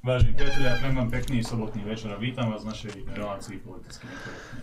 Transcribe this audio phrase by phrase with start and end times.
[0.00, 4.60] Vážení priatelia, prajem vám pekný sobotný večer a vítam vás v našej relácii politicky nekorektne.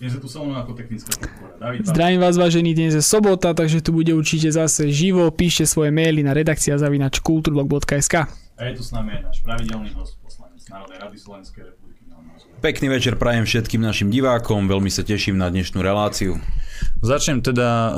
[0.00, 1.52] Dnes je tu so mnou ako technická podpora.
[1.60, 1.84] David.
[1.84, 5.28] Zdravím vás, vážení, dnes je sobota, takže tu bude určite zase živo.
[5.28, 8.32] Píšte svoje maily na redakcia zavinač kulturblog.sk.
[8.56, 11.97] A je tu s nami aj náš pravidelný host, poslanec Národnej rady Slovenskej republiky.
[12.58, 16.42] Pekný večer prajem všetkým našim divákom, veľmi sa teším na dnešnú reláciu.
[16.98, 17.90] Začnem teda uh,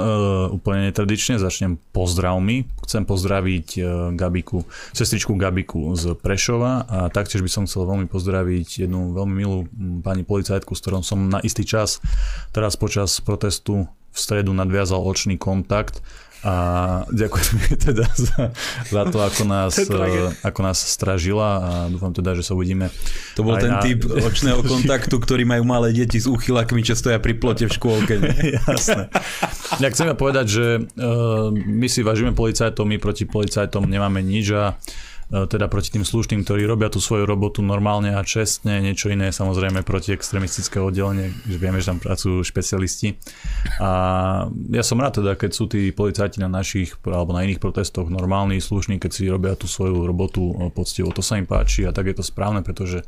[0.52, 2.68] úplne netradične, začnem pozdravmi.
[2.84, 8.84] Chcem pozdraviť uh, Gabiku, sestričku Gabiku z Prešova a taktiež by som chcel veľmi pozdraviť
[8.84, 9.64] jednu veľmi milú
[10.04, 12.04] pani policajtku, s ktorou som na istý čas
[12.52, 16.04] teraz počas protestu v stredu nadviazal očný kontakt
[16.40, 16.54] a
[17.12, 17.56] ďakujem
[17.92, 18.48] teda za,
[18.88, 22.88] za to, ako nás, uh, ako nás stražila a dúfam teda, že sa uvidíme.
[23.36, 27.20] To bol ten na- typ očného kontaktu, ktorý majú malé deti s úchylakmi, čo stoja
[27.20, 28.14] pri plote v škôlke.
[28.16, 28.56] ne?
[28.56, 29.12] Jasné.
[29.84, 34.48] Ja chcem ja povedať, že uh, my si vážime policajtov, my proti policajtom nemáme nič
[34.56, 34.80] a
[35.30, 39.86] teda proti tým slušným, ktorí robia tú svoju robotu normálne a čestne, niečo iné samozrejme
[39.86, 43.14] proti extremistické oddelenie, že vieme, že tam pracujú špecialisti.
[43.78, 43.90] A
[44.74, 48.58] ja som rád teda, keď sú tí policajti na našich alebo na iných protestoch normálni,
[48.58, 51.14] slušní, keď si robia tú svoju robotu uh, poctivo.
[51.14, 53.06] To sa im páči a tak je to správne, pretože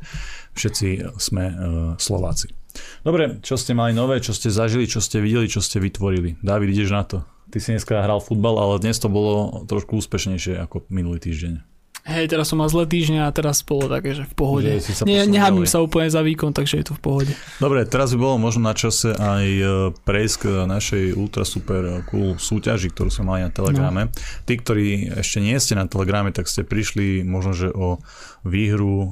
[0.55, 1.55] všetci sme uh,
[1.99, 2.55] Slováci.
[3.03, 6.39] Dobre, čo ste mali nové, čo ste zažili, čo ste videli, čo ste vytvorili?
[6.39, 7.17] Dávid, ideš na to.
[7.51, 11.72] Ty si dneska hral futbal, ale dnes to bolo trošku úspešnejšie ako minulý týždeň.
[12.03, 14.67] Hej, teraz som mal zlé týždne a teraz bolo také, že v pohode.
[14.75, 15.71] Že nehábim ďalej.
[15.71, 17.33] sa úplne za výkon, takže je to v pohode.
[17.63, 19.63] Dobre, teraz by bolo možno na čase aj e,
[20.03, 24.11] prejsť k našej ultra super cool súťaži, ktorú sme mali na Telegrame.
[24.11, 24.13] No.
[24.43, 28.03] Tí, ktorí ešte nie ste na Telegrame, tak ste prišli možno, že o
[28.43, 29.07] výhru, e,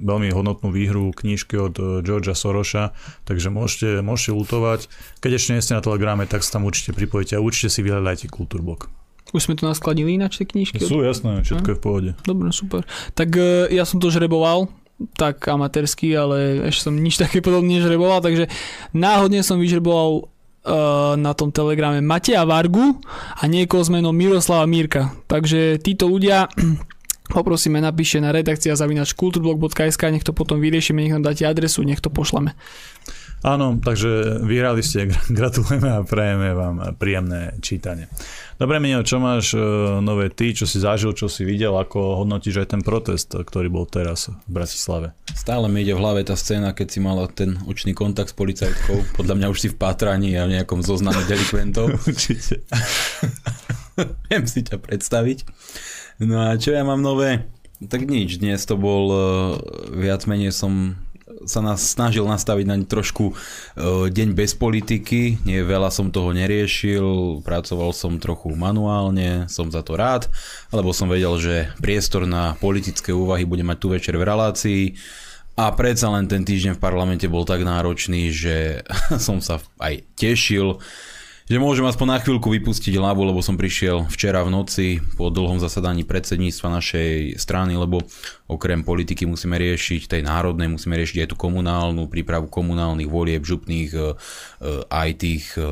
[0.00, 2.96] veľmi hodnotnú výhru knižky od e, Georgia Soroša,
[3.28, 4.88] takže môžete, môžete lutovať.
[5.20, 8.32] Keď ešte nie ste na Telegrame, tak sa tam určite pripojite a určite si vyhľadajte
[8.32, 9.05] Kultúrbok.
[9.34, 10.78] Už sme tu naskladili ináč tie knižky.
[10.78, 12.10] Sú jasné, všetko je v pohode.
[12.22, 12.86] Dobre, super.
[13.18, 14.70] Tak e, ja som to žreboval,
[15.18, 18.46] tak amatérsky, ale ešte som nič také podobne nežreboval, takže
[18.94, 20.22] náhodne som vyžreboval e,
[21.18, 23.02] na tom telegrame Mateja Vargu
[23.34, 25.10] a niekoho s menom Miroslava Mírka.
[25.26, 26.46] Takže títo ľudia
[27.36, 31.98] poprosíme, napíšte na redakcia zavinač kulturblog.sk, nech to potom vyriešime, nech nám dáte adresu, nech
[31.98, 32.54] to pošleme.
[33.44, 38.08] Áno, takže vyhrali ste, gra- gratulujeme a prajeme vám príjemné čítanie.
[38.56, 39.60] Dobre, Minio, čo máš e,
[40.00, 43.84] nové ty, čo si zažil, čo si videl, ako hodnotíš aj ten protest, ktorý bol
[43.84, 45.12] teraz v Bratislave?
[45.36, 49.12] Stále mi ide v hlave tá scéna, keď si mala ten očný kontakt s policajtkou.
[49.20, 51.92] Podľa mňa už si v pátraní a v nejakom zozname delikventov.
[52.08, 52.64] Určite.
[54.32, 55.44] Viem si ťa predstaviť.
[56.24, 57.44] No a čo ja mám nové?
[57.76, 59.20] Tak nič, dnes to bol eh,
[60.00, 60.96] viac menej som
[61.46, 63.36] sa nás snažil nastaviť na trošku eh,
[64.10, 69.98] deň bez politiky, nie veľa som toho neriešil, pracoval som trochu manuálne, som za to
[69.98, 70.30] rád,
[70.70, 74.82] lebo som vedel, že priestor na politické úvahy bude mať tu večer v relácii.
[75.56, 78.84] A predsa len ten týždeň v parlamente bol tak náročný, že
[79.26, 80.78] som sa aj tešil,
[81.46, 85.62] že môžem aspoň na chvíľku vypustiť hlavu, lebo som prišiel včera v noci po dlhom
[85.62, 88.02] zasadaní predsedníctva našej strany, lebo
[88.50, 93.90] okrem politiky musíme riešiť tej národnej, musíme riešiť aj tú komunálnu, prípravu komunálnych volieb, župných,
[93.94, 94.04] e, e,
[94.90, 95.62] aj tých e,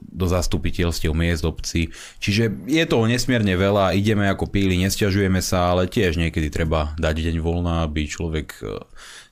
[0.00, 1.92] do zastupiteľstiev miest obcí.
[2.16, 7.28] Čiže je toho nesmierne veľa, ideme ako píli, nesťažujeme sa, ale tiež niekedy treba dať
[7.28, 8.64] deň voľna, aby človek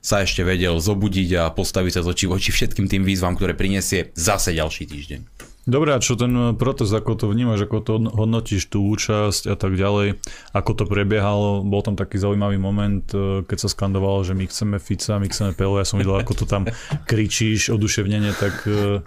[0.05, 4.13] sa ešte vedel zobudiť a postaviť sa z očí voči všetkým tým výzvam, ktoré prinesie
[4.13, 5.40] zase ďalší týždeň.
[5.69, 9.77] Dobre, a čo ten protest, ako to vnímaš, ako to hodnotíš tú účasť a tak
[9.77, 10.17] ďalej,
[10.57, 14.77] ako to prebiehalo, bol tam taký zaujímavý moment, e, keď sa skandovalo, že my chceme
[14.81, 16.65] Fica, my chceme Pelo, ja som videl, ako to tam
[17.05, 19.05] kričíš oduševnenie, tak e,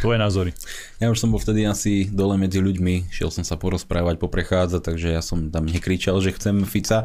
[0.00, 0.50] tvoje názory.
[1.04, 5.08] Ja už som bol vtedy asi dole medzi ľuďmi, šiel som sa porozprávať, poprechádzať, takže
[5.12, 7.04] ja som tam nekričal, že chcem Fica,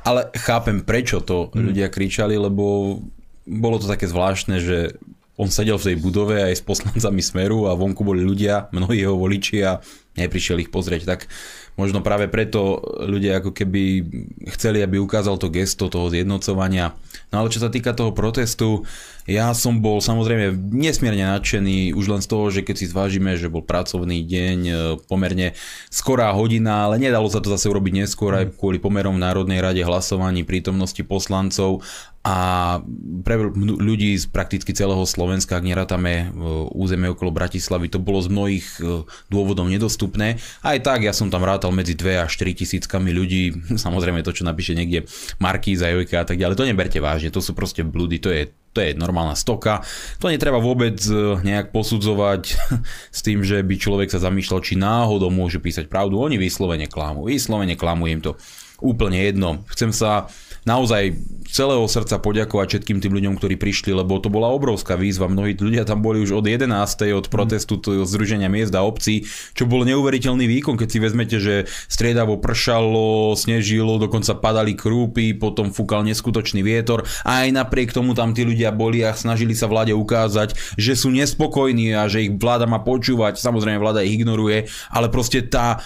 [0.00, 2.98] ale chápem, prečo to ľudia kričali, lebo
[3.44, 4.96] bolo to také zvláštne, že
[5.34, 9.18] on sedel v tej budove aj s poslancami Smeru a vonku boli ľudia, mnohí jeho
[9.18, 9.82] voliči a
[10.14, 11.26] neprišiel ich pozrieť, tak
[11.74, 14.06] možno práve preto ľudia ako keby
[14.54, 16.94] chceli, aby ukázal to gesto toho zjednocovania.
[17.34, 18.86] No ale čo sa týka toho protestu,
[19.24, 23.48] ja som bol samozrejme nesmierne nadšený už len z toho, že keď si zvážime, že
[23.48, 24.74] bol pracovný deň, e,
[25.08, 25.56] pomerne
[25.88, 29.80] skorá hodina, ale nedalo sa to zase urobiť neskôr aj kvôli pomerom v Národnej rade
[29.80, 31.80] hlasovaní, prítomnosti poslancov
[32.24, 32.80] a
[33.20, 36.26] pre ľudí z prakticky celého Slovenska, ak nerátame e,
[36.72, 40.40] územie okolo Bratislavy, to bolo z mnohých e, dôvodov nedostupné.
[40.64, 44.44] Aj tak ja som tam rátal medzi 2 až 4 tisíckami ľudí, samozrejme to, čo
[44.44, 45.08] napíše niekde
[45.40, 48.82] Markíza, Jojka a tak ďalej, to neberte vážne, to sú proste blúdy, to je to
[48.82, 49.86] je normálna stoka.
[50.18, 52.42] To netreba vôbec e, nejak posudzovať
[53.16, 56.18] s tým, že by človek sa zamýšľal, či náhodou môže písať pravdu.
[56.18, 57.30] Oni vyslovene klamú.
[57.30, 58.34] Vyslovene klamú im to
[58.82, 59.62] úplne jedno.
[59.70, 60.26] Chcem sa
[60.64, 61.16] naozaj
[61.54, 65.30] celého srdca poďakovať všetkým tým ľuďom, ktorí prišli, lebo to bola obrovská výzva.
[65.30, 66.66] Mnohí ľudia tam boli už od 11.
[67.14, 68.02] od protestu mm.
[68.08, 74.00] Združenia miest a obcí, čo bol neuveriteľný výkon, keď si vezmete, že striedavo pršalo, snežilo,
[74.00, 79.04] dokonca padali krúpy, potom fúkal neskutočný vietor a aj napriek tomu tam tí ľudia boli
[79.04, 83.38] a snažili sa vláde ukázať, že sú nespokojní a že ich vláda má počúvať.
[83.38, 85.84] Samozrejme vláda ich ignoruje, ale proste tá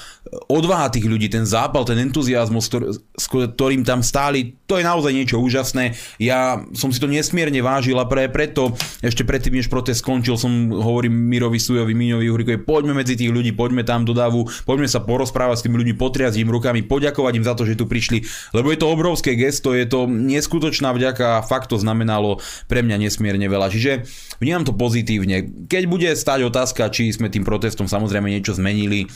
[0.49, 2.69] odvaha tých ľudí, ten zápal, ten entuziasmus,
[3.17, 5.97] s ktorým tam stáli, to je naozaj niečo úžasné.
[6.21, 10.73] Ja som si to nesmierne vážil a pre, preto ešte predtým, než protest skončil, som
[10.73, 15.01] hovorím Mirovi Sujovi, Miňovi Uhrikovi, poďme medzi tých ľudí, poďme tam do davu, poďme sa
[15.01, 18.69] porozprávať s tými ľuďmi, potriasť im rukami, poďakovať im za to, že tu prišli, lebo
[18.69, 23.49] je to obrovské gesto, je to neskutočná vďaka a fakt to znamenalo pre mňa nesmierne
[23.49, 23.73] veľa.
[23.73, 24.05] Čiže
[24.41, 25.69] vnímam to pozitívne.
[25.69, 29.09] Keď bude stať otázka, či sme tým protestom samozrejme niečo zmenili,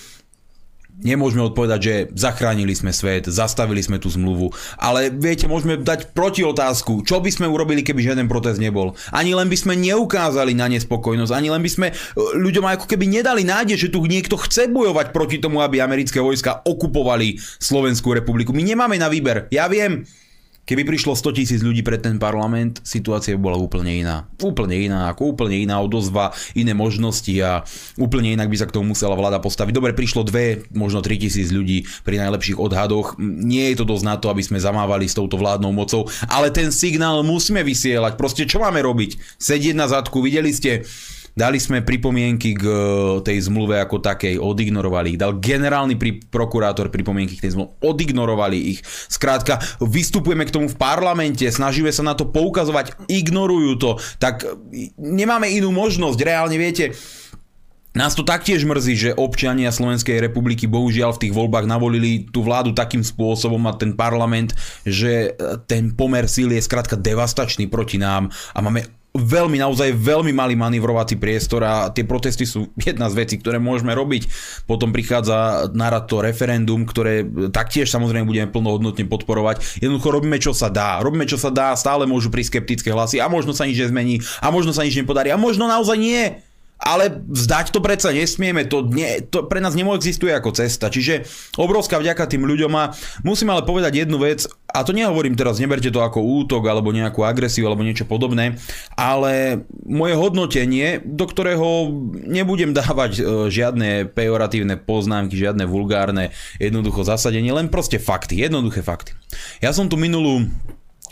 [1.03, 6.47] Nemôžeme odpovedať, že zachránili sme svet, zastavili sme tú zmluvu, ale viete, môžeme dať proti
[6.47, 8.95] otázku, čo by sme urobili, keby žiaden protest nebol.
[9.11, 11.95] Ani len by sme neukázali na nespokojnosť, ani len by sme e,
[12.39, 16.63] ľuďom ako keby nedali nádej, že tu niekto chce bojovať proti tomu, aby americké vojska
[16.63, 18.55] okupovali Slovenskú republiku.
[18.55, 19.51] My nemáme na výber.
[19.51, 20.07] Ja viem,
[20.63, 24.31] Keby prišlo 100 tisíc ľudí pred ten parlament, situácia bola úplne iná.
[24.39, 27.67] Úplne iná, ako úplne iná odozva, iné možnosti a
[27.99, 29.75] úplne inak by sa k tomu musela vláda postaviť.
[29.75, 33.19] Dobre, prišlo dve, možno 3 tisíc ľudí pri najlepších odhadoch.
[33.19, 36.71] Nie je to dosť na to, aby sme zamávali s touto vládnou mocou, ale ten
[36.71, 38.15] signál musíme vysielať.
[38.15, 39.19] Proste čo máme robiť?
[39.43, 40.87] Sedieť na zadku, videli ste
[41.33, 42.77] Dali sme pripomienky k e,
[43.25, 45.21] tej zmluve ako takej, odignorovali ich.
[45.21, 48.85] Dal generálny pri, prokurátor pripomienky k tej zmluve, odignorovali ich.
[49.09, 53.91] Skrátka, vystupujeme k tomu v parlamente, snažíme sa na to poukazovať, ignorujú to,
[54.21, 56.21] tak e, nemáme inú možnosť.
[56.21, 56.93] Reálne viete,
[57.93, 62.73] nás to taktiež mrzí, že občania Slovenskej republiky bohužiaľ v tých voľbách navolili tú vládu
[62.73, 68.29] takým spôsobom a ten parlament, že e, ten pomer síly je skrátka devastačný proti nám
[68.53, 73.35] a máme veľmi, naozaj veľmi malý manevrovací priestor a tie protesty sú jedna z vecí,
[73.37, 74.29] ktoré môžeme robiť.
[74.65, 79.85] Potom prichádza na rad to referendum, ktoré taktiež samozrejme budeme plnohodnotne podporovať.
[79.85, 81.05] Jednoducho robíme, čo sa dá.
[81.05, 84.49] Robíme, čo sa dá, stále môžu prísť skeptické hlasy a možno sa nič nezmení a
[84.49, 86.52] možno sa nič nepodarí a možno naozaj nie
[86.83, 90.91] ale vzdať to predsa nesmieme, to, nie, to pre nás existuje ako cesta.
[90.91, 91.23] Čiže
[91.55, 92.91] obrovská vďaka tým ľuďom a
[93.23, 97.23] musím ale povedať jednu vec, a to nehovorím teraz, neberte to ako útok alebo nejakú
[97.23, 98.57] agresiu alebo niečo podobné,
[98.97, 101.93] ale moje hodnotenie, do ktorého
[102.25, 109.15] nebudem dávať e, žiadne pejoratívne poznámky, žiadne vulgárne jednoducho zasadenie, len proste fakty, jednoduché fakty.
[109.61, 110.49] Ja som tu minulú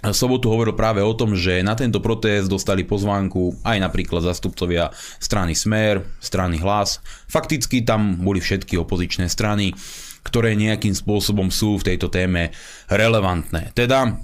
[0.09, 4.89] sobotu hovoril práve o tom, že na tento protest dostali pozvánku aj napríklad zastupcovia
[5.21, 7.05] strany Smer, strany Hlas.
[7.29, 9.77] Fakticky tam boli všetky opozičné strany,
[10.25, 12.53] ktoré nejakým spôsobom sú v tejto téme
[12.89, 13.77] relevantné.
[13.77, 14.17] Teda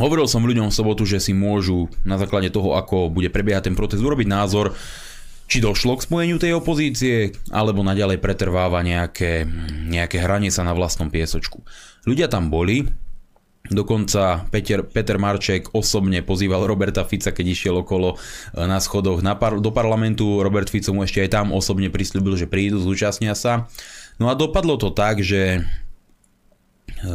[0.00, 3.76] hovoril som ľuďom v sobotu, že si môžu na základe toho, ako bude prebiehať ten
[3.76, 4.72] protest, urobiť názor,
[5.44, 9.44] či došlo k spojeniu tej opozície, alebo naďalej pretrváva nejaké,
[9.92, 11.60] nejaké hranie sa na vlastnom piesočku.
[12.08, 12.88] Ľudia tam boli,
[13.64, 18.16] Dokonca Peter, Peter Marček osobne pozýval Roberta Fica, keď išiel okolo e,
[18.60, 20.44] na schodoch na par, do parlamentu.
[20.44, 23.64] Robert Fico mu ešte aj tam osobne prislúbil, že prídu, zúčastnia sa.
[24.20, 27.10] No a dopadlo to tak, že e,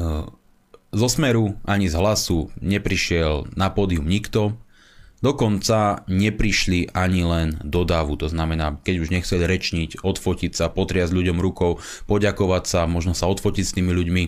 [0.90, 4.58] zo Smeru ani z hlasu neprišiel na pódium nikto.
[5.22, 11.14] Dokonca neprišli ani len do dávu, to znamená, keď už nechceli rečniť, odfotiť sa, potriasť
[11.14, 11.78] ľuďom rukou,
[12.10, 14.24] poďakovať sa, možno sa odfotiť s tými ľuďmi.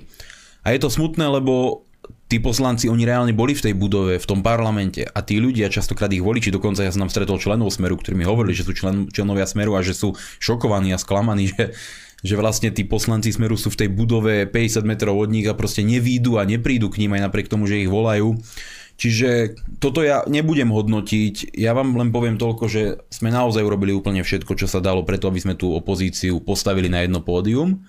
[0.61, 1.87] A je to smutné, lebo
[2.31, 6.07] tí poslanci, oni reálne boli v tej budove, v tom parlamente a tí ľudia, častokrát
[6.15, 9.11] ich voliči, dokonca ja som tam stretol členov Smeru, ktorí mi hovorili, že sú člen,
[9.11, 11.75] členovia Smeru a že sú šokovaní a sklamaní, že,
[12.23, 15.83] že vlastne tí poslanci Smeru sú v tej budove 50 metrov od nich a proste
[15.83, 18.39] nevídu a neprídu k ním aj napriek tomu, že ich volajú.
[18.95, 24.21] Čiže toto ja nebudem hodnotiť, ja vám len poviem toľko, že sme naozaj urobili úplne
[24.23, 27.81] všetko, čo sa dalo preto, aby sme tú opozíciu postavili na jedno pódium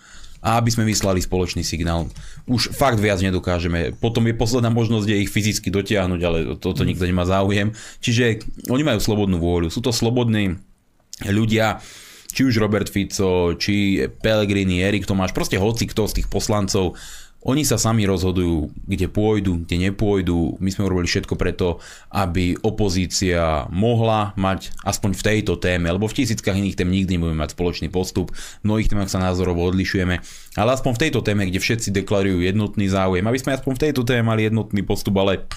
[0.43, 2.11] a aby sme vyslali spoločný signál.
[2.51, 3.95] Už fakt viac nedokážeme.
[4.03, 7.71] Potom je posledná možnosť je ich fyzicky dotiahnuť, ale toto nikto nemá záujem.
[8.03, 9.71] Čiže oni majú slobodnú vôľu.
[9.71, 10.59] Sú to slobodní
[11.23, 11.79] ľudia,
[12.33, 16.99] či už Robert Fico, či Pellegrini, Erik Tomáš, proste hoci kto z tých poslancov
[17.43, 20.63] oni sa sami rozhodujú, kde pôjdu, kde nepôjdu.
[20.63, 21.83] My sme urobili všetko preto,
[22.15, 27.43] aby opozícia mohla mať aspoň v tejto téme, lebo v tisíckach iných tém nikdy nebudeme
[27.43, 28.31] mať spoločný postup.
[28.31, 30.23] V mnohých témach sa názorovo odlišujeme,
[30.55, 34.03] ale aspoň v tejto téme, kde všetci deklarujú jednotný záujem, aby sme aspoň v tejto
[34.07, 35.51] téme mali jednotný postup, ale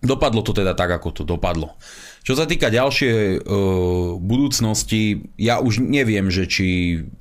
[0.00, 1.76] dopadlo to teda tak, ako to dopadlo.
[2.24, 6.66] Čo sa týka ďalšej uh, budúcnosti, ja už neviem, že či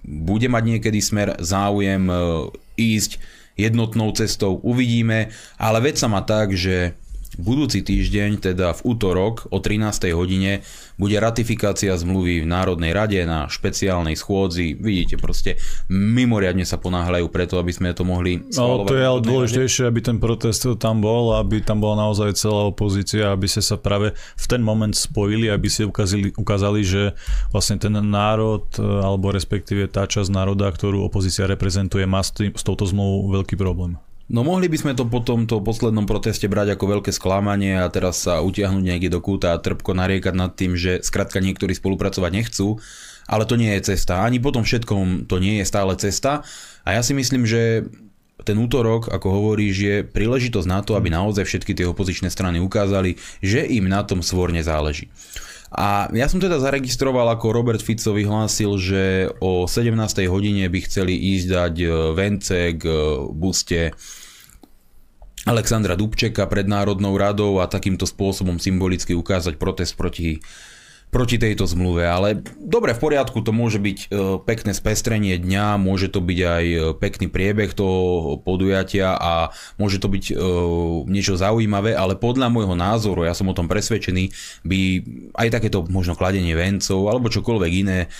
[0.03, 2.47] bude mať niekedy smer záujem uh,
[2.79, 6.93] ísť jednotnou cestou, uvidíme, ale veď sa má tak, že
[7.37, 10.11] budúci týždeň, teda v útorok o 13.
[10.13, 10.65] hodine,
[10.97, 14.73] bude ratifikácia zmluvy v Národnej rade na špeciálnej schôdzi.
[14.77, 19.85] Vidíte, proste mimoriadne sa ponáhľajú preto, aby sme to mohli No, to je ale dôležitejšie,
[19.85, 24.17] aby ten protest tam bol, aby tam bola naozaj celá opozícia, aby ste sa práve
[24.17, 27.13] v ten moment spojili, aby si ukázali, ukázali, že
[27.53, 32.51] vlastne ten národ, e, alebo respektíve tá časť národa, ktorú opozícia reprezentuje, má s, tým,
[32.53, 34.01] s touto zmluvou veľký problém.
[34.27, 38.27] No mohli by sme to po tomto poslednom proteste brať ako veľké sklamanie a teraz
[38.27, 42.75] sa utiahnuť niekde do kúta a trpko nariekať nad tým, že skrátka niektorí spolupracovať nechcú,
[43.23, 44.27] ale to nie je cesta.
[44.27, 46.43] Ani po tom všetkom to nie je stále cesta
[46.83, 47.87] a ja si myslím, že
[48.43, 53.17] ten útorok, ako hovoríš, je príležitosť na to, aby naozaj všetky tie opozičné strany ukázali,
[53.39, 55.09] že im na tom svorne záleží.
[55.67, 59.03] A ja som teda zaregistroval, ako Robert Fico vyhlásil, že
[59.43, 59.91] o 17.
[60.31, 62.99] hodine by chceli ísť dať e, vence k e,
[63.35, 63.91] buste
[65.43, 70.39] Alexandra Dubčeka pred Národnou radou a takýmto spôsobom symbolicky ukázať protest proti
[71.07, 74.07] proti tejto zmluve, ale dobre, v poriadku, to môže byť e,
[74.43, 80.11] pekné spestrenie dňa, môže to byť aj e, pekný priebeh toho podujatia a môže to
[80.11, 80.33] byť e,
[81.07, 84.35] niečo zaujímavé, ale podľa môjho názoru, ja som o tom presvedčený,
[84.67, 84.79] by
[85.39, 88.11] aj takéto možno kladenie vencov alebo čokoľvek iné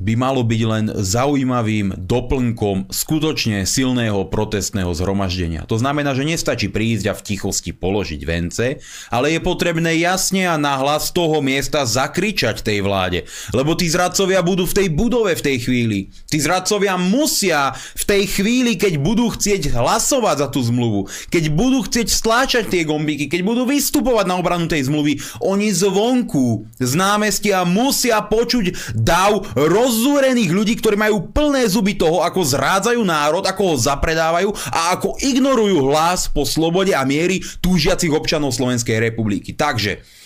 [0.00, 5.68] by malo byť len zaujímavým doplnkom skutočne silného protestného zhromaždenia.
[5.68, 8.80] To znamená, že nestačí prísť a v tichosti položiť vence,
[9.12, 13.28] ale je potrebné jasne a nahlas toho miesta zakričať tej vláde.
[13.52, 15.98] Lebo tí zradcovia budú v tej budove v tej chvíli.
[16.32, 21.84] Tí zradcovia musia v tej chvíli, keď budú chcieť hlasovať za tú zmluvu, keď budú
[21.84, 27.68] chcieť stláčať tie gombíky, keď budú vystupovať na obranu tej zmluvy, oni zvonku z námestia
[27.68, 33.74] musia počuť dav roz rozzúrených ľudí, ktorí majú plné zuby toho, ako zrádzajú národ, ako
[33.74, 39.58] ho zapredávajú a ako ignorujú hlas po slobode a miery túžiacich občanov Slovenskej republiky.
[39.58, 40.22] Takže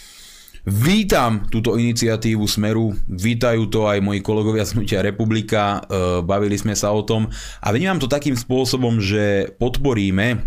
[0.65, 6.73] Vítam túto iniciatívu Smeru, vítajú to aj moji kolegovia z Hnutia Republika, e, bavili sme
[6.73, 7.29] sa o tom
[7.61, 10.41] a vnímam to takým spôsobom, že podporíme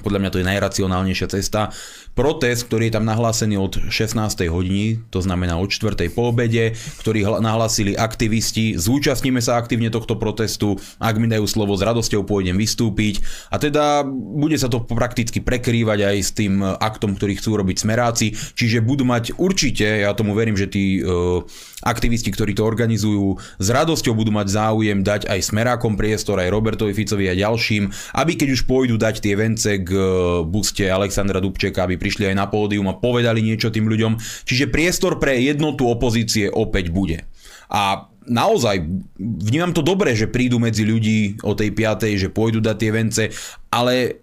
[0.00, 1.68] podľa mňa to je najracionálnejšia cesta.
[2.12, 4.20] Protest, ktorý je tam nahlásený od 16.
[4.52, 5.96] hodiny, to znamená od 4.
[6.12, 8.76] po obede, ktorý nahlásili aktivisti.
[8.76, 10.76] Zúčastníme sa aktívne tohto protestu.
[11.00, 13.24] Ak mi dajú slovo, s radosťou pôjdem vystúpiť.
[13.48, 18.36] A teda bude sa to prakticky prekrývať aj s tým aktom, ktorý chcú robiť smeráci.
[18.36, 21.40] Čiže budú mať určite, ja tomu verím, že tí uh,
[21.80, 26.92] aktivisti, ktorí to organizujú, s radosťou budú mať záujem dať aj smerákom priestor, aj Robertovi
[26.92, 27.88] Ficovi a ďalším,
[28.20, 30.04] aby keď už pôjdu dať tie vence k e,
[30.46, 34.18] buste Alexandra Dubčeka, aby prišli aj na pódium a povedali niečo tým ľuďom.
[34.42, 37.22] Čiže priestor pre jednotu opozície opäť bude.
[37.70, 38.82] A naozaj
[39.22, 43.24] vnímam to dobre, že prídu medzi ľudí o tej piatej, že pôjdu dať tie vence,
[43.70, 44.18] ale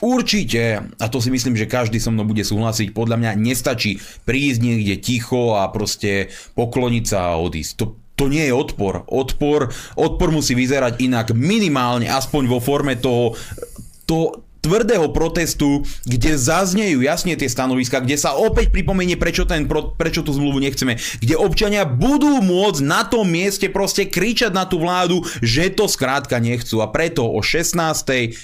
[0.00, 4.60] Určite, a to si myslím, že každý so mnou bude súhlasiť, podľa mňa nestačí prísť
[4.64, 7.72] niekde ticho a proste pokloniť sa a odísť.
[7.76, 9.04] To, to nie je odpor.
[9.04, 9.68] Odpor,
[10.00, 13.36] odpor musí vyzerať inak minimálne, aspoň vo forme toho,
[14.08, 19.64] to, tvrdého protestu, kde zaznejú jasne tie stanoviska, kde sa opäť pripomenie, prečo, ten,
[19.96, 24.80] prečo tú zmluvu nechceme, kde občania budú môcť na tom mieste proste kričať na tú
[24.80, 26.84] vládu, že to skrátka nechcú.
[26.84, 27.76] A preto o 16.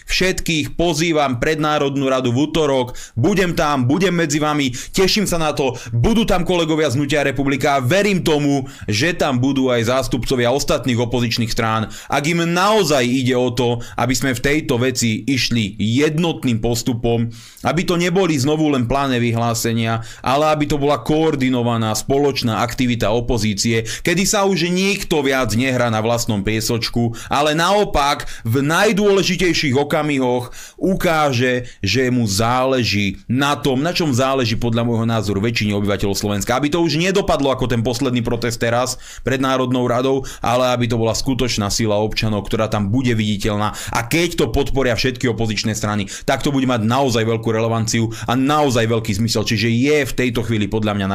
[0.08, 5.52] všetkých pozývam pred Národnú radu v útorok, budem tam, budem medzi vami, teším sa na
[5.52, 10.52] to, budú tam kolegovia z Hnutia republika a verím tomu, že tam budú aj zástupcovia
[10.52, 11.92] ostatných opozičných strán.
[12.08, 17.28] Ak im naozaj ide o to, aby sme v tejto veci išli jednotným postupom,
[17.66, 23.82] aby to neboli znovu len pláne vyhlásenia, ale aby to bola koordinovaná spoločná aktivita opozície,
[24.06, 31.66] kedy sa už nikto viac nehrá na vlastnom piesočku, ale naopak v najdôležitejších okamihoch ukáže,
[31.80, 36.52] že mu záleží na tom, na čom záleží podľa môjho názoru väčšine obyvateľov Slovenska.
[36.52, 41.00] Aby to už nedopadlo ako ten posledný protest teraz pred Národnou radou, ale aby to
[41.00, 43.72] bola skutočná sila občanov, ktorá tam bude viditeľná.
[43.96, 48.12] A keď to podporia všetky opozičné strany, strany, tak to bude mať naozaj veľkú relevanciu
[48.28, 49.48] a naozaj veľký zmysel.
[49.48, 51.06] Čiže je v tejto chvíli podľa mňa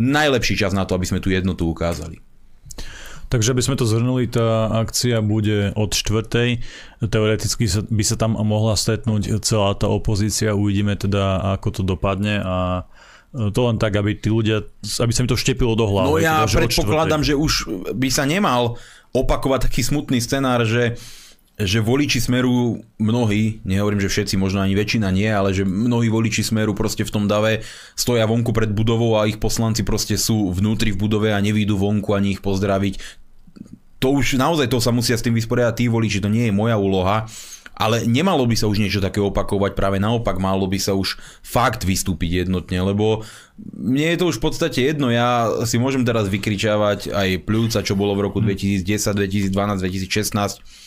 [0.00, 2.24] najlepší čas na to, aby sme tú jednotu ukázali.
[3.28, 6.60] Takže aby sme to zhrnuli, tá akcia bude od štvrtej.
[7.00, 10.52] Teoreticky by sa tam mohla stretnúť celá tá opozícia.
[10.52, 12.84] Uvidíme teda, ako to dopadne a
[13.32, 14.68] to len tak, aby tí ľudia,
[15.00, 16.08] aby sa mi to štepilo do hlavy.
[16.12, 18.76] No ja teda, predpokladám, že už by sa nemal
[19.16, 21.00] opakovať taký smutný scenár, že
[21.64, 26.44] že voliči Smeru, mnohí, nehovorím, že všetci, možno ani väčšina nie, ale že mnohí voliči
[26.44, 27.62] Smeru proste v tom dave
[27.94, 32.14] stoja vonku pred budovou a ich poslanci proste sú vnútri v budove a nevídu vonku
[32.14, 32.98] ani ich pozdraviť.
[34.02, 36.74] To už naozaj to sa musia s tým vysporiadať tí voliči, to nie je moja
[36.74, 37.30] úloha
[37.72, 41.88] Ale nemalo by sa už niečo také opakovať, práve naopak malo by sa už fakt
[41.88, 43.24] vystúpiť jednotne, lebo
[43.58, 47.96] mne je to už v podstate jedno, ja si môžem teraz vykričávať aj pľúca, čo
[47.96, 50.81] bolo v roku 2010, 2012, 2016,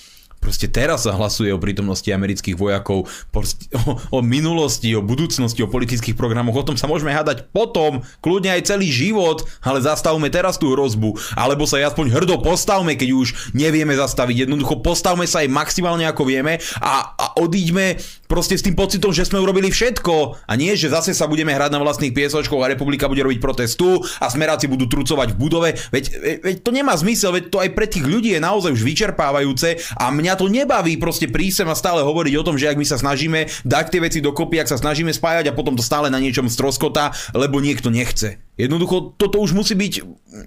[0.45, 5.71] Proste teraz sa hlasuje o prítomnosti amerických vojakov, proste, o, o minulosti, o budúcnosti, o
[5.73, 6.61] politických programoch.
[6.61, 11.17] O tom sa môžeme hádať potom, kľudne aj celý život, ale zastavme teraz tú hrozbu.
[11.33, 14.45] Alebo sa aspoň hrdo postavme, keď už nevieme zastaviť.
[14.45, 19.25] Jednoducho postavme sa aj maximálne ako vieme a, a odíďme proste s tým pocitom, že
[19.25, 20.45] sme urobili všetko.
[20.45, 24.01] A nie, že zase sa budeme hrať na vlastných piesočkoch a republika bude robiť protestu
[24.21, 25.69] a smeráci budú trucovať v budove.
[25.93, 26.05] Veď,
[26.41, 30.09] veď to nemá zmysel, veď to aj pre tých ľudí je naozaj už vyčerpávajúce a
[30.09, 32.99] mňa to nebaví proste prísť sem a stále hovoriť o tom, že ak my sa
[32.99, 36.51] snažíme dať tie veci dokopy, ak sa snažíme spájať a potom to stále na niečom
[36.51, 38.41] stroskota, lebo niekto nechce.
[38.55, 39.93] Jednoducho, toto už musí byť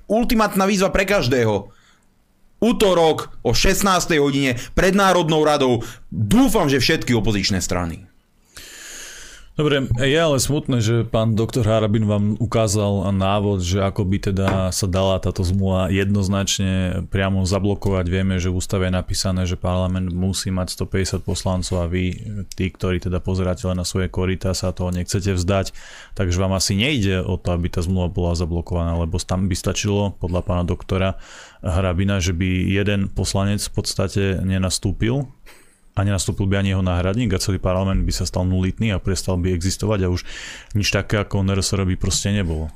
[0.08, 1.77] ultimátna výzva pre každého.
[2.58, 4.18] Útorok o 16.
[4.18, 5.86] hodine pred Národnou radou.
[6.10, 8.07] Dúfam, že všetky opozičné strany.
[9.58, 14.70] Dobre, je ale smutné, že pán doktor Harabin vám ukázal návod, že ako by teda
[14.70, 18.06] sa dala táto zmluva jednoznačne priamo zablokovať.
[18.06, 22.14] Vieme, že v ústave je napísané, že parlament musí mať 150 poslancov a vy,
[22.54, 25.74] tí, ktorí teda pozeráte len na svoje korita, sa toho nechcete vzdať.
[26.14, 30.14] Takže vám asi nejde o to, aby tá zmluva bola zablokovaná, lebo tam by stačilo,
[30.22, 31.18] podľa pána doktora
[31.66, 35.26] Harabina, že by jeden poslanec v podstate nenastúpil
[35.98, 39.34] a nenastúpil by ani jeho náhradník a celý parlament by sa stal nulitný a prestal
[39.34, 40.22] by existovať a už
[40.78, 42.70] nič také ako NRSR by proste nebolo.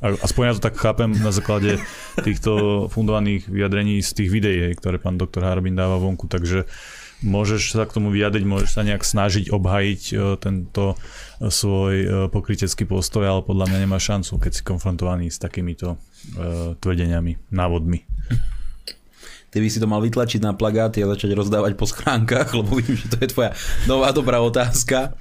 [0.00, 1.78] Aspoň ja to tak chápem na základe
[2.24, 6.64] týchto fundovaných vyjadrení z tých videí, ktoré pán doktor Harbin dáva vonku, takže
[7.20, 10.96] môžeš sa k tomu vyjadriť, môžeš sa nejak snažiť obhajiť e, tento
[11.44, 16.00] svoj e, pokrytecký postoj, ale podľa mňa nemá šancu, keď si konfrontovaný s takýmito
[16.80, 18.04] tvrdeniami, návodmi.
[19.50, 22.94] Ty by si to mal vytlačiť na plagáty a začať rozdávať po schránkach, lebo vidím,
[22.94, 23.50] že to je tvoja
[23.90, 25.18] nová dobrá otázka.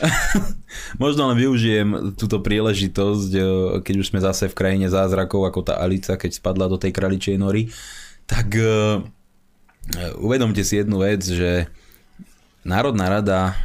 [1.02, 3.42] Možno len využijem túto príležitosť, e,
[3.82, 7.36] keď už sme zase v krajine zázrakov, ako tá Alica, keď spadla do tej kraličej
[7.36, 7.68] nory,
[8.30, 9.02] tak uh,
[10.22, 11.66] uvedomte si jednu vec, že
[12.62, 13.58] Národná rada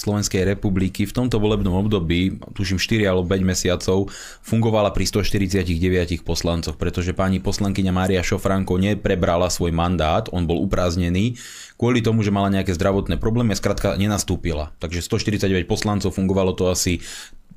[0.00, 4.08] Slovenskej republiky v tomto volebnom období, tuším 4 alebo 5 mesiacov,
[4.40, 11.36] fungovala pri 149 poslancoch, pretože pani poslankyňa Mária Šofranko neprebrala svoj mandát, on bol upráznený,
[11.76, 14.72] kvôli tomu, že mala nejaké zdravotné problémy skrátka nenastúpila.
[14.80, 17.04] Takže 149 poslancov fungovalo to asi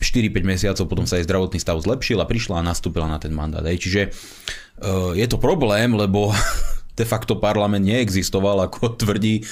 [0.04, 3.64] 4-5 mesiacov, potom sa jej zdravotný stav zlepšil a prišla a nastúpila na ten mandát.
[3.64, 6.36] Čiže uh, je to problém, lebo
[6.94, 9.44] de facto parlament neexistoval, ako tvrdí e,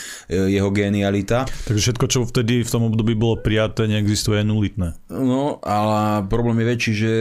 [0.54, 1.50] jeho genialita.
[1.66, 4.94] Takže všetko, čo vtedy v tom období bolo prijaté, neexistuje nulitné.
[5.10, 7.12] No, ale problém je väčší, že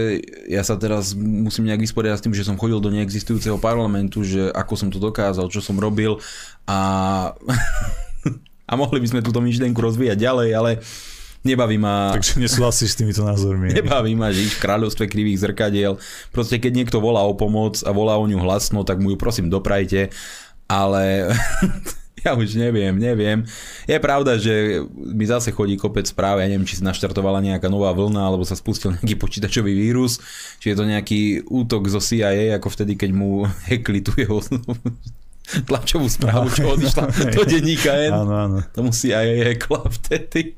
[0.53, 4.53] ja sa teraz musím nejak vysporiadať s tým, že som chodil do neexistujúceho parlamentu, že
[4.53, 6.21] ako som to dokázal, čo som robil
[6.69, 6.79] a,
[8.71, 10.71] a mohli by sme túto myšlienku rozvíjať ďalej, ale
[11.41, 12.13] Nebaví ma...
[12.13, 13.73] Takže nesúhlasíš s týmito názormi.
[13.79, 15.97] Nebaví ma žiť v kráľovstve krivých zrkadiel.
[16.37, 19.49] Proste keď niekto volá o pomoc a volá o ňu hlasno, tak mu ju prosím
[19.49, 20.13] doprajte.
[20.69, 21.33] Ale
[22.25, 23.49] ja už neviem, neviem.
[23.89, 27.89] Je pravda, že mi zase chodí kopec správ, ja neviem, či sa naštartovala nejaká nová
[27.97, 30.21] vlna, alebo sa spustil nejaký počítačový vírus,
[30.61, 34.45] či je to nejaký útok zo CIA, ako vtedy, keď mu hekli tu jeho
[35.67, 38.13] tlačovú správu, čo odišla do denníka N.
[38.13, 38.59] Áno, áno.
[38.71, 40.55] Tomu CIA hekla vtedy.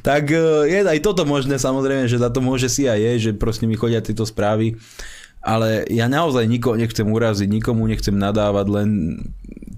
[0.00, 3.30] Tak e, je aj toto možné, samozrejme, že za to môže si aj je, že
[3.36, 4.76] proste mi chodia tieto správy.
[5.40, 8.88] Ale ja naozaj nikoho nechcem uraziť, nikomu nechcem nadávať, len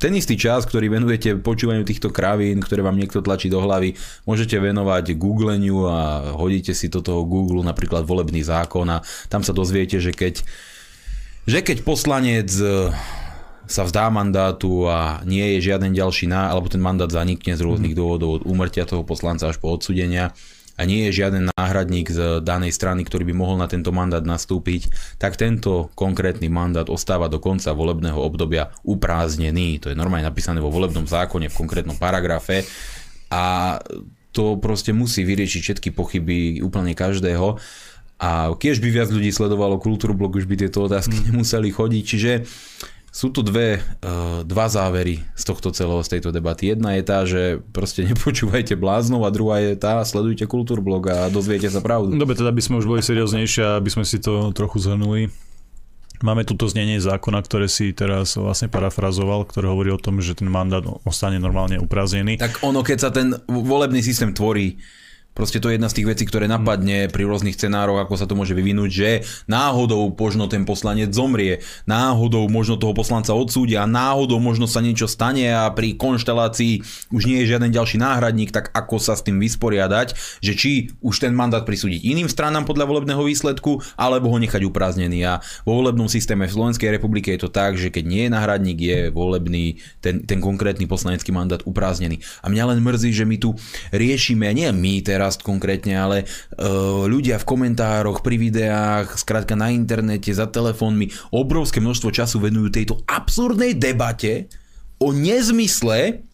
[0.03, 3.95] ten istý čas, ktorý venujete počúvaniu týchto kravín, ktoré vám niekto tlačí do hlavy,
[4.27, 9.55] môžete venovať googleniu a hodíte si do toho Google napríklad volebný zákon a tam sa
[9.55, 10.43] dozviete, že keď,
[11.47, 12.51] že keď poslanec
[13.67, 17.95] sa vzdá mandátu a nie je žiaden ďalší ná, alebo ten mandát zanikne z rôznych
[17.95, 17.99] mhm.
[17.99, 20.35] dôvodov od úmrtia toho poslanca až po odsudenia
[20.81, 24.89] a nie je žiaden náhradník z danej strany, ktorý by mohol na tento mandát nastúpiť,
[25.21, 29.85] tak tento konkrétny mandát ostáva do konca volebného obdobia upráznený.
[29.85, 32.65] To je normálne napísané vo volebnom zákone v konkrétnom paragrafe
[33.29, 33.77] a
[34.33, 37.61] to proste musí vyriešiť všetky pochyby úplne každého.
[38.23, 41.25] A keď by viac ľudí sledovalo kultúrblog, už by tieto otázky mm.
[41.31, 42.05] nemuseli chodiť.
[42.07, 42.33] Čiže
[43.13, 46.73] sú tu dve, uh, dva závery z tohto celého, z tejto debaty.
[46.73, 51.69] Jedna je tá, že proste nepočúvajte bláznov a druhá je tá, sledujte kultúrblog a dozviete
[51.69, 52.17] sa pravdu.
[52.17, 55.29] Dobre, teda by sme už boli serióznejšie, aby sme si to trochu zhrnuli.
[56.23, 60.47] Máme tuto znenie zákona, ktoré si teraz vlastne parafrazoval, ktoré hovorí o tom, že ten
[60.47, 62.39] mandát ostane normálne uprázdnený.
[62.39, 64.79] Tak ono, keď sa ten volebný systém tvorí,
[65.33, 68.37] Proste to je jedna z tých vecí, ktoré napadne pri rôznych scenároch, ako sa to
[68.37, 69.11] môže vyvinúť, že
[69.49, 75.49] náhodou možno ten poslanec zomrie, náhodou možno toho poslanca odsúdia, náhodou možno sa niečo stane
[75.49, 80.13] a pri konštelácii už nie je žiaden ďalší náhradník, tak ako sa s tým vysporiadať,
[80.45, 85.25] že či už ten mandát prisúdiť iným stranám podľa volebného výsledku, alebo ho nechať upráznený.
[85.25, 88.79] A vo volebnom systéme v Slovenskej republike je to tak, že keď nie je náhradník,
[88.79, 92.21] je volebný ten, ten konkrétny poslanecký mandát upráznený.
[92.45, 93.57] A mňa len mrzí, že my tu
[93.95, 99.71] riešime, nie my teraz, Rast konkrétne, ale uh, ľudia v komentároch, pri videách, skrátka na
[99.71, 104.51] internete, za telefónmi, obrovské množstvo času venujú tejto absurdnej debate
[104.99, 106.27] o nezmysle,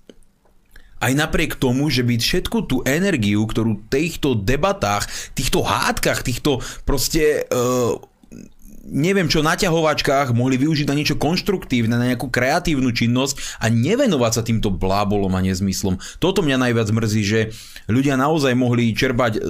[0.99, 6.59] aj napriek tomu, že by všetku tú energiu, ktorú v týchto debatách, týchto hádkach, týchto
[6.83, 7.95] proste uh,
[8.87, 14.33] neviem čo, na ťahovačkách mohli využiť na niečo konštruktívne, na nejakú kreatívnu činnosť a nevenovať
[14.33, 15.99] sa týmto blábolom a nezmyslom.
[16.23, 17.41] Toto mňa najviac mrzí, že
[17.91, 19.41] ľudia naozaj mohli čerpať e,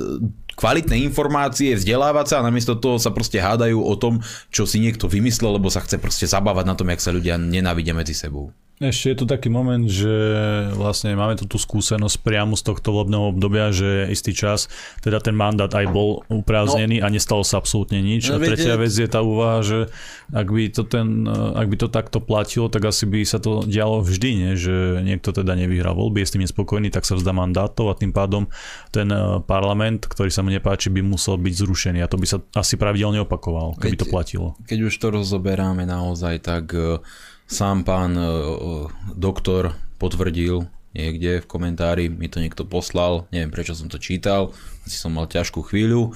[0.58, 4.18] kvalitné informácie, vzdelávať sa a namiesto toho sa proste hádajú o tom,
[4.50, 7.94] čo si niekto vymyslel, lebo sa chce proste zabávať na tom, jak sa ľudia nenávidia
[7.94, 8.50] medzi sebou.
[8.78, 10.06] Ešte je tu taký moment, že
[10.78, 14.70] vlastne máme tu tú skúsenosť priamo z tohto volebného obdobia, že istý čas,
[15.02, 17.04] teda ten mandát aj bol upráznený no.
[17.04, 18.30] a nestalo sa absolútne nič.
[18.30, 18.82] No, a tretia viete...
[18.86, 19.78] vec je tá úvaha, že
[20.30, 21.26] ak by, to ten,
[21.58, 24.52] ak by to takto platilo, tak asi by sa to dialo vždy, nie?
[24.54, 28.14] že niekto teda nevyhral voľby, je s tým nespokojný, tak sa vzdá mandátov a tým
[28.14, 28.46] pádom
[28.94, 32.38] ten eh, parlament, ktorý sa mu nepáči, by musel byť zrušený a to by sa
[32.54, 34.46] asi pravidelne opakovalo, keby keď, to platilo.
[34.70, 37.02] Keď už to rozoberáme naozaj, tak eh,
[37.48, 38.24] Sám pán e,
[39.16, 44.52] doktor potvrdil niekde v komentári, mi to niekto poslal, neviem prečo som to čítal,
[44.84, 46.12] asi som mal ťažkú chvíľu.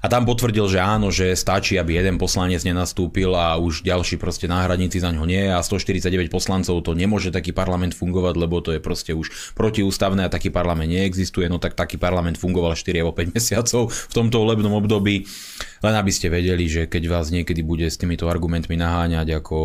[0.00, 4.48] A tam potvrdil, že áno, že stačí, aby jeden poslanec nenastúpil a už ďalší proste
[4.48, 8.80] náhradníci za ňo nie a 149 poslancov to nemôže taký parlament fungovať, lebo to je
[8.80, 13.28] proste už protiústavné a taký parlament neexistuje, no tak taký parlament fungoval 4 alebo 5
[13.36, 15.28] mesiacov v tomto volebnom období.
[15.84, 19.58] Len aby ste vedeli, že keď vás niekedy bude s týmito argumentmi naháňať ako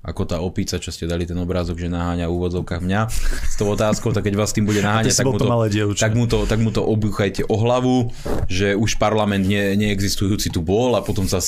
[0.00, 3.00] ako tá opica, čo ste dali ten obrázok, že naháňa v úvodzovkách mňa
[3.44, 5.44] s tou otázkou, tak keď vás tým bude naháňať, tak mu, to,
[5.92, 8.08] tak, mu to, tak mu to obuchajte o hlavu,
[8.48, 11.44] že už parlament ne, neexistujúci tu bol a potom sa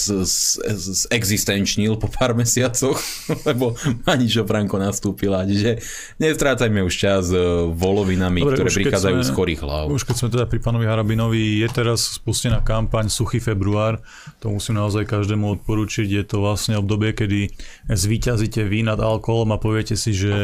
[1.08, 3.00] existenčnil po pár mesiacoch,
[3.48, 3.72] lebo
[4.04, 5.48] Maničo Franko nastúpila.
[5.48, 5.80] Čiže
[6.20, 7.40] nestrácajme už čas e,
[7.72, 9.84] volovinami, Dobre, ktoré prichádzajú sme, z chorých hlav.
[9.88, 14.04] Už keď sme teda pri pánovi Harabinovi, je teraz spustená kampaň Suchý február,
[14.44, 17.48] to musím naozaj každému odporučiť, je to vlastne obdobie, kedy
[17.88, 20.34] zvýťazí narazíte vy nad alkoholom a poviete si, že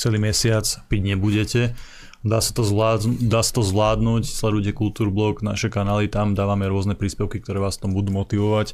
[0.00, 1.62] celý mesiac piť nebudete,
[2.24, 6.96] Dá sa to, zvládnuť, dá sa to zvládnuť, sledujte Kultúrblog, naše kanály, tam dávame rôzne
[6.96, 8.72] príspevky, ktoré vás tom budú motivovať.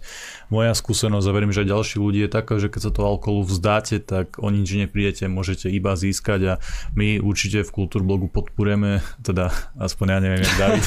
[0.54, 3.42] Moja skúsenosť a verím, že aj ďalší ľudí je taká, že keď sa to alkoholu
[3.42, 6.54] vzdáte, tak o nič neprídete, môžete iba získať a
[6.94, 9.50] my určite v Kultúrblogu podporujeme, teda
[9.82, 10.84] aspoň ja neviem, jak David.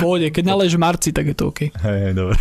[0.00, 1.76] Pôjde, keď nalež v marci, tak je to OK.
[1.76, 2.40] Hej, dobre.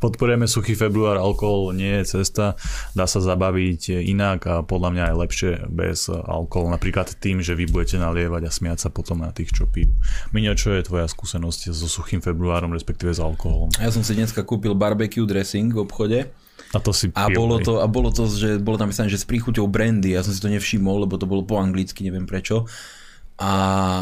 [0.00, 2.56] podporujeme suchý február, alkohol nie je cesta,
[2.96, 7.68] dá sa zabaviť inak a podľa mňa je lepšie bez alkoholu, napríklad tým, že vy
[7.68, 9.90] budete nalievať nalievať a smiať sa potom na tých, čo pijú.
[10.30, 13.74] Miňo, čo je tvoja skúsenosť so suchým februárom, respektíve s alkoholom?
[13.82, 16.30] Ja som si dneska kúpil barbecue dressing v obchode.
[16.72, 19.26] A to si a bolo to, a bolo to, že bolo tam myslené, že s
[19.26, 20.14] príchuťou brandy.
[20.14, 22.70] Ja som si to nevšimol, lebo to bolo po anglicky, neviem prečo
[23.42, 23.50] a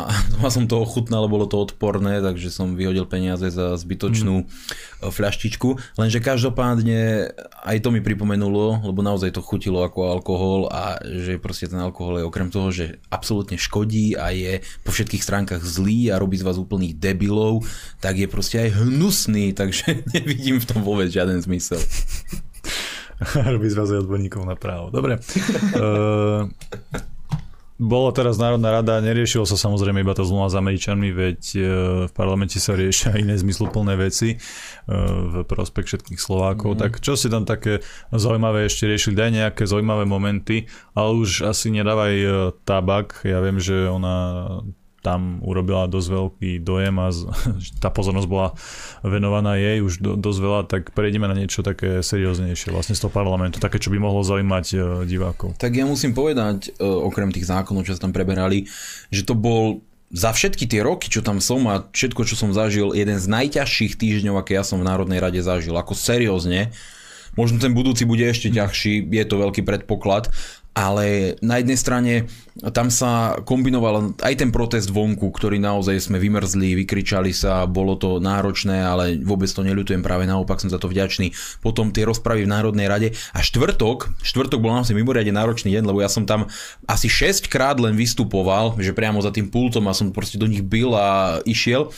[0.37, 5.09] doma som to ochutnal, bolo to odporné, takže som vyhodil peniaze za zbytočnú mm.
[5.09, 5.96] fľaštičku.
[5.96, 7.33] Lenže každopádne
[7.64, 12.20] aj to mi pripomenulo, lebo naozaj to chutilo ako alkohol a že proste ten alkohol
[12.20, 16.44] je okrem toho, že absolútne škodí a je po všetkých stránkach zlý a robí z
[16.44, 17.64] vás úplných debilov,
[18.05, 21.81] tak je proste aj hnusný, takže nevidím v tom vôbec žiaden zmysel.
[23.57, 24.92] robí z vás aj odborníkov na právo.
[24.92, 25.16] Dobre.
[25.76, 26.44] uh,
[27.80, 31.60] bolo teraz Národná rada, neriešilo sa samozrejme iba to zmluva s Američanmi, veď e,
[32.04, 34.38] v parlamente sa riešia iné zmysluplné veci e,
[35.32, 36.76] v prospech všetkých Slovákov.
[36.76, 36.80] Mm.
[36.84, 37.80] Tak čo ste tam také
[38.12, 39.16] zaujímavé ešte riešili?
[39.16, 42.28] Daj nejaké zaujímavé momenty, ale už asi nedávaj e,
[42.68, 43.24] tabak.
[43.24, 44.60] Ja viem, že ona
[45.00, 47.08] tam urobila dosť veľký dojem a
[47.82, 48.52] tá pozornosť bola
[49.00, 53.12] venovaná jej už do, dosť veľa, tak prejdeme na niečo také serióznejšie vlastne z toho
[53.12, 55.56] parlamentu, také, čo by mohlo zaujímať uh, divákov.
[55.56, 58.68] Tak ja musím povedať, uh, okrem tých zákonov, čo sa tam preberali,
[59.08, 62.90] že to bol za všetky tie roky, čo tam som a všetko, čo som zažil,
[62.98, 65.72] jeden z najťažších týždňov, aké ja som v Národnej rade zažil.
[65.78, 66.74] Ako seriózne.
[67.38, 70.34] Možno ten budúci bude ešte ťažší, je to veľký predpoklad,
[70.80, 72.12] ale na jednej strane
[72.72, 78.16] tam sa kombinoval aj ten protest vonku, ktorý naozaj sme vymrzli, vykričali sa, bolo to
[78.16, 81.32] náročné, ale vôbec to neľutujem, práve naopak som za to vďačný.
[81.60, 86.00] Potom tie rozpravy v Národnej rade a štvrtok, štvrtok bol naozaj mimoriadne náročný deň, lebo
[86.00, 86.48] ja som tam
[86.88, 90.64] asi 6 krát len vystupoval, že priamo za tým pultom a som proste do nich
[90.64, 91.92] bil a išiel.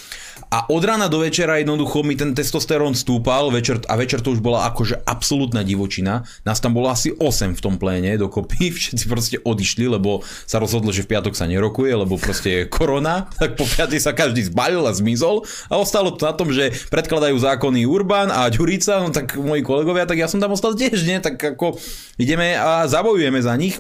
[0.53, 4.45] A od rána do večera jednoducho mi ten testosterón stúpal večer, a večer to už
[4.45, 6.29] bola akože absolútna divočina.
[6.45, 10.91] Nás tam bolo asi 8 v tom pléne dokopy, všetci proste odišli, lebo sa rozhodlo,
[10.91, 14.83] že v piatok sa nerokuje, lebo proste je korona, tak po piatej sa každý zbalil
[14.89, 19.37] a zmizol a ostalo to na tom, že predkladajú zákony Urban a Ďurica, no tak
[19.37, 21.21] moji kolegovia, tak ja som tam ostal tiež, nie?
[21.21, 21.77] Tak ako
[22.17, 23.77] ideme a zabojujeme za nich.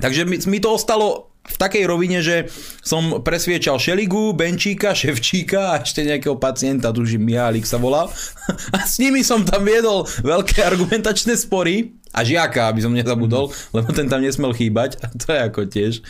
[0.00, 2.52] Takže mi, mi to ostalo v takej rovine, že
[2.84, 8.12] som presviečal Šeligu, Benčíka, Ševčíka a ešte nejakého pacienta, tužím Mihálik sa volal.
[8.76, 13.88] A s nimi som tam viedol veľké argumentačné spory a žiaka, aby som nezabudol, lebo
[13.94, 14.98] ten tam nesmel chýbať.
[15.02, 16.02] A to je ako tiež e,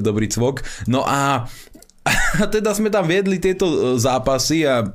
[0.00, 0.64] dobrý cvok.
[0.88, 1.44] No a,
[2.40, 4.88] a teda sme tam viedli tieto e, zápasy a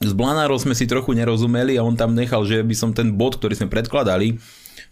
[0.00, 3.36] s Blanárom sme si trochu nerozumeli a on tam nechal, že by som ten bod,
[3.36, 4.40] ktorý sme predkladali,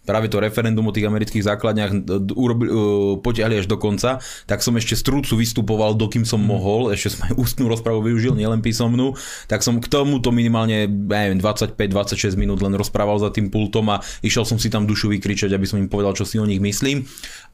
[0.09, 2.77] práve to referendum o tých amerických základniach urobil, uh,
[3.21, 4.17] potiahli až do konca,
[4.49, 6.49] tak som ešte z trúcu vystupoval, dokým som mm.
[6.49, 9.13] mohol, ešte som aj ústnú rozpravu využil, nielen písomnú,
[9.45, 14.49] tak som k tomuto minimálne, neviem, 25-26 minút len rozprával za tým pultom a išiel
[14.49, 17.05] som si tam dušu vykričať, aby som im povedal, čo si o nich myslím.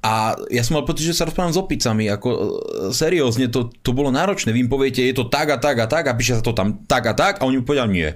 [0.04, 2.40] A ja som mal pocit, že sa rozprávam s opicami, ako e,
[2.92, 4.52] seriózne, to, to bolo náročné.
[4.52, 6.84] Vy im poviete, je to tak a tak a tak a píše sa to tam
[6.84, 8.08] tak a tak a oni mi povedali nie.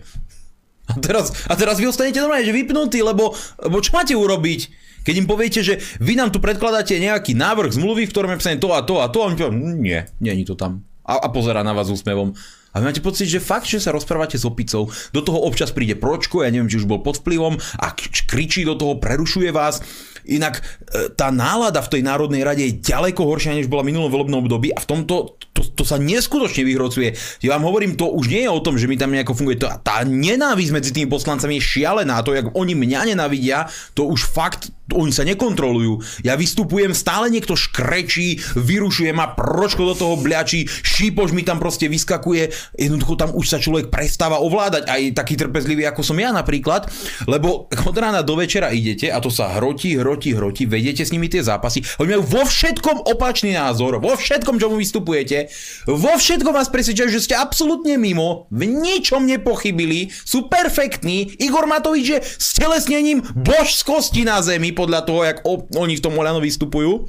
[0.89, 4.89] A teraz, a teraz vy ostanete normálne, že vypnutí, lebo, lebo čo máte urobiť?
[5.05, 8.57] Keď im poviete, že vy nám tu predkladáte nejaký návrh zmluvy, v ktorom je písané
[8.61, 9.77] to a to a to, a oni povedia, "Mm,
[10.21, 10.85] nie, je to tam.
[11.09, 12.37] A, a pozera na vás úsmevom.
[12.77, 15.97] A vy máte pocit, že fakt, že sa rozprávate s opicou, do toho občas príde
[15.97, 17.87] pročko, ja neviem, či už bol pod vplyvom a
[18.29, 19.81] kričí do toho, prerušuje vás.
[20.29, 24.13] Inak e, tá nálada v tej Národnej rade je ďaleko horšia, než bola v minulom
[24.13, 27.19] volebnom období a v tomto to, to sa neskutočne vyhrocuje.
[27.43, 29.59] Ja vám hovorím, to už nie je o tom, že mi tam nejako funguje.
[29.59, 32.23] To, tá nenávisť medzi tými poslancami je šialená.
[32.23, 33.67] To, jak oni mňa nenávidia,
[33.99, 36.25] to už fakt oni sa nekontrolujú.
[36.25, 41.93] Ja vystupujem, stále niekto škrečí, vyrušuje ma, pročko do toho bľačí, šípož mi tam proste
[41.93, 42.49] vyskakuje,
[42.81, 46.89] jednoducho tam už sa človek prestáva ovládať, aj taký trpezlivý ako som ja napríklad,
[47.29, 51.29] lebo od rána do večera idete a to sa hrotí, hrotí, hrotí, vedete s nimi
[51.29, 55.48] tie zápasy, oni majú vo všetkom opačný názor, vo všetkom, čomu vystupujete,
[55.89, 62.07] vo všetkom vás presvedčajú, že ste absolútne mimo, v ničom nepochybili, sú perfektní, Igor Matovič
[62.07, 65.39] je s telesnením božskosti na zemi, podľa toho, jak
[65.75, 67.09] oni v tom Oľano vystupujú.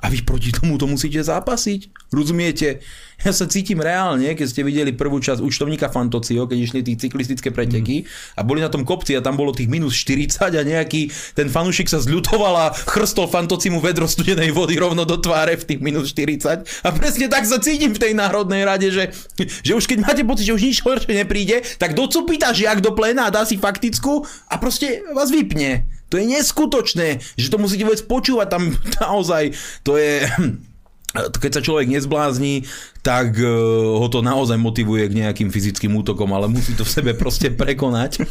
[0.00, 2.08] A vy proti tomu to musíte zápasiť.
[2.08, 2.80] Rozumiete?
[3.20, 7.52] Ja sa cítim reálne, keď ste videli prvú časť účtovníka Fantocio, keď išli tí cyklistické
[7.52, 8.40] preteky mm.
[8.40, 11.92] a boli na tom kopci a tam bolo tých minus 40 a nejaký ten fanúšik
[11.92, 16.64] sa zľutoval a chrstol Fantocimu vedro studenej vody rovno do tváre v tých minus 40
[16.64, 19.12] a presne tak sa cítim v tej národnej rade, že,
[19.60, 22.96] že už keď máte pocit, že už nič horšie nepríde, tak docupí tá žiak do
[22.96, 25.84] pléna a dá si faktickú a proste vás vypne.
[26.08, 28.72] To je neskutočné, že to musíte vôbec počúvať tam
[29.04, 29.52] naozaj.
[29.84, 30.24] To je
[31.14, 33.48] keď sa človek nezblázni, tak uh,
[33.96, 38.24] ho to naozaj motivuje k nejakým fyzickým útokom, ale musí to v sebe proste prekonať,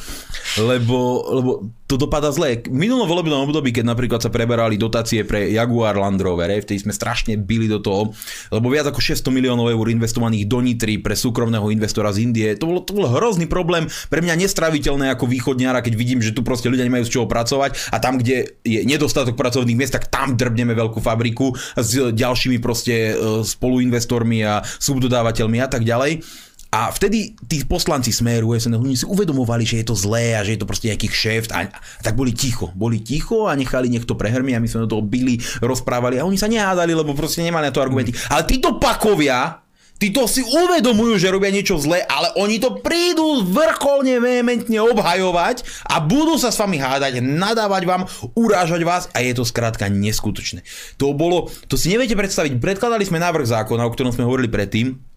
[0.61, 1.51] lebo, lebo
[1.89, 2.61] to dopada zle.
[2.61, 6.93] V minulom volebnom období, keď napríklad sa preberali dotácie pre Jaguar Land Rover, vtedy sme
[6.93, 8.13] strašne bili do toho,
[8.53, 12.69] lebo viac ako 600 miliónov eur investovaných do Nitry pre súkromného investora z Indie, to
[12.69, 16.69] bol, to bol hrozný problém, pre mňa nestraviteľné ako východňara, keď vidím, že tu proste
[16.69, 20.77] ľudia nemajú z čoho pracovať a tam, kde je nedostatok pracovných miest, tak tam drbneme
[20.77, 26.23] veľkú fabriku s ďalšími proste e, spoluinvestormi a subdodávateľmi a tak ďalej.
[26.69, 30.53] A vtedy tí poslanci Smeru, SNL, oni si uvedomovali, že je to zlé a že
[30.53, 32.69] je to proste nejaký kšeft a, a tak boli ticho.
[32.77, 36.37] Boli ticho a nechali niekto prehrmi a my sme do toho byli, rozprávali a oni
[36.37, 38.13] sa nehádali, lebo proste nemali na to argumenty.
[38.29, 39.65] Ale títo pakovia,
[39.99, 45.99] Títo si uvedomujú, že robia niečo zlé, ale oni to prídu vrcholne vehementne obhajovať a
[45.99, 50.63] budú sa s vami hádať, nadávať vám, urážať vás a je to skrátka neskutočné.
[51.03, 55.08] To bolo, to si neviete predstaviť, predkladali sme návrh zákona, o ktorom sme hovorili predtým,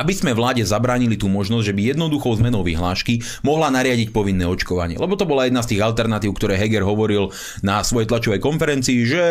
[0.00, 4.98] aby sme vláde zabránili tú možnosť, že by jednoduchou zmenou vyhlášky mohla nariadiť povinné očkovanie.
[4.98, 7.30] Lebo to bola jedna z tých alternatív, ktoré Heger hovoril
[7.62, 9.24] na svojej tlačovej konferencii, že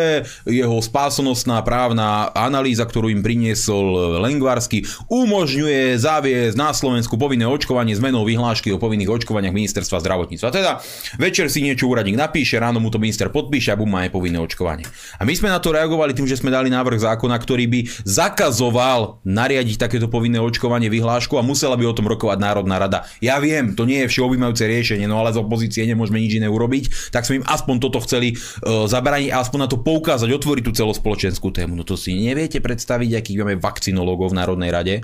[0.48, 8.24] jeho spásonosná právna analýza, ktorú im priniesol Lengvarsky, umožňuje zaviesť na Slovensku povinné očkovanie zmenou
[8.24, 10.48] vyhlášky o povinných očkovaniach ministerstva zdravotníctva.
[10.54, 10.72] Teda
[11.20, 14.38] večer si niečo úradník napíše, ráno mu to minister podpíše a bum má aj povinné
[14.40, 14.86] očkovanie.
[15.18, 19.24] A my sme na to reagovali tým, že sme dali návrh zákona, ktorý by zakazoval
[19.26, 23.02] nariadiť takéto povinné očkovanie očkovanie vyhlášku a musela by o tom rokovať Národná rada.
[23.18, 27.10] Ja viem, to nie je všeobjímajúce riešenie, no ale z opozície nemôžeme nič iné urobiť,
[27.10, 30.72] tak sme im aspoň toto chceli uh, zabrániť a aspoň na to poukázať, otvoriť tú
[30.72, 31.74] celospoločenskú tému.
[31.74, 34.94] No to si neviete predstaviť, akých máme vakcinológov v Národnej rade.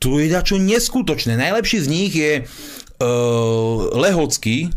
[0.00, 1.36] To je dačo neskutočné.
[1.36, 4.70] Najlepší z nich je uh, Lehocký,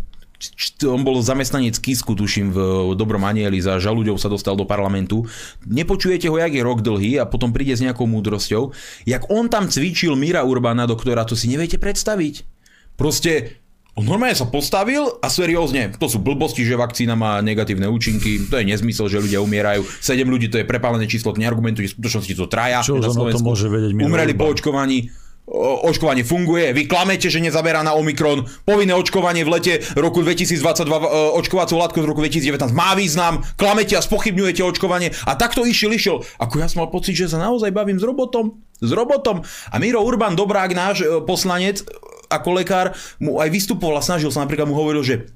[0.83, 2.57] on bol zamestnanec Kisku, tuším, v
[2.95, 5.23] Dobrom anieli, za žalúďou sa dostal do parlamentu.
[5.63, 8.75] Nepočujete ho, jak je rok dlhý a potom príde s nejakou múdrosťou.
[9.07, 12.43] Jak on tam cvičil Mira Urbana, doktora, to si neviete predstaviť.
[12.99, 18.49] Proste on normálne sa postavil a seriózne, to sú blbosti, že vakcína má negatívne účinky,
[18.49, 19.85] to je nezmysel, že ľudia umierajú.
[19.85, 23.37] 7 ľudí to je prepálené číslo, neargumentuje, v skutočnosti to traja Čo na ono to
[23.37, 23.45] Slovensku.
[23.45, 25.13] môže vedieť Umreli po očkovaní,
[25.83, 31.07] očkovanie funguje, vy klamete, že nezaberá na Omikron, povinné očkovanie v lete roku 2022, e,
[31.35, 36.23] očkovacou látkou z roku 2019 má význam, klamete a spochybňujete očkovanie a takto išiel, išiel.
[36.39, 39.43] Ako ja som mal pocit, že sa naozaj bavím s robotom, s robotom.
[39.43, 41.83] A Miro Urban, dobrák náš e, poslanec,
[42.31, 45.27] ako lekár, mu aj vystupoval a snažil sa, napríklad mu hovoril, že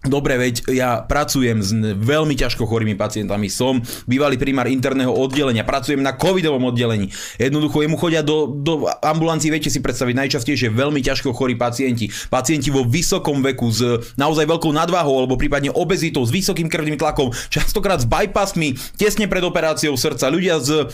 [0.00, 6.00] Dobre, veď ja pracujem s veľmi ťažko chorými pacientami, som bývalý primár interného oddelenia, pracujem
[6.00, 7.12] na covidovom oddelení.
[7.36, 12.08] Jednoducho jemu chodia do, do ambulancií, viete si predstaviť, najčastejšie veľmi ťažko chorí pacienti.
[12.32, 13.84] Pacienti vo vysokom veku s
[14.16, 19.44] naozaj veľkou nadváhou alebo prípadne obezitou, s vysokým krvným tlakom, častokrát s bypassmi, tesne pred
[19.44, 20.84] operáciou srdca, ľudia s e,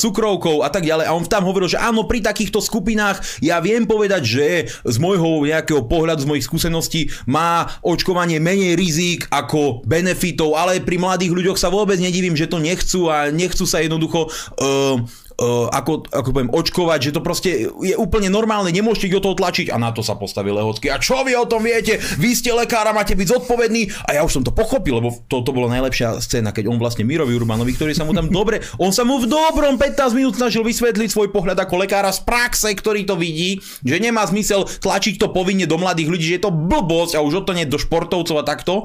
[0.00, 1.04] cukrovkou a tak ďalej.
[1.04, 4.46] A on tam hovoril, že áno, pri takýchto skupinách ja viem povedať, že
[4.80, 11.00] z môjho nejakého pohľadu, z mojich skúseností má očkovanie menej rizík ako benefitov, ale pri
[11.00, 15.00] mladých ľuďoch sa vôbec nedivím, že to nechcú a nechcú sa jednoducho uh,
[15.40, 19.72] ako, ako poviem, očkovať, že to proste je úplne normálne, nemôžete ich do toho tlačiť
[19.72, 20.92] a na to sa postavil Lehocký.
[20.92, 21.96] A čo vy o tom viete?
[22.20, 25.40] Vy ste lekár a máte byť zodpovední a ja už som to pochopil, lebo to,
[25.40, 28.92] to bola najlepšia scéna, keď on vlastne Mirovi Urbanovi, ktorý sa mu tam dobre, on
[28.92, 33.08] sa mu v dobrom 15 minút snažil vysvetliť svoj pohľad ako lekára z praxe, ktorý
[33.08, 37.16] to vidí, že nemá zmysel tlačiť to povinne do mladých ľudí, že je to blbosť
[37.16, 38.84] a už o to nie do športovcov a takto.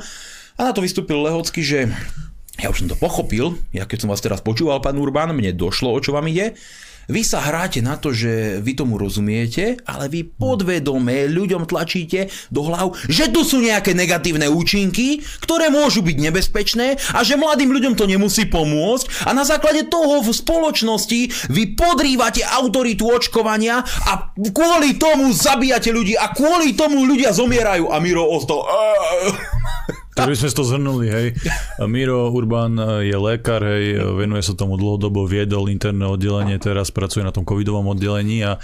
[0.56, 1.92] A na to vystúpil Lehocký, že
[2.60, 5.92] ja už som to pochopil, ja keď som vás teraz počúval, pán Urban, mne došlo,
[5.92, 6.56] o čo vám ide.
[7.06, 12.66] Vy sa hráte na to, že vy tomu rozumiete, ale vy podvedome ľuďom tlačíte do
[12.66, 17.94] hlav, že tu sú nejaké negatívne účinky, ktoré môžu byť nebezpečné a že mladým ľuďom
[17.94, 19.30] to nemusí pomôcť.
[19.30, 26.18] A na základe toho v spoločnosti vy podrývate autoritu očkovania a kvôli tomu zabíjate ľudí
[26.18, 27.94] a kvôli tomu ľudia zomierajú.
[27.94, 28.66] A Miro ostal...
[30.16, 31.28] Tak by sme to zhrnuli, hej.
[31.92, 37.36] Miro Urban je lekár, hej, venuje sa tomu dlhodobo, viedol interné oddelenie, teraz pracuje na
[37.36, 38.60] tom covidovom oddelení a e,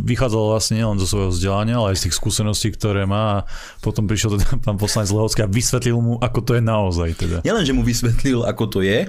[0.00, 3.44] vychádzal vlastne nielen zo svojho vzdelania, ale aj z tých skúseností, ktoré má a
[3.84, 7.36] potom prišiel teda pán poslanec Lehocký a vysvetlil mu, ako to je naozaj teda.
[7.44, 9.04] Nielen, že mu vysvetlil, ako to je,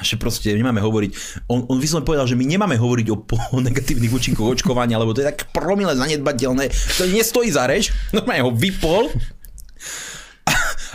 [0.00, 4.08] že proste nemáme hovoriť, on, on vyslovene povedal, že my nemáme hovoriť o, o negatívnych
[4.08, 9.12] účinkoch očkovania, lebo to je tak promile zanedbateľné, to nestojí za reč, normálne ho vypol.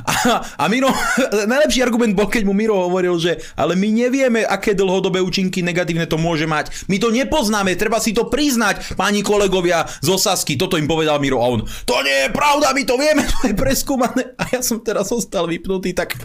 [0.05, 0.91] A, a Miro,
[1.53, 6.05] najlepší argument bol, keď mu Miro hovoril, že ale my nevieme, aké dlhodobé účinky negatívne
[6.05, 6.89] to môže mať.
[6.91, 10.59] My to nepoznáme, treba si to priznať, páni kolegovia z Osasky.
[10.59, 13.55] Toto im povedal Miro a on, to nie je pravda, my to vieme, to je
[13.57, 14.37] preskúmané.
[14.37, 16.17] A ja som teraz ostal vypnutý, tak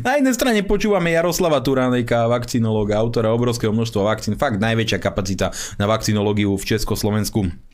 [0.00, 5.84] na jednej strane počúvame Jaroslava Turánejka, vakcinológa, autora obrovského množstva vakcín, fakt najväčšia kapacita na
[5.84, 7.65] vakcinológiu v Československu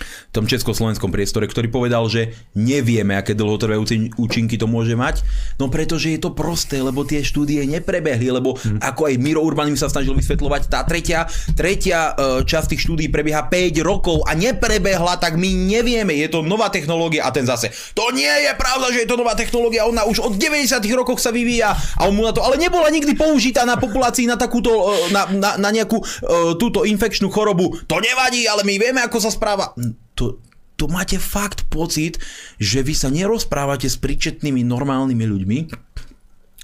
[0.00, 3.78] v tom československom priestore, ktorý povedal, že nevieme, aké dlhotrvé
[4.16, 5.22] účinky to môže mať,
[5.60, 8.82] no pretože je to prosté, lebo tie štúdie neprebehli, lebo hmm.
[8.82, 13.06] ako aj Miro Urban im sa snažil vysvetľovať, tá tretia, tretia e, časť tých štúdí
[13.12, 17.70] prebieha 5 rokov a neprebehla, tak my nevieme, je to nová technológia a ten zase,
[17.92, 21.34] to nie je pravda, že je to nová technológia, ona už od 90 rokoch sa
[21.34, 25.12] vyvíja a on mu na to, ale nebola nikdy použitá na populácii na takúto, e,
[25.12, 29.30] na, na, na nejakú uh, túto infekčnú chorobu, to nevadí, ale my vieme, ako sa
[29.30, 29.72] správa
[30.14, 30.40] to,
[30.80, 32.16] to máte fakt pocit,
[32.56, 35.58] že vy sa nerozprávate s príčetnými normálnymi ľuďmi.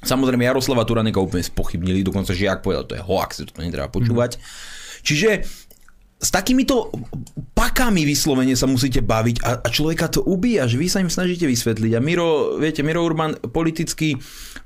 [0.07, 4.37] Samozrejme Jaroslava Turaneka úplne spochybnili, dokonca, že ak povedal, to je hoax, to netreba počúvať.
[4.37, 4.43] Mm.
[5.07, 5.31] Čiže
[6.17, 6.89] s takýmito
[7.53, 11.45] pakami vyslovene sa musíte baviť a, a človeka to ubíja, že vy sa im snažíte
[11.45, 11.93] vysvetliť.
[11.93, 14.19] A Miro, viete, Miro Urban, politický e,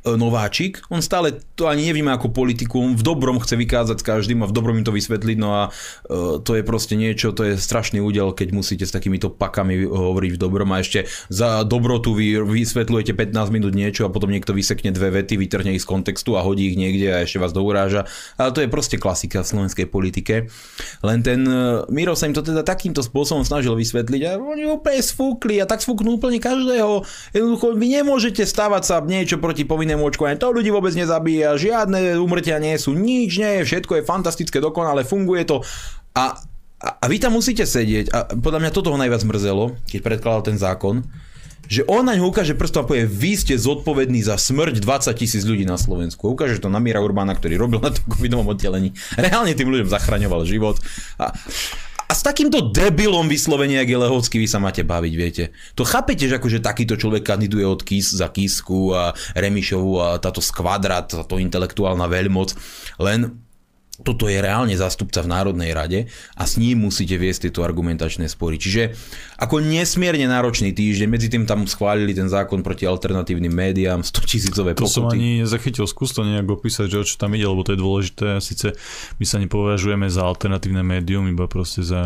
[0.04, 4.40] nováčik, on stále to ani nevníma ako politiku, on v dobrom chce vykázať s každým
[4.40, 7.60] a v dobrom im to vysvetliť, no a e, to je proste niečo, to je
[7.60, 12.40] strašný údel, keď musíte s takýmito pakami hovoriť v dobrom a ešte za dobrotu vy
[12.40, 16.44] vysvetľujete 15 minút niečo a potom niekto vysekne dve vety, vytrhne ich z kontextu a
[16.44, 18.08] hodí ich niekde a ešte vás douráža.
[18.40, 20.48] Ale to je proste klasika v slovenskej politike.
[21.04, 21.44] Len ten
[21.92, 25.84] Miro sa im to teda takýmto spôsobom snažil vysvetliť a oni úplne sfúkli a tak
[25.84, 27.04] sfúknú úplne každého.
[27.36, 30.38] Jednoducho, vy nemôžete stávať sa niečo proti povinnému očkovaniu.
[30.38, 35.02] To ľudí vôbec nezabíja, žiadne umrtia nie sú, nič nie je, všetko je fantastické, dokonale,
[35.02, 35.66] funguje to.
[36.14, 36.38] A
[36.80, 40.48] A, a vy tam musíte sedieť a podľa mňa toto ho najviac mrzelo, keď predkladal
[40.48, 41.04] ten zákon,
[41.68, 45.44] že on na ňu ukáže prstom a povie, vy ste zodpovední za smrť 20 tisíc
[45.44, 46.32] ľudí na Slovensku.
[46.32, 48.96] Ukáže to na Míra Urbána, ktorý robil na tom covidovom oddelení.
[49.12, 50.80] Reálne tým ľuďom zachraňoval život.
[51.20, 51.36] A,
[52.10, 55.54] a s takýmto debilom vyslovene, jak je Lehocký, vy sa máte baviť, viete.
[55.78, 60.42] To chápete, že akože takýto človek kandiduje od Kis za Kisku a Remišovu a táto
[60.42, 62.58] skvadrat, táto intelektuálna veľmoc,
[62.98, 63.38] len
[64.00, 68.56] toto je reálne zástupca v Národnej rade a s ním musíte viesť tieto argumentačné spory.
[68.56, 68.96] Čiže
[69.36, 74.72] ako nesmierne náročný týždeň, medzi tým tam schválili ten zákon proti alternatívnym médiám, 100 tisícové
[74.74, 74.94] To pokuty.
[74.94, 77.80] som ani nezachytil, skús to nejak opísať, že o čo tam ide, lebo to je
[77.80, 78.26] dôležité.
[78.40, 78.74] Sice
[79.20, 82.02] my sa nepovažujeme za alternatívne médium, iba proste za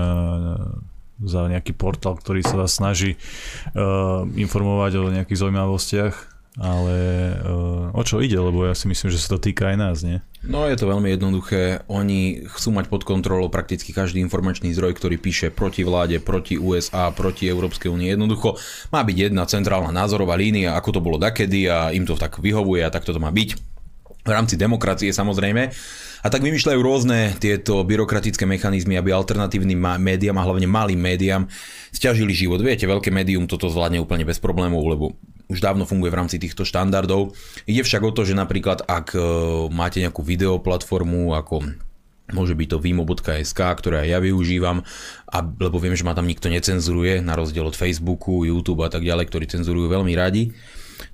[1.23, 6.97] za nejaký portál, ktorý sa vás snaží uh, informovať o nejakých zaujímavostiach, ale
[7.43, 10.23] uh, o čo ide, lebo ja si myslím, že sa to týka aj nás, nie?
[10.47, 11.83] No je to veľmi jednoduché.
[11.91, 17.11] Oni chcú mať pod kontrolou prakticky každý informačný zdroj, ktorý píše proti vláde, proti USA,
[17.11, 18.13] proti Európskej únie.
[18.15, 18.55] Jednoducho
[18.95, 22.87] má byť jedna centrálna názorová línia, ako to bolo dakedy a im to tak vyhovuje
[22.87, 23.51] a tak to má byť.
[24.25, 25.75] V rámci demokracie samozrejme.
[26.25, 31.45] A tak vymýšľajú rôzne tieto byrokratické mechanizmy, aby alternatívnym médiám a hlavne malým médiám
[31.93, 32.65] stiažili život.
[32.65, 35.13] Viete, veľké médium toto zvládne úplne bez problémov, lebo
[35.55, 37.33] už dávno funguje v rámci týchto štandardov.
[37.71, 39.23] Ide však o to, že napríklad ak e,
[39.71, 41.63] máte nejakú videoplatformu ako
[42.25, 44.81] Môže byť to vimo.sk, ktoré ja využívam,
[45.29, 49.05] a, lebo viem, že ma tam nikto necenzuruje, na rozdiel od Facebooku, YouTube a tak
[49.05, 50.57] ďalej, ktorí cenzurujú veľmi radi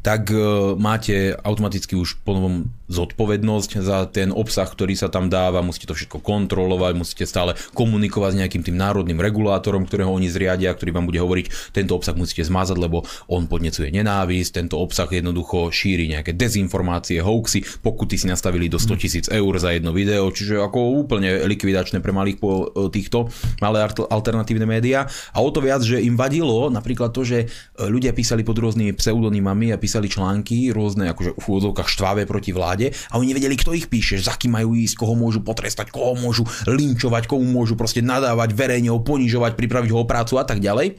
[0.01, 0.37] tak e,
[0.77, 6.19] máte automaticky už ponovom zodpovednosť za ten obsah, ktorý sa tam dáva, musíte to všetko
[6.21, 11.23] kontrolovať, musíte stále komunikovať s nejakým tým národným regulátorom, ktorého oni zriadia, ktorý vám bude
[11.23, 17.23] hovoriť, tento obsah musíte zmazať, lebo on podnecuje nenávisť, tento obsah jednoducho šíri nejaké dezinformácie,
[17.23, 22.03] hoaxy, pokuty si nastavili do 100 tisíc eur za jedno video, čiže ako úplne likvidačné
[22.03, 23.31] pre malých po e, týchto
[23.63, 25.07] malé alternatívne médiá.
[25.31, 27.47] A o to viac, že im vadilo napríklad to, že e,
[27.87, 32.80] ľudia písali pod rôznymi pseudonymami a písali články rôzne akože v úvodzovkách štváve proti vláde
[32.89, 36.49] a oni nevedeli, kto ich píše, za kým majú ísť, koho môžu potrestať, koho môžu
[36.65, 40.97] linčovať, komu môžu proste nadávať, verejne ho ponižovať, pripraviť ho o prácu a tak ďalej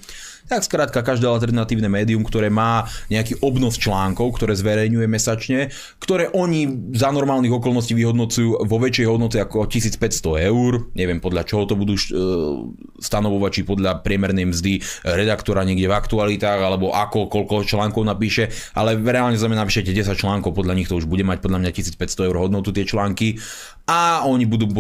[0.48, 6.94] tak skrátka každé alternatívne médium, ktoré má nejaký obnos článkov, ktoré zverejňuje mesačne, ktoré oni
[6.96, 11.94] za normálnych okolností vyhodnocujú vo väčšej hodnote ako 1500 eur, neviem podľa čoho to budú
[11.96, 12.04] e,
[12.98, 14.74] stanovovať, či podľa priemernej mzdy
[15.04, 20.56] redaktora niekde v aktualitách, alebo ako, koľko článkov napíše, ale reálne znamená, napíšete 10 článkov,
[20.56, 23.38] podľa nich to už bude mať podľa mňa 1500 eur hodnotu tie články.
[23.92, 24.72] A oni budú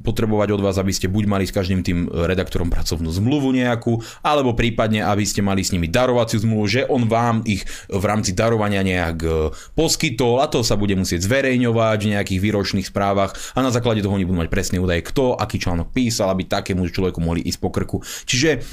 [0.00, 4.56] potrebovať od vás, aby ste buď mali s každým tým redaktorom pracovnú zmluvu nejakú, alebo
[4.56, 8.80] prípadne, aby ste mali s nimi darovaciu zmluvu, že on vám ich v rámci darovania
[8.80, 9.28] nejak e,
[9.76, 14.16] poskytol a to sa bude musieť zverejňovať v nejakých výročných správach a na základe toho
[14.16, 17.68] oni budú mať presný údaj, kto, aký článok písal, aby takému človeku mohli ísť po
[17.68, 18.00] krku.
[18.24, 18.64] Čiže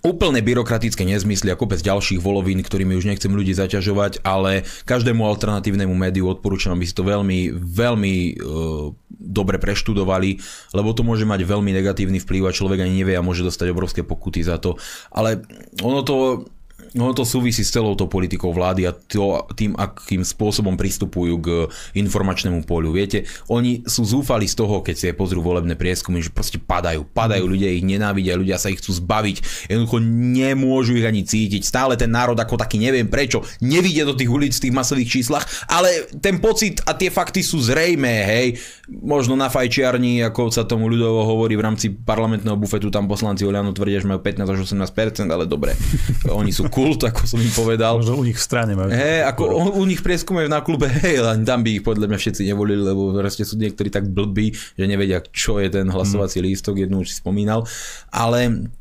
[0.00, 5.92] úplne byrokratické nezmysly a kopec ďalších volovín, ktorými už nechcem ľudí zaťažovať, ale každému alternatívnemu
[5.92, 8.32] médiu odporúčam, aby si to veľmi, veľmi e,
[9.10, 10.40] dobre preštudovali,
[10.72, 14.00] lebo to môže mať veľmi negatívny vplyv a človek ani nevie a môže dostať obrovské
[14.00, 14.80] pokuty za to.
[15.12, 15.44] Ale
[15.84, 16.48] ono to
[16.94, 21.48] No to súvisí s celou tou politikou vlády a to, tým, akým spôsobom pristupujú k
[21.94, 22.90] informačnému poliu.
[22.90, 27.06] Viete, oni sú zúfali z toho, keď si pozrú volebné prieskumy, že proste padajú.
[27.06, 29.70] Padajú, ľudia ich nenávidia, ľudia sa ich chcú zbaviť.
[29.70, 31.62] Jednoducho nemôžu ich ani cítiť.
[31.62, 35.44] Stále ten národ ako taký, neviem prečo, nevidie do tých ulic v tých masových číslach,
[35.70, 38.46] ale ten pocit a tie fakty sú zrejmé, hej.
[38.90, 43.70] Možno na fajčiarni, ako sa tomu ľudovo hovorí v rámci parlamentného bufetu, tam poslanci Oliano
[43.70, 45.78] tvrdia, že majú 15 až 18%, ale dobre,
[46.40, 48.00] oni sú kult, ako som im povedal.
[48.00, 48.88] Možno u nich v strane majú.
[48.88, 52.18] Hej, ako u, u nich prieskume na klube, hej, len tam by ich podľa mňa
[52.18, 56.44] všetci nevolili, lebo proste sú niektorí tak blbí, že nevedia, čo je ten hlasovací mm.
[56.48, 57.68] lístok, jednu už si spomínal.
[58.08, 58.72] Ale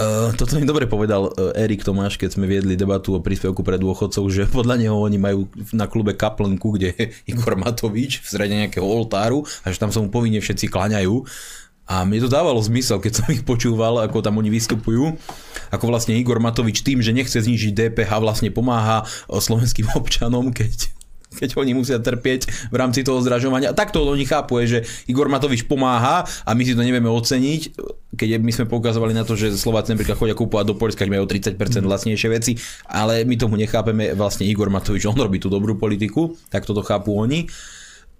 [0.00, 3.76] Uh, toto mi dobre povedal uh, Erik Tomáš, keď sme viedli debatu o príspevku pre
[3.76, 5.44] dôchodcov, že podľa neho oni majú
[5.76, 10.00] na klube kaplnku, kde je Igor Matovič v strede nejakého oltáru a že tam sa
[10.00, 11.20] mu povinne všetci klaňajú.
[11.90, 15.18] A mne to dávalo zmysel, keď som ich počúval, ako tam oni vystupujú.
[15.74, 20.94] Ako vlastne Igor Matovič tým, že nechce znižiť DPH, vlastne pomáha slovenským občanom, keď
[21.30, 23.70] keď oni musia trpieť v rámci toho zdražovania.
[23.70, 27.78] A takto oni chápu, že Igor Matovič pomáha a my si to nevieme oceniť,
[28.18, 31.30] keď my sme poukazovali na to, že Slováci napríklad chodia kúpovať do Polska, keď majú
[31.30, 31.54] 30%
[31.86, 32.58] vlastnejšie veci,
[32.90, 37.14] ale my tomu nechápeme, vlastne Igor Matovič, on robí tú dobrú politiku, tak toto chápu
[37.14, 37.46] oni.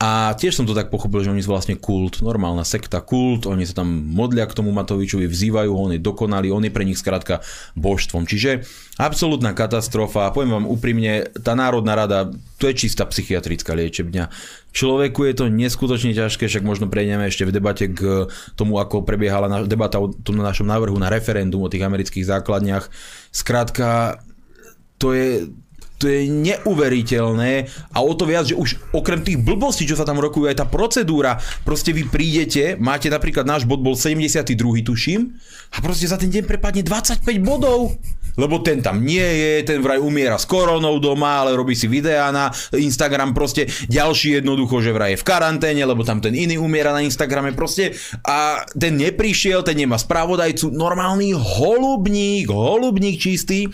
[0.00, 3.68] A tiež som to tak pochopil, že oni sú vlastne kult, normálna sekta kult, oni
[3.68, 6.96] sa tam modlia k tomu Matovičovi, vzývajú ho, on je dokonalý, on je pre nich
[6.96, 7.44] skrátka
[7.76, 8.24] božstvom.
[8.24, 8.64] Čiže
[8.96, 10.32] absolútna katastrofa.
[10.32, 14.32] Poviem vám úprimne, tá Národná rada, to je čistá psychiatrická liečebňa.
[14.72, 18.24] Človeku je to neskutočne ťažké, však možno prejdeme ešte v debate k
[18.56, 22.88] tomu, ako prebiehala debata o tom našom návrhu na referendum o tých amerických základniach.
[23.36, 24.16] Skrátka,
[24.96, 25.52] to je,
[26.00, 30.16] to je neuveriteľné a o to viac, že už okrem tých blbostí, čo sa tam
[30.16, 34.56] rokujú, aj tá procedúra, proste vy prídete, máte napríklad náš bod bol 72.
[34.80, 35.36] tuším
[35.76, 38.00] a proste za ten deň prepadne 25 bodov
[38.36, 42.30] lebo ten tam nie je, ten vraj umiera s koronou doma, ale robí si videá
[42.30, 46.94] na Instagram, proste ďalší jednoducho, že vraj je v karanténe, lebo tam ten iný umiera
[46.94, 53.70] na Instagrame, proste a ten neprišiel, ten nemá spravodajcu, normálny holubník, holubník čistý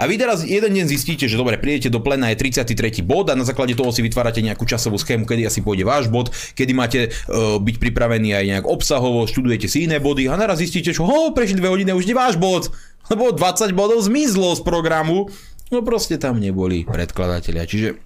[0.00, 3.02] a vy teraz jeden deň zistíte, že dobre, prídete do plena, je 33.
[3.04, 6.32] bod a na základe toho si vytvárate nejakú časovú schému, kedy asi pôjde váš bod,
[6.54, 10.94] kedy máte uh, byť pripravení aj nejak obsahovo, študujete si iné body a naraz zistíte,
[10.94, 12.72] že ho, prešli dve hodiny, už nie váš bod,
[13.10, 15.28] lebo 20 bodov zmizlo z programu,
[15.68, 17.66] no proste tam neboli predkladatelia.
[17.66, 17.98] Čiže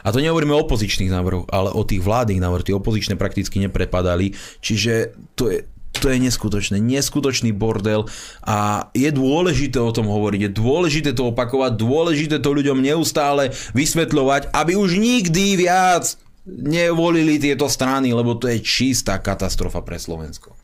[0.00, 2.64] a to nehovoríme o opozičných návrhoch, ale o tých vládnych návrhoch.
[2.64, 4.32] Tie opozičné prakticky neprepadali.
[4.64, 8.08] Čiže to je, to je neskutočné, neskutočný bordel
[8.40, 14.54] a je dôležité o tom hovoriť, je dôležité to opakovať, dôležité to ľuďom neustále vysvetľovať,
[14.54, 16.16] aby už nikdy viac
[16.48, 20.59] nevolili tieto strany, lebo to je čistá katastrofa pre Slovensko.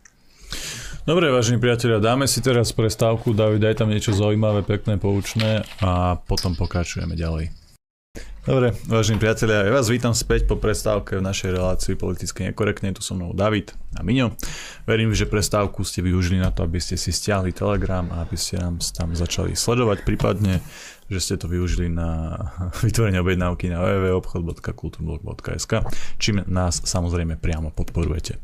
[1.07, 3.31] Dobre, vážení priatelia, dáme si teraz prestávku.
[3.31, 7.55] David, daj tam niečo zaujímavé, pekné, poučné a potom pokračujeme ďalej.
[8.43, 12.91] Dobre, vážení priatelia, ja vás vítam späť po prestávke v našej relácii politicky nekorektne.
[12.91, 14.35] Tu so mnou David a Miňo.
[14.83, 18.59] Verím, že prestávku ste využili na to, aby ste si stiahli Telegram a aby ste
[18.59, 20.59] nám tam začali sledovať, prípadne
[21.07, 22.35] že ste to využili na
[22.85, 25.73] vytvorenie objednávky na www.obchod.kulturblog.sk
[26.19, 28.39] čím nás samozrejme priamo podporujete.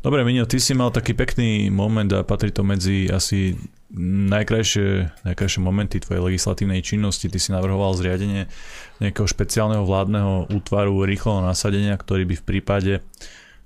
[0.00, 3.58] Dobre, Minio, ty si mal taký pekný moment a patrí to medzi asi
[3.96, 7.30] najkrajšie, najkrajšie momenty tvojej legislatívnej činnosti.
[7.30, 8.50] Ty si navrhoval zriadenie
[8.98, 12.92] nejakého špeciálneho vládneho útvaru rýchleho nasadenia, ktorý by v prípade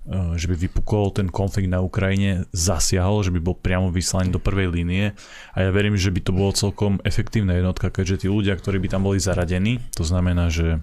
[0.08, 4.72] že by vypukol ten konflikt na Ukrajine, zasiahol, že by bol priamo vyslaný do prvej
[4.72, 5.12] línie.
[5.52, 8.88] A ja verím, že by to bolo celkom efektívna jednotka, keďže tí ľudia, ktorí by
[8.88, 10.80] tam boli zaradení, to znamená, že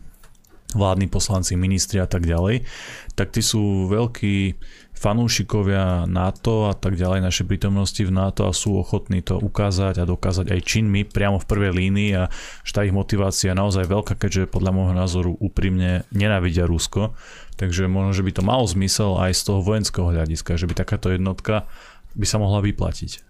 [0.76, 2.68] vládni poslanci, ministri a tak ďalej,
[3.16, 4.60] tak tí sú veľkí
[4.98, 10.10] fanúšikovia NATO a tak ďalej, našej prítomnosti v NATO a sú ochotní to ukázať a
[10.10, 12.34] dokázať aj činmi priamo v prvej línii a
[12.66, 17.14] že tá ich motivácia je naozaj veľká, keďže podľa môjho názoru úprimne nenávidia Rusko
[17.58, 21.10] Takže možno, že by to malo zmysel aj z toho vojenského hľadiska, že by takáto
[21.10, 21.66] jednotka
[22.14, 23.26] by sa mohla vyplatiť.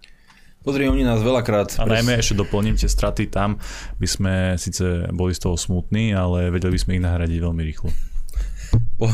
[0.68, 1.80] Pozri, oni nás veľakrát...
[1.80, 3.56] A najmä ešte doplním tie straty tam,
[4.04, 7.88] by sme síce boli z toho smutní, ale vedeli by sme ich nahradiť veľmi rýchlo.
[9.00, 9.08] Po,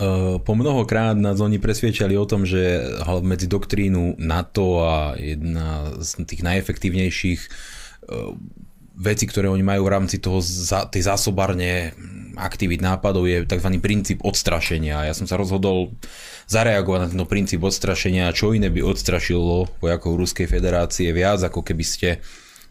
[0.00, 2.80] eh, po mnohokrát nás oni presviečali o tom, že
[3.20, 8.32] medzi doktrínu NATO a jedna z tých najefektívnejších eh,
[8.96, 10.44] veci, ktoré oni majú v rámci toho,
[10.92, 11.96] tej zásobárne
[12.36, 13.68] aktivít nápadov je tzv.
[13.80, 15.08] princíp odstrašenia.
[15.08, 15.92] Ja som sa rozhodol
[16.48, 21.84] zareagovať na tento princíp odstrašenia, čo iné by odstrašilo vojakov Ruskej federácie viac, ako keby
[21.84, 22.08] ste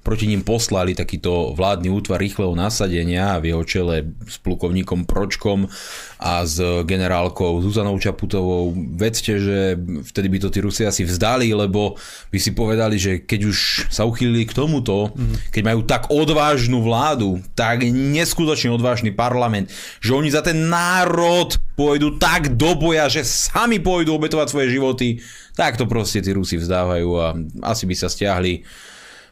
[0.02, 3.96] proti ním poslali takýto vládny útvar rýchleho nasadenia v jeho čele
[4.26, 5.70] s plukovníkom Pročkom
[6.18, 8.74] a s generálkou Zuzanou Čaputovou.
[8.76, 9.78] Vedzte, že
[10.10, 11.98] vtedy by to tí Rusi asi vzdali, lebo
[12.34, 13.58] by si povedali, že keď už
[13.94, 15.54] sa uchýlili k tomuto, mm-hmm.
[15.54, 19.70] keď majú tak odvážnu vládu, tak neskutočne odvážny parlament,
[20.02, 25.08] že oni za ten národ pôjdu tak do boja, že sami pôjdu obetovať svoje životy,
[25.54, 28.66] tak to proste tí Rusi vzdávajú a asi by sa stiahli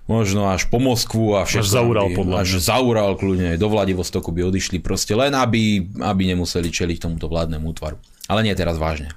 [0.09, 1.61] možno až po Moskvu a všetko.
[1.61, 6.73] Až zaural podľa Až zaural kľudne, do Vladivostoku by odišli proste len, aby, aby nemuseli
[6.73, 8.01] čeliť tomuto vládnemu útvaru.
[8.25, 9.13] Ale nie teraz vážne.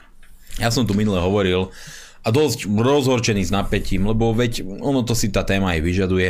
[0.60, 1.72] Ja som tu minule hovoril
[2.20, 6.28] a dosť rozhorčený s napätím, lebo veď ono to si tá téma aj vyžaduje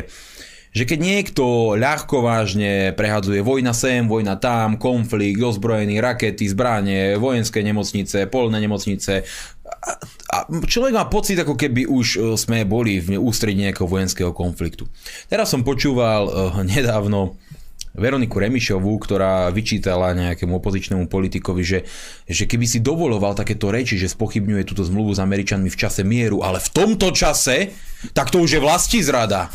[0.73, 7.61] že keď niekto ľahko vážne prehadzuje vojna sem, vojna tam, konflikt, ozbrojený, rakety, zbranie, vojenské
[7.61, 9.29] nemocnice, polné nemocnice,
[10.33, 14.89] a človek má pocit, ako keby už e, sme boli v ústredí nejakého vojenského konfliktu.
[15.29, 16.33] Teraz som počúval uh,
[16.65, 17.37] nedávno
[17.93, 21.79] Veroniku Remišovú, ktorá vyčítala nejakému opozičnému politikovi, že,
[22.25, 26.41] že keby si dovoloval takéto reči, že spochybňuje túto zmluvu s Američanmi v čase mieru,
[26.41, 27.77] ale v tomto čase,
[28.17, 29.53] tak to už je vlasti zrada.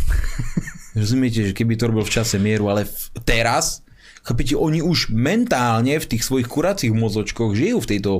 [0.93, 2.93] Rozumiete, že keby to robil v čase mieru, ale v,
[3.25, 3.81] teraz,
[4.27, 8.11] Chápete, oni už mentálne v tých svojich kuracích mozočkoch žijú v tejto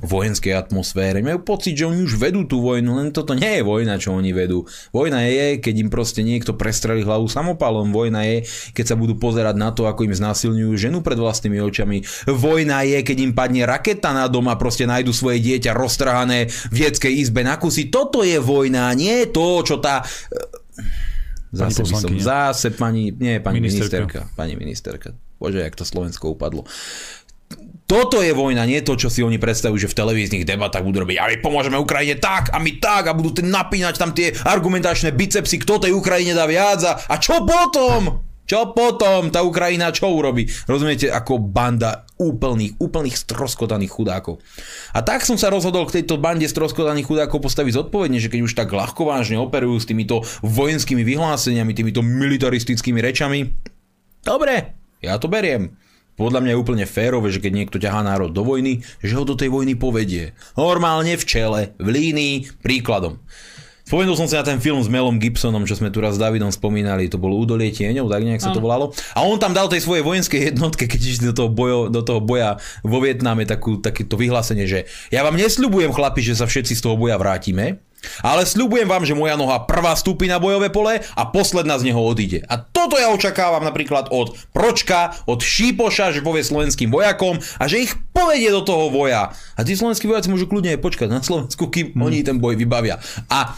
[0.00, 1.20] vojenskej atmosfére.
[1.20, 4.32] Majú pocit, že oni už vedú tú vojnu, len toto nie je vojna, čo oni
[4.32, 4.64] vedú.
[4.88, 7.92] Vojna je, keď im proste niekto prestrelí hlavu samopalom.
[7.92, 12.08] Vojna je, keď sa budú pozerať na to, ako im znásilňujú ženu pred vlastnými očami.
[12.24, 16.76] Vojna je, keď im padne raketa na dom a proste nájdu svoje dieťa roztrhané v
[16.88, 17.92] detskej izbe na kusy.
[17.92, 20.00] Toto je vojna, nie to, čo tá
[21.50, 24.06] Zase by som, zase pani, nie, pani ministerka.
[24.06, 24.20] ministerka.
[24.38, 25.10] Pani ministerka.
[25.40, 26.68] Bože, jak to Slovensko upadlo.
[27.90, 31.18] Toto je vojna, nie to, čo si oni predstavujú, že v televíznych debatách budú robiť.
[31.18, 35.58] A my pomôžeme Ukrajine tak a my tak a budú napínať tam tie argumentačné bicepsy,
[35.58, 38.30] kto tej Ukrajine dá viac a, a čo potom?
[38.46, 40.46] Čo potom tá Ukrajina čo urobí?
[40.66, 44.42] Rozumiete, ako banda úplných, úplných stroskotaných chudákov.
[44.90, 48.58] A tak som sa rozhodol k tejto bande stroskotaných chudákov postaviť zodpovedne, že keď už
[48.58, 53.54] tak ľahko vážne operujú s týmito vojenskými vyhláseniami, týmito militaristickými rečami,
[54.26, 55.76] dobre, ja to beriem.
[56.20, 59.32] Podľa mňa je úplne férové, že keď niekto ťahá národ do vojny, že ho do
[59.32, 60.36] tej vojny povedie.
[60.52, 63.16] Normálne v čele, v línii, príkladom.
[63.90, 66.54] Spomenul som si na ten film s Melom Gibsonom, čo sme tu raz s Davidom
[66.54, 68.94] spomínali, to bolo Údolie tieňov, tak nejak sa to volalo.
[69.18, 72.22] A on tam dal tej svojej vojenskej jednotke, keď išli do toho, bojo, do toho
[72.22, 76.84] boja vo Vietname takú, takéto vyhlásenie, že ja vám nesľubujem chlapi, že sa všetci z
[76.86, 77.82] toho boja vrátime,
[78.20, 82.00] ale sľubujem vám, že moja noha prvá stúpi na bojové pole a posledná z neho
[82.00, 82.44] odíde.
[82.48, 87.84] A toto ja očakávam napríklad od Pročka, od Šípoša, že povie slovenským vojakom a že
[87.84, 89.32] ich povedie do toho boja.
[89.56, 92.02] A tí slovenskí vojaci môžu kľudne aj počkať na Slovensku, kým hmm.
[92.02, 92.98] oni ten boj vybavia.
[93.30, 93.54] A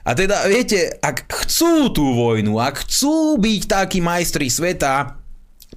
[0.00, 5.19] a teda, viete, ak chcú tú vojnu, ak chcú byť takí majstri sveta,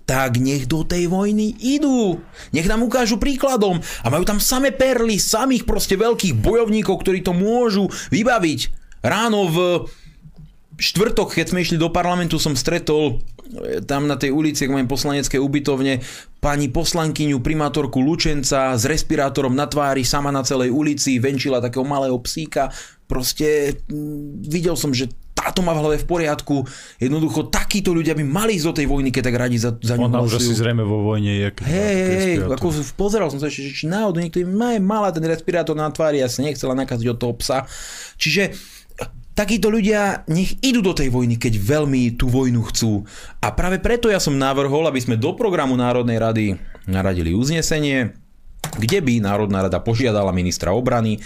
[0.03, 2.19] tak nech do tej vojny idú.
[2.51, 3.79] Nech nám ukážu príkladom.
[4.03, 8.59] A majú tam same perly, samých proste veľkých bojovníkov, ktorí to môžu vybaviť.
[9.03, 9.57] Ráno v
[10.79, 14.89] štvrtok, keď sme išli do parlamentu, som stretol e, tam na tej ulici, ak mám
[14.89, 16.03] poslanecké ubytovne,
[16.43, 22.17] pani poslankyňu, primátorku Lučenca s respirátorom na tvári, sama na celej ulici, venčila takého malého
[22.19, 22.73] psíka.
[23.07, 23.79] Proste
[24.43, 25.11] videl som, že
[25.43, 26.63] táto má v hlave v poriadku.
[27.03, 30.07] Jednoducho takíto ľudia by mali ísť do tej vojny, keď tak radi za, za ňu
[30.07, 31.47] Ona už asi zrejme vo vojne je.
[31.67, 35.75] Hej, hej, ako pozeral som sa ešte, že či náhodou niekto má mala ten respirátor
[35.75, 37.67] na tvári a sa nechcela nakaziť od toho psa.
[38.15, 38.55] Čiže
[39.35, 43.03] takíto ľudia nech idú do tej vojny, keď veľmi tú vojnu chcú.
[43.43, 46.45] A práve preto ja som navrhol, aby sme do programu Národnej rady
[46.87, 48.13] naradili uznesenie,
[48.77, 51.19] kde by Národná rada požiadala ministra obrany,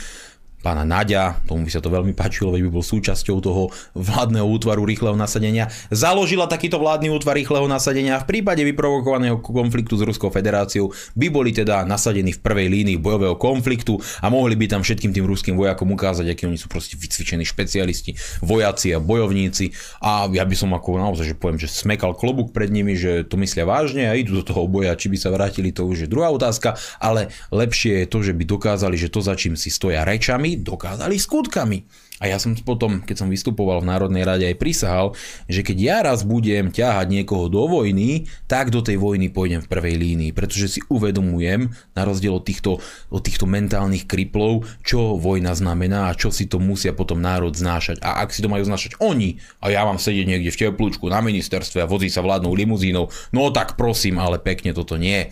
[0.68, 4.84] pána Naďa, tomu by sa to veľmi páčilo, veď by bol súčasťou toho vládneho útvaru
[4.84, 10.28] rýchleho nasadenia, založila takýto vládny útvar rýchleho nasadenia a v prípade vyprovokovaného konfliktu s Ruskou
[10.28, 15.16] federáciou by boli teda nasadení v prvej línii bojového konfliktu a mohli by tam všetkým
[15.16, 19.72] tým ruským vojakom ukázať, akí oni sú proste vycvičení špecialisti, vojaci a bojovníci.
[20.04, 23.40] A ja by som ako naozaj, že poviem, že smekal klobúk pred nimi, že to
[23.40, 26.28] myslia vážne a idú do toho boja, či by sa vrátili, to už je druhá
[26.28, 30.57] otázka, ale lepšie je to, že by dokázali, že to za čím si stoja rečami,
[30.62, 32.08] dokázali skutkami.
[32.18, 35.14] A ja som potom, keď som vystupoval v Národnej rade aj prisahal,
[35.46, 39.70] že keď ja raz budem ťahať niekoho do vojny, tak do tej vojny pôjdem v
[39.70, 42.82] prvej línii, pretože si uvedomujem, na rozdiel od týchto,
[43.14, 48.02] od týchto mentálnych kriplov, čo vojna znamená a čo si to musia potom národ znášať.
[48.02, 51.22] A ak si to majú znášať oni, a ja mám sedieť niekde v teplúčku na
[51.22, 55.30] ministerstve a vozí sa vládnou limuzínou, no tak prosím, ale pekne toto nie.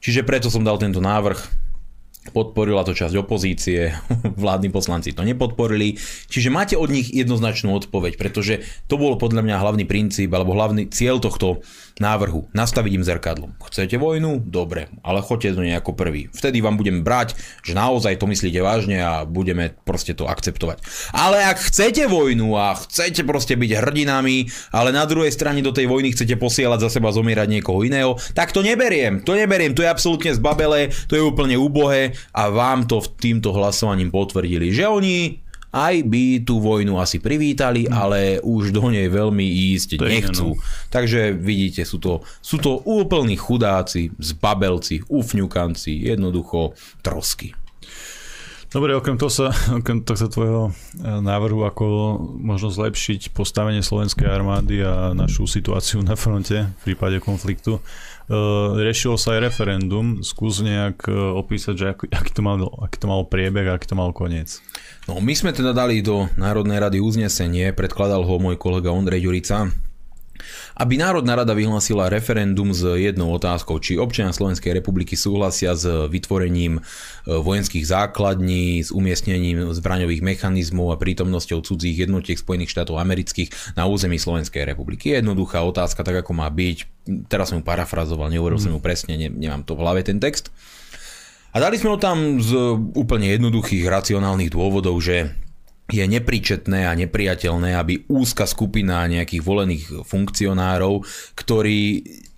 [0.00, 1.63] Čiže preto som dal tento návrh,
[2.32, 3.92] podporila to časť opozície,
[4.42, 5.98] vládni poslanci to nepodporili.
[6.30, 10.88] Čiže máte od nich jednoznačnú odpoveď, pretože to bol podľa mňa hlavný princíp alebo hlavný
[10.88, 11.60] cieľ tohto
[12.02, 12.50] návrhu.
[12.50, 13.46] Nastaviť im zrkadlo.
[13.70, 14.42] Chcete vojnu?
[14.42, 16.26] Dobre, ale choďte do nej ako prvý.
[16.34, 20.82] Vtedy vám budem brať, že naozaj to myslíte vážne a budeme proste to akceptovať.
[21.14, 25.86] Ale ak chcete vojnu a chcete proste byť hrdinami, ale na druhej strane do tej
[25.86, 29.22] vojny chcete posielať za seba zomierať niekoho iného, tak to neberiem.
[29.22, 34.10] To neberiem, to je absolútne zbabelé, to je úplne úbohé a vám to týmto hlasovaním
[34.10, 35.43] potvrdili, že oni
[35.74, 37.92] aj by tú vojnu asi privítali, hmm.
[37.92, 39.42] ale už do nej veľmi
[39.74, 40.48] ísť to nechcú.
[40.54, 40.86] Je, no.
[40.94, 47.58] Takže vidíte, sú to, sú to úplní chudáci, zbabelci, ufňukanci, jednoducho trosky.
[48.74, 50.72] Dobre, okrem toho sa, okrem tohto tvojho e,
[51.22, 51.84] návrhu, ako
[52.34, 57.78] možno zlepšiť postavenie slovenskej armády a našu situáciu na fronte v prípade konfliktu,
[58.24, 60.24] Uh, riešilo sa aj referendum.
[60.24, 63.84] Skús nejak uh, opísať, že aký, aký, to mal, aký to mal priebeh a aký
[63.84, 64.64] to mal koniec.
[65.04, 69.68] No, my sme teda dali do Národnej rady uznesenie, predkladal ho môj kolega Ondrej Ďurica.
[70.74, 76.78] Aby Národná rada vyhlásila referendum s jednou otázkou, či občania Slovenskej republiky súhlasia s vytvorením
[76.78, 76.82] e,
[77.30, 84.18] vojenských základní, s umiestnením zbraňových mechanizmov a prítomnosťou cudzích jednotiek Spojených štátov amerických na území
[84.18, 85.14] Slovenskej republiky.
[85.14, 86.90] Jednoduchá otázka, tak ako má byť.
[87.30, 90.50] Teraz som ju parafrazoval, nehovoril som ju presne, ne, nemám to v hlave ten text.
[91.54, 92.50] A dali sme ho tam z
[92.98, 95.30] úplne jednoduchých racionálnych dôvodov, že
[95.84, 101.04] je nepríčetné a nepriateľné, aby úzka skupina nejakých volených funkcionárov,
[101.36, 101.80] ktorí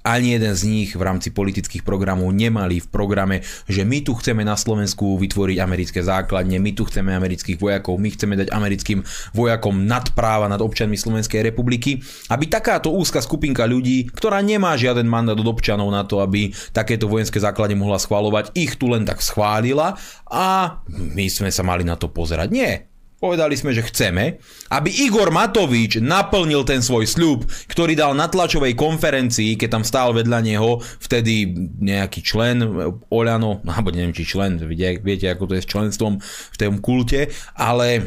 [0.06, 4.46] ani jeden z nich v rámci politických programov nemali v programe, že my tu chceme
[4.46, 9.02] na Slovensku vytvoriť americké základne, my tu chceme amerických vojakov, my chceme dať americkým
[9.34, 11.98] vojakom nadpráva nad občanmi Slovenskej republiky,
[12.30, 17.10] aby takáto úzka skupinka ľudí, ktorá nemá žiaden mandát od občanov na to, aby takéto
[17.10, 19.98] vojenské základne mohla schváľovať, ich tu len tak schválila
[20.30, 22.48] a my sme sa mali na to pozerať.
[22.54, 24.36] Nie, Povedali sme, že chceme,
[24.68, 30.12] aby Igor Matovič naplnil ten svoj sľub, ktorý dal na tlačovej konferencii, keď tam stál
[30.12, 31.48] vedľa neho vtedy
[31.80, 32.60] nejaký člen
[33.08, 36.20] Oľano, alebo neviem či člen, viete, viete ako to je s členstvom
[36.52, 38.04] v tom kulte, ale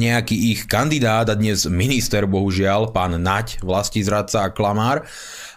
[0.00, 3.12] nejaký ich kandidát a dnes minister, bohužiaľ, pán
[3.60, 5.04] vlasti zradca a klamár,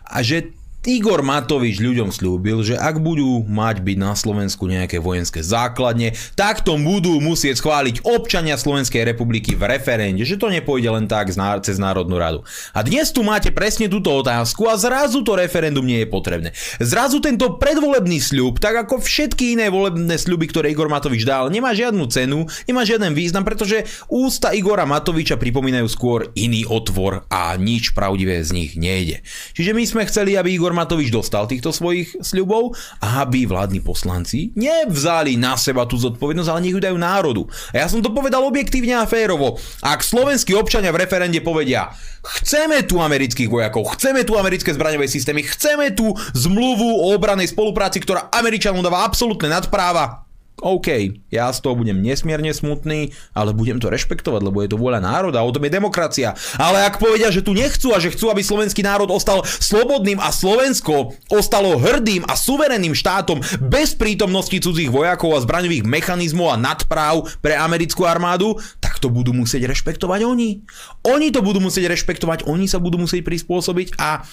[0.03, 0.51] a že
[0.86, 6.61] Igor Matovič ľuďom slúbil, že ak budú mať byť na Slovensku nejaké vojenské základne, tak
[6.61, 11.33] to budú musieť schváliť občania Slovenskej republiky v referende, že to nepôjde len tak
[11.65, 12.45] cez Národnú radu.
[12.77, 16.53] A dnes tu máte presne túto otázku a zrazu to referendum nie je potrebné.
[16.77, 21.73] Zrazu tento predvolebný sľub, tak ako všetky iné volebné sľuby, ktoré Igor Matovič dal, nemá
[21.73, 27.97] žiadnu cenu, nemá žiaden význam, pretože ústa Igora Matoviča pripomínajú skôr iný otvor a nič
[27.97, 29.25] pravdivé z nich nejde.
[29.57, 34.51] Čiže my sme chceli, aby Igor Matovič dostal týchto svojich sľubov a aby vládni poslanci
[34.59, 37.47] nevzali na seba tú zodpovednosť, ale nech ju dajú národu.
[37.71, 39.55] A ja som to povedal objektívne a férovo.
[39.80, 41.95] Ak slovenskí občania v referende povedia,
[42.43, 48.03] chceme tu amerických vojakov, chceme tu americké zbraňové systémy, chceme tu zmluvu o obranej spolupráci,
[48.03, 50.24] ktorá Američanom dáva absolútne nadpráva,
[50.55, 50.87] OK,
[51.35, 55.43] ja z toho budem nesmierne smutný, ale budem to rešpektovať, lebo je to vôľa národa,
[55.43, 56.31] o tom je demokracia.
[56.55, 60.31] Ale ak povedia, že tu nechcú a že chcú, aby slovenský národ ostal slobodným a
[60.31, 67.27] Slovensko ostalo hrdým a suverénnym štátom bez prítomnosti cudzích vojakov a zbraňových mechanizmov a nadpráv
[67.43, 70.63] pre americkú armádu, tak to budú musieť rešpektovať oni.
[71.03, 74.23] Oni to budú musieť rešpektovať, oni sa budú musieť prispôsobiť a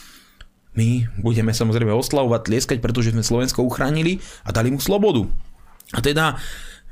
[0.72, 5.28] my budeme samozrejme oslavovať, tlieskať, pretože sme Slovensko uchránili a dali mu slobodu.
[5.92, 6.40] A teda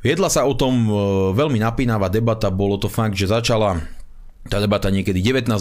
[0.04, 0.92] viedla sa o tom e,
[1.36, 3.80] veľmi napínavá debata, bolo to fakt, že začala
[4.48, 5.60] tá debata niekedy 19.0,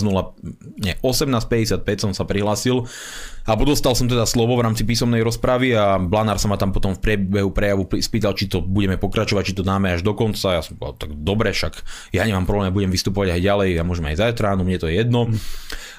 [0.79, 2.87] nie, 18.55 som sa prihlásil
[3.49, 6.93] a dostal som teda slovo v rámci písomnej rozpravy a Blanár sa ma tam potom
[6.93, 10.53] v priebehu prejavu spýtal, či to budeme pokračovať, či to dáme až do konca.
[10.53, 11.81] Ja som povedal, tak dobre, však
[12.13, 15.01] ja nemám problém, budem vystupovať aj ďalej, ja môžem aj zajtra, no mne to je
[15.01, 15.33] jedno.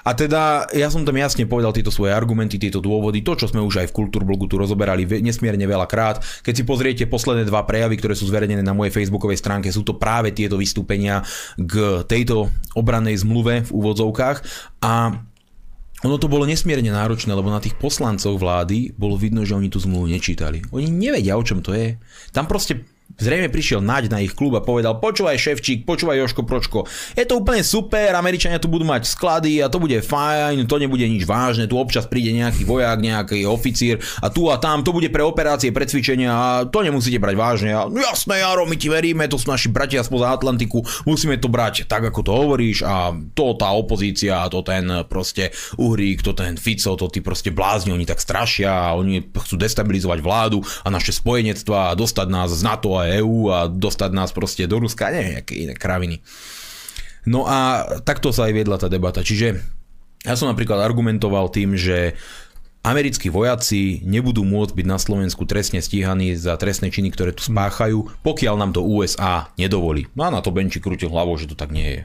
[0.01, 3.61] A teda ja som tam jasne povedal tieto svoje argumenty, tieto dôvody, to, čo sme
[3.61, 6.22] už aj v Kultúrblogu tu rozoberali nesmierne veľa krát.
[6.46, 9.98] Keď si pozriete posledné dva prejavy, ktoré sú zverejnené na mojej facebookovej stránke, sú to
[9.98, 11.20] práve tieto vystúpenia
[11.59, 12.48] k tejto
[12.78, 14.38] obranej zmluve v úvodzovkách
[14.80, 15.20] a
[16.01, 19.76] ono to bolo nesmierne náročné, lebo na tých poslancov vlády bolo vidno, že oni tú
[19.76, 20.64] zmluvu nečítali.
[20.72, 22.01] Oni nevedia, o čom to je.
[22.32, 22.80] Tam proste
[23.20, 27.36] Zrejme prišiel Naď na ich klub a povedal, počúvaj Ševčík, počúvaj Joško Pročko, je to
[27.36, 31.68] úplne super, Američania tu budú mať sklady a to bude fajn, to nebude nič vážne,
[31.68, 35.68] tu občas príde nejaký vojak, nejaký oficír a tu a tam, to bude pre operácie,
[35.68, 37.70] pre cvičenia a to nemusíte brať vážne.
[37.76, 41.84] A, jasné, Jaro, my ti veríme, to sú naši bratia spoza Atlantiku, musíme to brať
[41.84, 46.96] tak, ako to hovoríš a to tá opozícia, to ten proste Uhrík, to ten Fico,
[46.96, 51.92] to tí proste blázni, oni tak strašia a oni chcú destabilizovať vládu a naše spojenectva
[51.92, 55.54] a dostať nás z NATO a EÚ a dostať nás proste do Ruska, neviem, nejaké
[55.58, 56.22] iné kraviny.
[57.26, 59.20] No a takto sa aj viedla tá debata.
[59.20, 59.61] Čiže
[60.24, 62.16] ja som napríklad argumentoval tým, že
[62.80, 68.08] americkí vojaci nebudú môcť byť na Slovensku trestne stíhaní za trestné činy, ktoré tu spáchajú,
[68.24, 70.08] pokiaľ nám to USA nedovolí.
[70.16, 72.02] No a na to Benči krútil hlavou, že to tak nie je.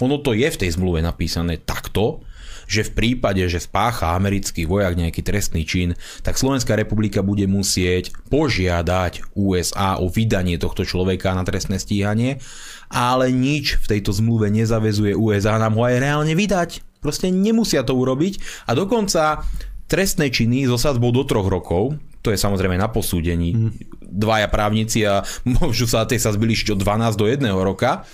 [0.00, 2.24] Ono to je v tej zmluve napísané takto,
[2.70, 8.14] že v prípade, že spácha americký vojak nejaký trestný čin, tak Slovenská republika bude musieť
[8.30, 12.38] požiadať USA o vydanie tohto človeka na trestné stíhanie,
[12.86, 17.02] ale nič v tejto zmluve nezavezuje USA nám ho aj reálne vydať.
[17.02, 18.38] Proste nemusia to urobiť
[18.70, 19.42] a dokonca
[19.90, 23.70] trestné činy zo sadzbou do troch rokov, to je samozrejme na posúdení, mm.
[24.06, 25.26] dvaja právnici a
[25.58, 28.06] môžu sa tej sa zbylišiť od 12 do 1 roka,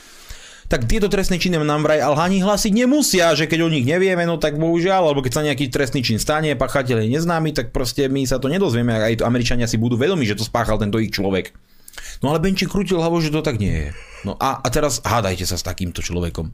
[0.66, 4.38] tak tieto trestné činy nám vraj ani hlásiť nemusia, že keď o nich nevieme, no
[4.38, 8.26] tak bohužiaľ, alebo keď sa nejaký trestný čin stane, pachateľ je neznámy, tak proste my
[8.26, 11.54] sa to nedozvieme, aj Američania si budú vedomi, že to spáchal tento ich človek.
[12.24, 13.88] No ale Benčík krútil hlavou, že to tak nie je.
[14.24, 16.50] No a, a teraz hádajte sa s takýmto človekom.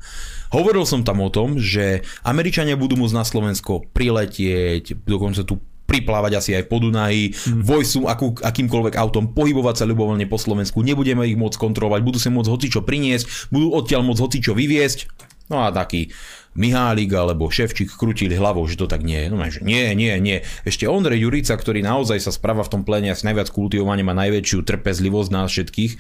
[0.53, 6.39] Hovoril som tam o tom, že Američania budú môcť na Slovensko priletieť, dokonca tu priplávať
[6.39, 7.63] asi aj po Dunaji, mm.
[7.67, 12.33] vojsú akú, akýmkoľvek autom, pohybovať sa ľubovoľne po Slovensku, nebudeme ich môcť kontrolovať, budú sa
[12.33, 15.11] môcť hocičo priniesť, budú odtiaľ môcť hocičo vyviesť.
[15.53, 16.09] No a taký
[16.53, 19.29] Mihálik alebo Ševčík krutili hlavou, že to tak nie je.
[19.33, 20.45] No že nie, nie, nie.
[20.69, 24.61] Ešte Ondrej Jurica, ktorý naozaj sa správa v tom pléne asi najviac kultivovanie, má najväčšiu
[24.61, 25.93] trpezlivosť nás všetkých,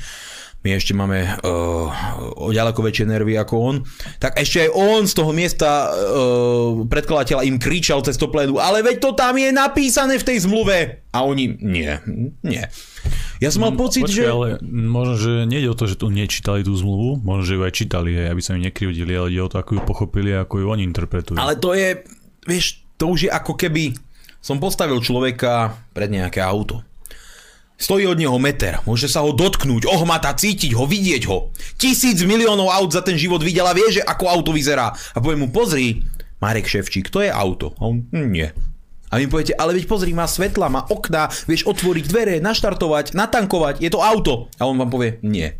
[0.62, 1.90] my ešte máme uh,
[2.38, 3.76] o ďaleko väčšie nervy ako on,
[4.22, 8.86] tak ešte aj on z toho miesta uh, predkladateľa im kričal cez to plénu, ale
[8.86, 11.02] veď to tam je napísané v tej zmluve.
[11.12, 11.92] A oni, nie,
[12.40, 12.64] nie.
[13.42, 14.30] Ja som mal pocit, Počkej, že...
[14.30, 17.74] ale možno, že nejde o to, že tu nečítali tú zmluvu, možno, že ju aj
[17.74, 20.66] čítali, aby sa ju nekrivdili, ale ide o to, ako ju pochopili a ako ju
[20.70, 21.36] oni interpretujú.
[21.36, 22.06] Ale to je,
[22.46, 23.98] vieš, to už je ako keby
[24.42, 26.82] som postavil človeka pred nejaké auto.
[27.76, 31.50] Stojí od neho meter, môže sa ho dotknúť, ohmata, cítiť ho, vidieť ho.
[31.74, 34.94] Tisíc miliónov aut za ten život videl a vie, že ako auto vyzerá.
[34.94, 36.06] A poviem mu, pozri,
[36.38, 37.74] Marek Ševčík, to je auto.
[37.82, 38.48] A on, hm, nie.
[39.12, 43.84] A vy poviete, ale veď pozri, má svetla, má okná, vieš otvoriť dvere, naštartovať, natankovať,
[43.84, 44.48] je to auto.
[44.56, 45.52] A on vám povie, nie.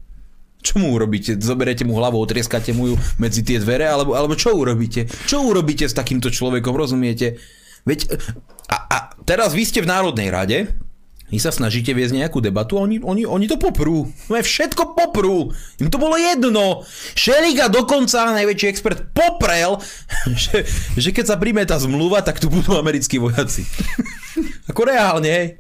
[0.63, 1.37] Čo mu urobíte?
[1.37, 5.11] Zoberete mu hlavu, otrieskate mu ju medzi tie dvere, alebo, alebo čo urobíte?
[5.27, 7.37] Čo urobíte s takýmto človekom, rozumiete?
[7.83, 8.15] Veď,
[8.71, 8.97] a, a
[9.27, 10.71] teraz vy ste v Národnej rade,
[11.33, 14.05] vy sa snažíte viesť nejakú debatu a oni, oni, oni to poprú.
[14.29, 15.49] No všetko poprú.
[15.81, 16.85] Im to bolo jedno.
[17.17, 19.81] Šeliga dokonca, najväčší expert, poprel,
[20.45, 23.65] že, že keď sa príjme tá zmluva, tak tu budú americkí vojaci.
[24.71, 25.57] Ako reálne.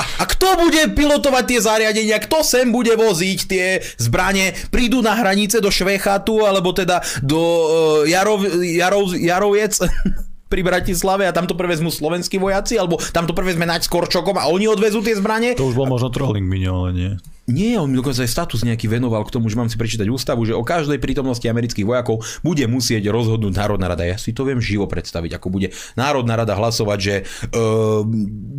[0.00, 5.14] A, a kto bude pilotovať tie zariadenia, kto sem bude voziť tie zbranie, prídu na
[5.14, 7.62] hranice do Švechatu, alebo teda do uh,
[8.08, 9.78] Jarov, Jarov, Jaroviec,
[10.50, 14.34] pri Bratislave a tam to prevezmú slovenskí vojaci, alebo tam to prevezme Naď s Korčokom
[14.34, 15.54] a oni odvezú tie zbranie.
[15.54, 17.10] To už bol možno trolling minio, ale nie.
[17.50, 20.46] Nie, on mi dokonca aj status nejaký venoval k tomu, že mám si prečítať ústavu,
[20.46, 24.06] že o každej prítomnosti amerických vojakov bude musieť rozhodnúť Národná rada.
[24.06, 27.14] Ja si to viem živo predstaviť, ako bude Národná rada hlasovať, že
[27.52, 28.06] uh,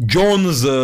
[0.03, 0.75] John z uh,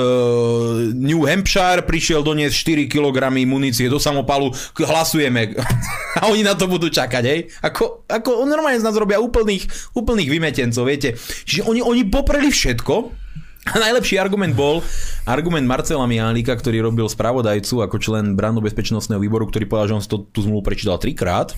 [0.96, 5.54] New Hampshire prišiel doniesť 4 kg munície do samopalu, hlasujeme.
[6.22, 7.40] A oni na to budú čakať, hej?
[7.62, 11.14] Ako, ako normálne z nás robia úplných, úplných vymetencov, viete?
[11.20, 13.27] Čiže oni, oni popreli všetko,
[13.68, 14.80] a najlepší argument bol
[15.28, 20.10] argument Marcela Miálika, ktorý robil spravodajcu ako člen branno-bezpečnostného výboru, ktorý povedal, že on si
[20.10, 21.52] to, tú zmluvu prečítal trikrát.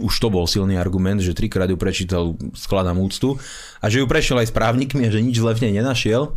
[0.00, 3.36] Už to bol silný argument, že trikrát ju prečítal, skladám úctu.
[3.84, 6.32] A že ju prešiel aj s právnikmi a že nič zle nenašiel.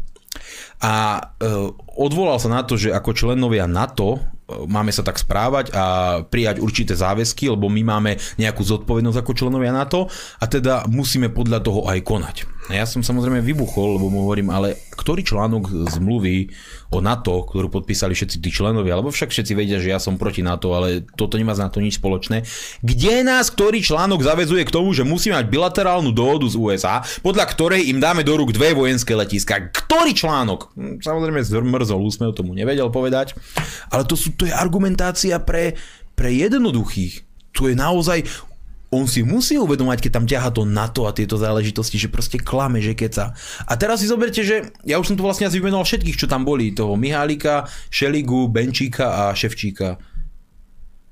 [0.83, 0.93] A
[1.39, 1.47] e,
[1.95, 5.83] odvolal sa na to, že ako členovia NATO e, máme sa tak správať a
[6.27, 11.63] prijať určité záväzky, lebo my máme nejakú zodpovednosť ako členovia NATO a teda musíme podľa
[11.63, 12.35] toho aj konať.
[12.65, 16.49] Ja som samozrejme vybuchol, lebo mu hovorím, ale ktorý článok zmluvy
[16.89, 20.41] o NATO, ktorú podpísali všetci tí členovia, lebo však všetci vedia, že ja som proti
[20.41, 22.41] NATO, ale toto nemá z NATO nič spoločné.
[22.81, 27.45] Kde nás ktorý článok zavezuje k tomu, že musíme mať bilaterálnu dohodu z USA, podľa
[27.53, 29.69] ktorej im dáme do rúk dve vojenské letiska?
[29.69, 30.73] Ktorý článok?
[30.73, 33.37] Hm, Samozrejme zmrzol úsmev, tomu nevedel povedať,
[33.93, 35.77] ale to, sú, to je argumentácia pre,
[36.17, 37.21] pre jednoduchých.
[37.53, 38.25] Tu je naozaj
[38.95, 42.79] on si musí uvedomať, keď tam ťaha to NATO a tieto záležitosti, že proste klame,
[42.79, 43.25] že keď sa.
[43.67, 46.47] A teraz si zoberte, že ja už som tu vlastne asi vymenoval všetkých, čo tam
[46.47, 46.71] boli.
[46.71, 49.99] Toho Mihálika, Šeligu, Benčíka a Ševčíka.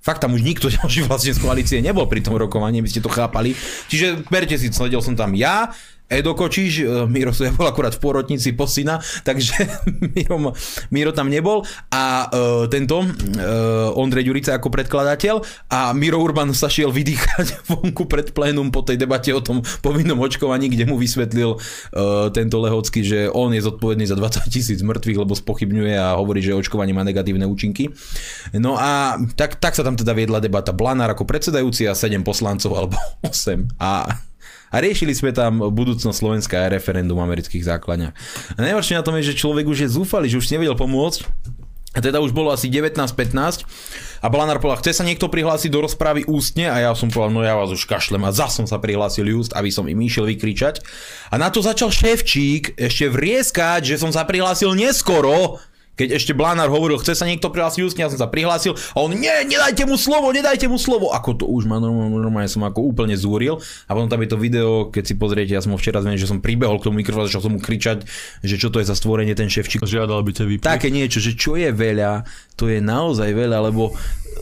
[0.04, 3.12] Fakt tam už nikto ďalší vlastne z koalície nebol pri tom rokovaní, by ste to
[3.12, 3.56] chápali.
[3.92, 5.72] Čiže berte si, sledil som tam ja,
[6.14, 9.66] Edo Kočiš, e, Miro ja bol akurát v pôrodnici po syna, takže
[10.16, 10.54] Miro,
[10.94, 11.66] Miro tam nebol.
[11.94, 15.36] A uh, tento uh, Ondrej Ďurica ako predkladateľ.
[15.74, 20.18] A Miro Urban sa šiel vydýchať vonku pred plénum po tej debate o tom povinnom
[20.22, 25.20] očkovaní, kde mu vysvetlil uh, tento Lehocký, že on je zodpovedný za 20 tisíc mŕtvych,
[25.20, 27.92] lebo spochybňuje a hovorí, že očkovanie má negatívne účinky.
[28.56, 30.72] No a tak, tak sa tam teda viedla debata.
[30.76, 32.96] Blanár ako predsedajúci a 7 poslancov alebo
[33.26, 34.08] 8 a
[34.74, 38.14] a riešili sme tam budúcnosť Slovenska a referendum amerických základňach.
[38.58, 41.30] A najhoršie na tom je, že človek už je zúfalý, že už si nevedel pomôcť,
[41.94, 43.70] a teda už bolo asi 19.15
[44.26, 47.46] a Blanár povedal, chce sa niekto prihlásiť do rozprávy ústne a ja som povedal, no
[47.46, 50.82] ja vás už kašlem a zas som sa prihlásil úst, aby som im išiel vykričať.
[51.30, 55.62] A na to začal šéfčík ešte vrieskať, že som sa prihlásil neskoro,
[55.94, 59.14] keď ešte Blanár hovoril, chce sa niekto prihlásiť ústne, ja som sa prihlásil a on,
[59.14, 61.14] nie, nedajte mu slovo, nedajte mu slovo.
[61.14, 63.62] Ako to už ma normálne, normálne som ako úplne zúril.
[63.86, 66.30] A potom tam je to video, keď si pozriete, ja som ho včera zmenil, že
[66.30, 68.10] som pribehol k tomu mikrofónu, začal som mu kričať,
[68.42, 69.86] že čo to je za stvorenie ten šéfčík.
[69.86, 70.66] Žiadal by ťa vypiť.
[70.66, 72.26] Také niečo, že čo je veľa,
[72.56, 73.94] to je naozaj veľa, lebo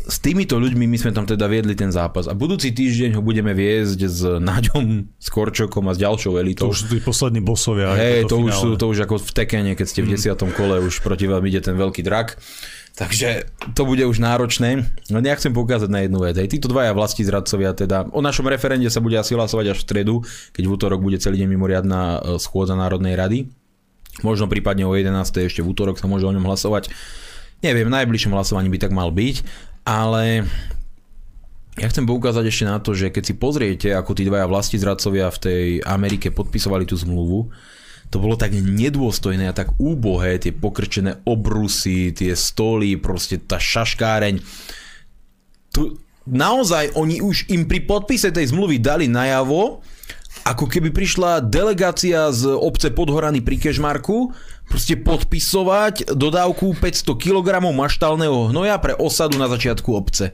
[0.08, 3.52] s týmito ľuďmi my sme tam teda viedli ten zápas a budúci týždeň ho budeme
[3.52, 6.72] viesť s Naďom, s Korčokom a s ďalšou elitou.
[6.72, 7.96] To už sú tí poslední bosovia.
[7.96, 11.04] Hej, to, už sú, to už ako v Tekene, keď ste v desiatom kole už
[11.04, 12.40] proti vám ide ten veľký drak.
[12.92, 14.84] Takže to bude už náročné.
[15.08, 16.36] No ja chcem poukázať na jednu vec.
[16.36, 19.86] Aj títo dvaja vlasti zradcovia, teda o našom referende sa bude asi hlasovať až v
[19.88, 20.16] stredu,
[20.52, 23.48] keď v útorok bude celý deň mimoriadná e, schôdza Národnej rady.
[24.28, 25.08] Možno prípadne o 11.
[25.48, 26.92] ešte v útorok sa môže o ňom hlasovať.
[27.62, 29.46] Neviem, najbližšom hlasovaní by tak mal byť,
[29.86, 30.50] ale
[31.78, 35.30] ja chcem poukázať ešte na to, že keď si pozriete, ako tí dvaja vlasti zradcovia
[35.30, 37.54] v tej Amerike podpisovali tú zmluvu,
[38.12, 44.44] to bolo tak nedôstojné a tak úbohé, tie pokrčené obrusy, tie stoly, proste tá šaškáreň.
[45.72, 45.96] Tu,
[46.28, 49.80] naozaj oni už im pri podpise tej zmluvy dali najavo,
[50.44, 54.36] ako keby prišla delegácia z obce Podhorany pri Kežmarku
[54.72, 60.32] proste podpisovať dodávku 500 kg maštálneho hnoja pre osadu na začiatku obce.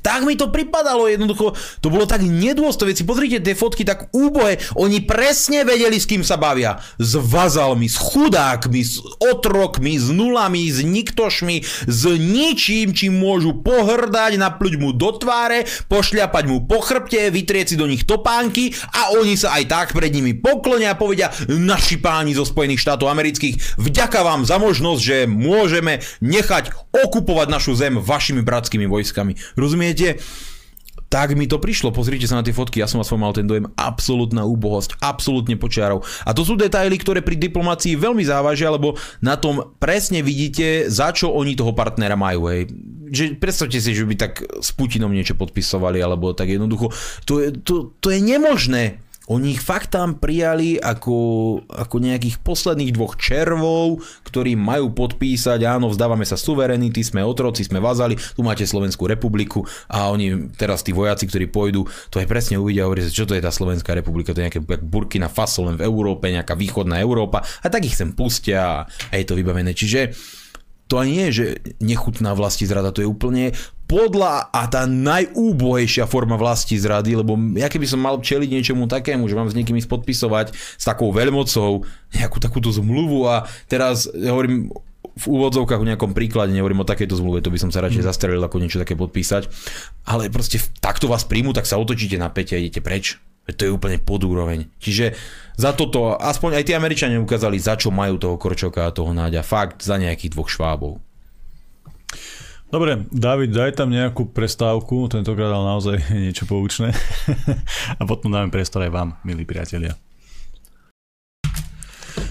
[0.00, 1.52] Tak mi to pripadalo jednoducho,
[1.84, 2.96] to bolo tak nedôstojné.
[2.96, 6.80] Si pozrite tie fotky tak úbohe, oni presne vedeli, s kým sa bavia.
[6.96, 14.40] S vazalmi, s chudákmi, s otrokmi, s nulami, s niktošmi, s ničím, čím môžu pohrdať,
[14.40, 19.36] napľuť mu do tváre, pošľapať mu po chrbte, vytrieť si do nich topánky a oni
[19.36, 24.24] sa aj tak pred nimi poklonia a povedia, naši páni zo Spojených štátov amerických, vďaka
[24.24, 29.36] vám za možnosť, že môžeme nechať okupovať našu zem vašimi bratskými vojskami.
[29.60, 29.89] Rozumiete?
[29.90, 30.22] Rozumiete?
[31.10, 33.66] Tak mi to prišlo, pozrite sa na tie fotky, ja som aspoň mal ten dojem,
[33.74, 36.06] absolútna úbohosť, absolútne počiarov.
[36.22, 41.10] A to sú detaily, ktoré pri diplomácii veľmi závažia, lebo na tom presne vidíte, za
[41.10, 42.46] čo oni toho partnera majú.
[42.46, 42.70] Hej.
[43.10, 46.94] Že predstavte si, že by tak s Putinom niečo podpisovali, alebo tak jednoducho.
[47.26, 49.02] To je, to, to je nemožné.
[49.30, 51.14] Oni ich fakt tam prijali ako,
[51.70, 57.78] ako nejakých posledných dvoch červov, ktorí majú podpísať, áno, vzdávame sa suverenity, sme otroci, sme
[57.78, 62.58] vazali, tu máte Slovenskú republiku a oni teraz tí vojaci, ktorí pôjdu, to aj presne
[62.58, 65.86] uvidia hovoria, čo to je tá Slovenská republika, to je nejaké Burkina Faso len v
[65.86, 69.70] Európe, nejaká východná Európa a tak ich sem pustia a je to vybavené.
[69.78, 70.10] Čiže
[70.90, 71.46] to ani nie je, že
[71.78, 73.54] nechutná vlasti zrada, to je úplne
[73.86, 79.26] podľa a tá najúbohejšia forma vlasti zrady, lebo ja keby som mal čeliť niečomu takému,
[79.30, 84.70] že mám s niekým spodpisovať s takou veľmocou nejakú takúto zmluvu a teraz ja hovorím
[85.10, 88.08] v úvodzovkách o nejakom príklade, nehovorím o takejto zmluve, to by som sa radšej mm.
[88.10, 89.50] zastrelil ako niečo také podpísať,
[90.06, 93.18] ale proste takto vás príjmu, tak sa otočíte na pete a idete preč.
[93.54, 94.68] To je úplne pod úroveň.
[94.78, 95.14] Čiže
[95.60, 99.44] za toto, aspoň aj tí Američania ukázali, za čo majú toho Korčoka a toho Náďa.
[99.44, 100.98] Fakt, za nejakých dvoch švábov.
[102.70, 105.96] Dobre, David, daj tam nejakú prestávku, tentokrát ale naozaj
[106.30, 106.94] niečo poučné.
[108.00, 109.98] a potom dáme priestor aj vám, milí priatelia.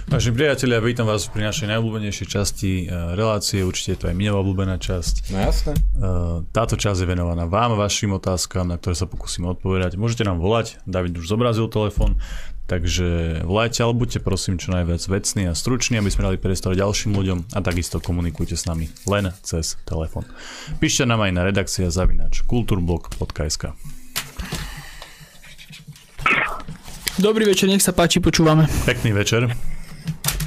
[0.09, 4.31] Vážení priatelia, vítam vás pri našej najobľúbenejšej časti eh, relácie, určite je to aj mňa
[4.41, 5.29] obľúbená časť.
[5.29, 5.77] No jasné.
[5.77, 10.01] Eh, táto časť je venovaná vám, vašim otázkam, na ktoré sa pokúsim odpovedať.
[10.01, 12.17] Môžete nám volať, David už zobrazil telefón,
[12.69, 17.17] Takže volajte, ale buďte prosím čo najviac vecní a struční, aby sme dali priestor ďalším
[17.17, 20.29] ľuďom a takisto komunikujte s nami len cez telefón.
[20.77, 23.73] Píšte nám aj na redakcia zavinač kulturblog.sk
[27.17, 28.69] Dobrý večer, nech sa páči, počúvame.
[28.85, 29.49] Pekný večer.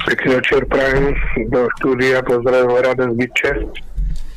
[0.03, 1.15] Pekný večer prajem
[1.47, 3.51] do štúdia, pozdravím Radek Byče.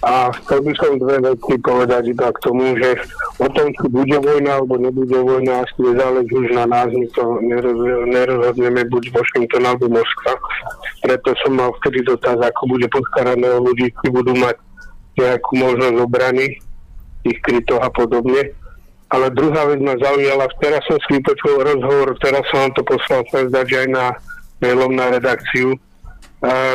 [0.06, 2.94] A chcel by som dve veci povedať iba k tomu, že
[3.42, 7.42] o tom, či bude vojna alebo nebude vojna, asi nezáleží už na nás, my to
[8.06, 10.38] nerozhodneme buď Washington alebo Moskva.
[11.02, 14.56] Preto som mal vtedy dotaz, ako bude podkarané o ľudí, ktorí budú mať
[15.18, 16.46] nejakú možnosť obrany,
[17.26, 18.54] ich krytoch a podobne.
[19.10, 23.22] Ale druhá vec ma zaujala, teraz som si vypočul rozhovor, teraz som vám to poslal
[23.34, 24.06] sa zdať aj na
[24.60, 25.76] mailom na redakciu,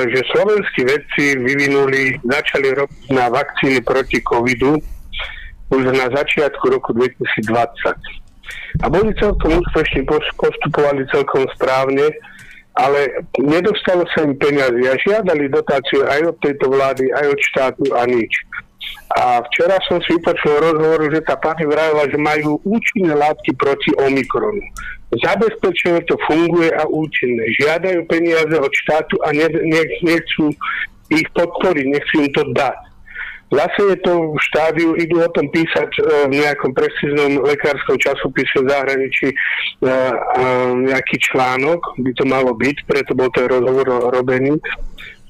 [0.10, 4.82] že slovenskí vedci vyvinuli, začali robiť na vakcíny proti covidu
[5.72, 7.48] už na začiatku roku 2020.
[8.84, 10.04] A boli celkom úspešní,
[10.36, 12.12] postupovali celkom správne,
[12.76, 17.84] ale nedostalo sa im peniazy a žiadali dotáciu aj od tejto vlády, aj od štátu
[17.96, 18.32] a nič.
[19.16, 23.92] A včera som si vypočul rozhovor, že tá pani vravila, že majú účinné látky proti
[24.00, 24.64] Omikronu.
[25.12, 27.44] Zabezpečenie to funguje a účinné.
[27.60, 30.56] Žiadajú peniaze od štátu a ne, ne, nechcú
[31.12, 32.80] ich podporiť, nechcú im to dať.
[33.52, 36.02] Zase je to v štádiu, idú o tom písať e,
[36.32, 39.38] v nejakom presíznom lekárskom časopise v zahraničí e,
[40.88, 44.56] nejaký článok, by to malo byť, preto bol ten rozhovor robený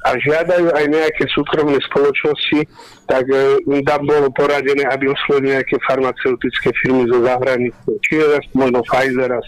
[0.05, 2.65] a žiadajú aj nejaké súkromné spoločnosti,
[3.05, 7.93] tak e, im tam bolo poradené, aby oslovili nejaké farmaceutické firmy zo zahraničia.
[8.05, 9.41] Čiže možno Pfizer a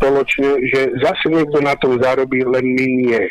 [0.00, 3.22] spoločne, že zase niekto na tom zarobí, len my nie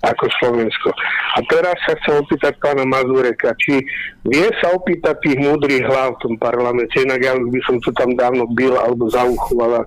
[0.00, 0.92] ako Slovensko.
[1.36, 3.84] A teraz sa chcem opýtať pána Mazureka, či
[4.24, 8.16] vie sa opýtať tých múdrych hlav v tom parlamente, inak ja by som to tam
[8.16, 9.84] dávno bil alebo zauchoval.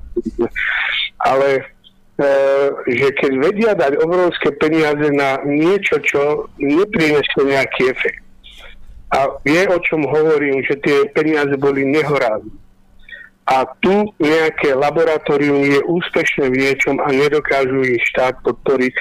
[1.17, 1.65] Ale
[2.13, 2.29] E,
[2.93, 8.21] že keď vedia dať obrovské peniaze na niečo, čo neprinesie nejaký efekt.
[9.17, 12.53] a vie, o čom hovorím, že tie peniaze boli nehorázne
[13.43, 18.93] a tu nejaké laboratórium je úspešné v niečom a nedokážu ich štát podporiť.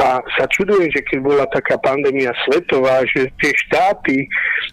[0.00, 4.24] A sa čudujem, že keď bola taká pandémia svetová, že tie štáty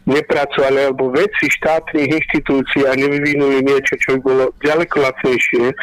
[0.07, 5.75] nepracovali, alebo veci štátnych inštitúcií a nevyvinuli niečo, čo by bolo ďaleko lacnejšie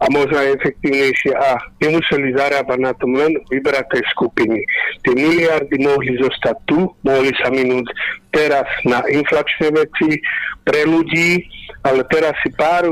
[0.00, 4.58] a možno aj efektívnejšie a nemuseli zarábať na tom len vybraté skupiny.
[5.04, 7.86] Tie miliardy mohli zostať tu, mohli sa minúť
[8.32, 10.18] teraz na inflačné veci
[10.64, 11.44] pre ľudí,
[11.80, 12.84] ale teraz si pár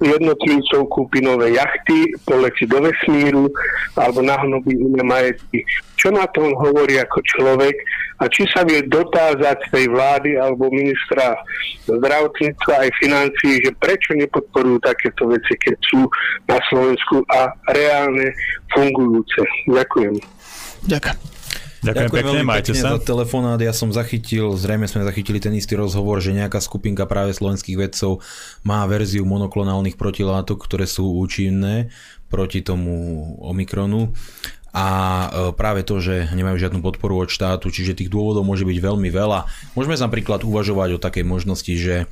[0.00, 3.52] jednotlivcov kúpi nové jachty, poletí do vesmíru
[3.96, 5.60] alebo nahnobí iné majetky.
[6.00, 7.76] Čo na to on hovorí ako človek
[8.20, 11.36] a či sa vie dotázať tej vlády alebo ministra
[11.84, 16.08] zdravotníctva aj financií, že prečo nepodporujú takéto veci, keď sú
[16.48, 18.32] na Slovensku a reálne
[18.72, 19.44] fungujúce.
[19.68, 20.16] Ďakujem.
[20.88, 21.39] Ďakujem.
[21.80, 22.92] Ďakujem, Ďakujem pekne, majte pekne sa.
[22.96, 23.60] za telefonát.
[23.60, 28.20] Ja som zachytil, zrejme sme zachytili ten istý rozhovor, že nejaká skupinka práve slovenských vedcov
[28.68, 31.88] má verziu monoklonálnych protilátok, ktoré sú účinné
[32.28, 34.12] proti tomu Omikronu
[34.70, 35.28] a e,
[35.58, 39.50] práve to, že nemajú žiadnu podporu od štátu, čiže tých dôvodov môže byť veľmi veľa.
[39.74, 42.06] Môžeme napríklad uvažovať o takej možnosti, že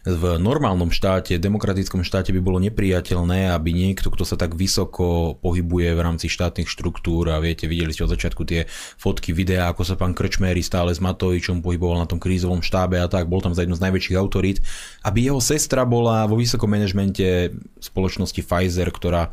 [0.00, 5.92] v normálnom štáte, demokratickom štáte by bolo nepriateľné, aby niekto, kto sa tak vysoko pohybuje
[5.92, 8.64] v rámci štátnych štruktúr a viete, videli ste od začiatku tie
[8.96, 13.12] fotky, videá, ako sa pán Krčmery stále s Matovičom pohyboval na tom krízovom štábe a
[13.12, 14.64] tak, bol tam za jednu z najväčších autorít,
[15.04, 17.52] aby jeho sestra bola vo vysokom manažmente
[17.84, 19.28] spoločnosti Pfizer, ktorá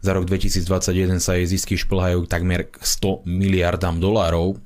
[0.00, 4.56] za rok 2021 sa jej zisky šplhajú takmer 100 miliardám dolárov.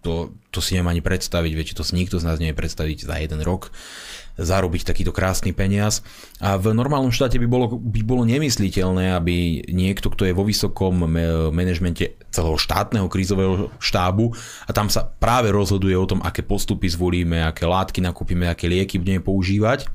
[0.00, 3.18] To, to si neviem ani predstaviť, viete, to si nikto z nás nevie predstaviť za
[3.20, 3.68] jeden rok
[4.38, 6.00] zarobiť takýto krásny peniaz.
[6.38, 10.94] A v normálnom štáte by bolo, by bolo nemysliteľné, aby niekto, kto je vo vysokom
[11.50, 14.30] manažmente celého štátneho krízového štábu
[14.64, 19.02] a tam sa práve rozhoduje o tom, aké postupy zvolíme, aké látky nakúpime, aké lieky
[19.02, 19.90] budeme používať,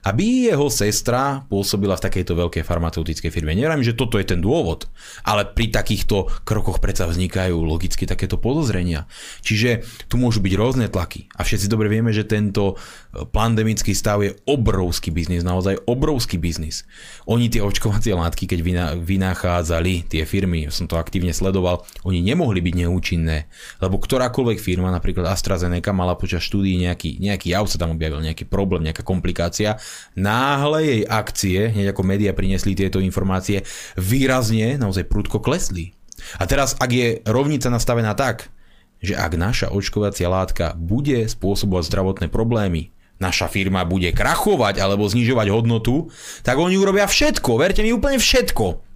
[0.00, 3.52] aby jeho sestra pôsobila v takejto veľkej farmaceutickej firme.
[3.52, 4.88] Neviem, že toto je ten dôvod,
[5.28, 9.04] ale pri takýchto krokoch predsa vznikajú logicky takéto podozrenia.
[9.44, 12.80] Čiže tu môžu byť rôzne tlaky a všetci dobre vieme, že tento
[13.10, 16.86] pandemický stav je obrovský biznis, naozaj obrovský biznis.
[17.26, 18.60] Oni tie očkovacie látky, keď
[19.02, 23.50] vynáchádzali tie firmy, som to aktívne sledoval, oni nemohli byť neúčinné,
[23.82, 28.46] lebo ktorákoľvek firma, napríklad AstraZeneca, mala počas štúdií nejaký, nejaký jav sa tam objavil, nejaký
[28.46, 29.82] problém, nejaká komplikácia
[30.14, 33.66] náhle jej akcie, hneď ako médiá priniesli tieto informácie,
[33.98, 35.98] výrazne, naozaj prudko klesli.
[36.38, 38.52] A teraz, ak je rovnica nastavená tak,
[39.00, 45.46] že ak naša očkovacia látka bude spôsobovať zdravotné problémy, naša firma bude krachovať alebo znižovať
[45.52, 46.08] hodnotu,
[46.40, 48.90] tak oni urobia všetko, verte mi úplne všetko,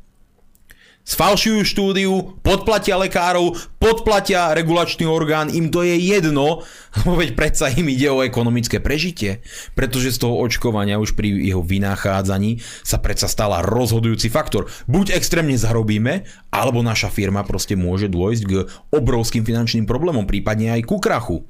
[1.04, 6.64] sfalšujú štúdiu, podplatia lekárov, podplatia regulačný orgán, im to je jedno,
[6.96, 9.44] lebo veď predsa im ide o ekonomické prežitie,
[9.76, 14.72] pretože z toho očkovania už pri jeho vynáchádzaní sa predsa stala rozhodujúci faktor.
[14.88, 18.52] Buď extrémne zarobíme, alebo naša firma proste môže dôjsť k
[18.88, 21.44] obrovským finančným problémom, prípadne aj ku krachu.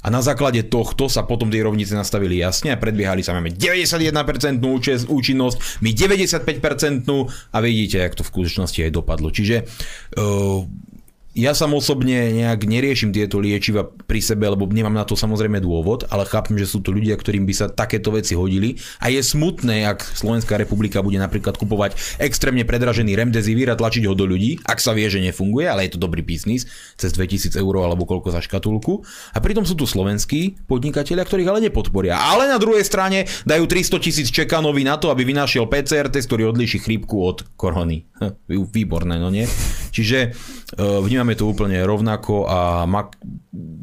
[0.00, 4.08] A na základe tohto sa potom tie rovnice nastavili jasne a predbiehali sa máme 91%
[5.08, 7.04] účinnosť, my 95%
[7.52, 9.28] a vidíte, jak to v skutočnosti aj dopadlo.
[9.28, 9.68] Čiže
[10.16, 10.64] uh,
[11.40, 16.04] ja som osobne nejak neriešim tieto liečiva pri sebe, lebo nemám na to samozrejme dôvod,
[16.12, 19.88] ale chápem, že sú to ľudia, ktorým by sa takéto veci hodili a je smutné,
[19.88, 24.76] ak Slovenská republika bude napríklad kupovať extrémne predražený remdesivir a tlačiť ho do ľudí, ak
[24.76, 26.68] sa vie, že nefunguje, ale je to dobrý biznis,
[27.00, 29.00] cez 2000 eur alebo koľko za škatulku.
[29.32, 32.20] A pritom sú tu slovenskí podnikatelia, ktorých ale nepodporia.
[32.20, 36.52] Ale na druhej strane dajú 300 tisíc čekanovi na to, aby vynášiel PCR test, ktorý
[36.52, 38.04] odlíši chrípku od korony.
[38.50, 39.48] Výborné, no nie?
[39.90, 40.18] Čiže
[40.76, 41.00] uh,
[41.30, 42.58] vnímame to úplne rovnako a
[42.90, 43.06] ma,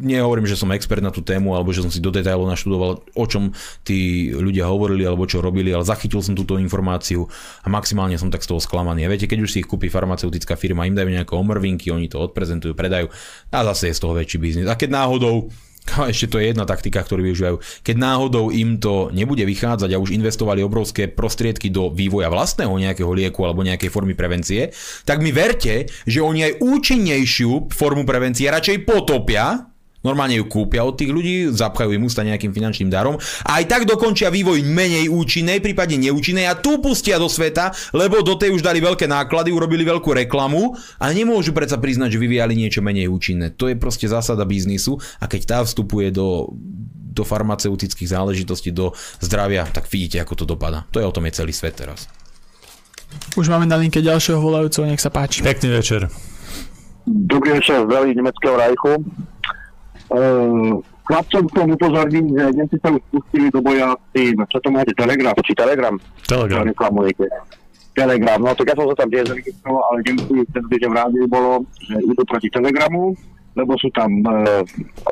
[0.03, 3.25] nehovorím, že som expert na tú tému alebo že som si do detailov naštudoval, o
[3.25, 3.55] čom
[3.87, 7.23] tí ľudia hovorili alebo čo robili, ale zachytil som túto informáciu
[7.63, 9.07] a maximálne som tak z toho sklamaný.
[9.07, 12.19] A viete, keď už si ich kúpi farmaceutická firma, im dajú nejaké omrvinky, oni to
[12.19, 13.07] odprezentujú, predajú
[13.55, 14.67] a zase je z toho väčší biznis.
[14.67, 15.47] A keď náhodou
[15.95, 17.57] a ešte to je jedna taktika, ktorú využívajú.
[17.87, 23.11] Keď náhodou im to nebude vychádzať a už investovali obrovské prostriedky do vývoja vlastného nejakého
[23.15, 24.75] lieku alebo nejakej formy prevencie,
[25.07, 30.93] tak mi verte, že oni aj účinnejšiu formu prevencie radšej potopia, Normálne ju kúpia od
[30.93, 35.57] tých ľudí, zapchajú im ústa nejakým finančným darom a aj tak dokončia vývoj menej účinnej,
[35.57, 39.81] prípadne neúčinnej a tu pustia do sveta, lebo do tej už dali veľké náklady, urobili
[39.81, 43.57] veľkú reklamu a nemôžu predsa priznať, že vyvíjali niečo menej účinné.
[43.57, 46.53] To je proste zásada biznisu a keď tá vstupuje do,
[47.17, 50.85] do farmaceutických záležitostí, do zdravia, tak vidíte, ako to dopada.
[50.93, 52.05] To je o tom je celý svet teraz.
[53.33, 55.41] Už máme na linke ďalšieho volajúceho, nech sa páči.
[55.41, 56.05] Pekný večer.
[57.07, 58.99] Dobrý večer z nemeckého rajchu.
[61.07, 64.69] Chlapcom chcem upozorniť, že dnes si sa už spustili do boja s tým, čo to
[64.71, 65.95] máte, Telegram, či Telegram?
[66.27, 66.63] Telegram.
[66.63, 67.25] Čo reklamujete.
[67.97, 71.25] Telegram, no tak ja som sa tam tiež zaregistroval, ale nemusím cez týždeň v rádiu
[71.25, 73.17] bolo, že idú proti Telegramu,
[73.57, 74.61] lebo sú tam uh,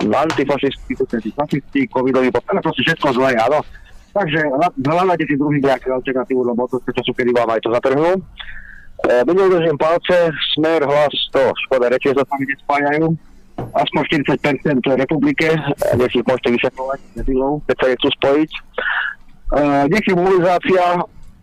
[0.05, 0.93] antifašisti,
[1.33, 3.65] fašisti, covidoví, ale proste všetko zlé, áno.
[4.13, 8.15] Takže hľa- hľadajte si druhý nejakú alternatívu, lebo to času, kedy vám aj to zatrhnú.
[8.15, 13.11] E, Budem držím palce, smer, hlas, to škoda reči, sa sami nespájajú.
[13.55, 15.59] Aspoň 40% republike, e,
[15.95, 18.51] nech si ich môžete vyšetrovať, debilov, keď sa je chcú spojiť.
[18.51, 18.59] E,
[19.91, 20.83] nech mobilizácia,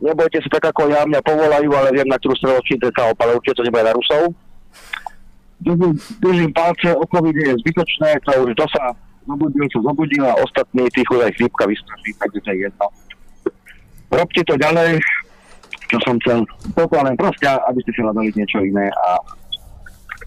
[0.00, 3.36] nebojte sa tak ako ja, mňa povolajú, ale viem, na ktorú stranu číte sa opale,
[3.36, 4.32] určite to nebude na Rusov.
[5.62, 8.90] Držím, držím palce, o je zbytočné, to už to sa
[9.24, 12.86] zobudil, sa zobudil a ostatní tých aj chrípka vystraší, takže to je jedno.
[14.12, 14.98] Robte to ďalej,
[15.88, 16.44] čo som chcel.
[16.76, 19.08] Len proste, aby ste si hľadali niečo iné a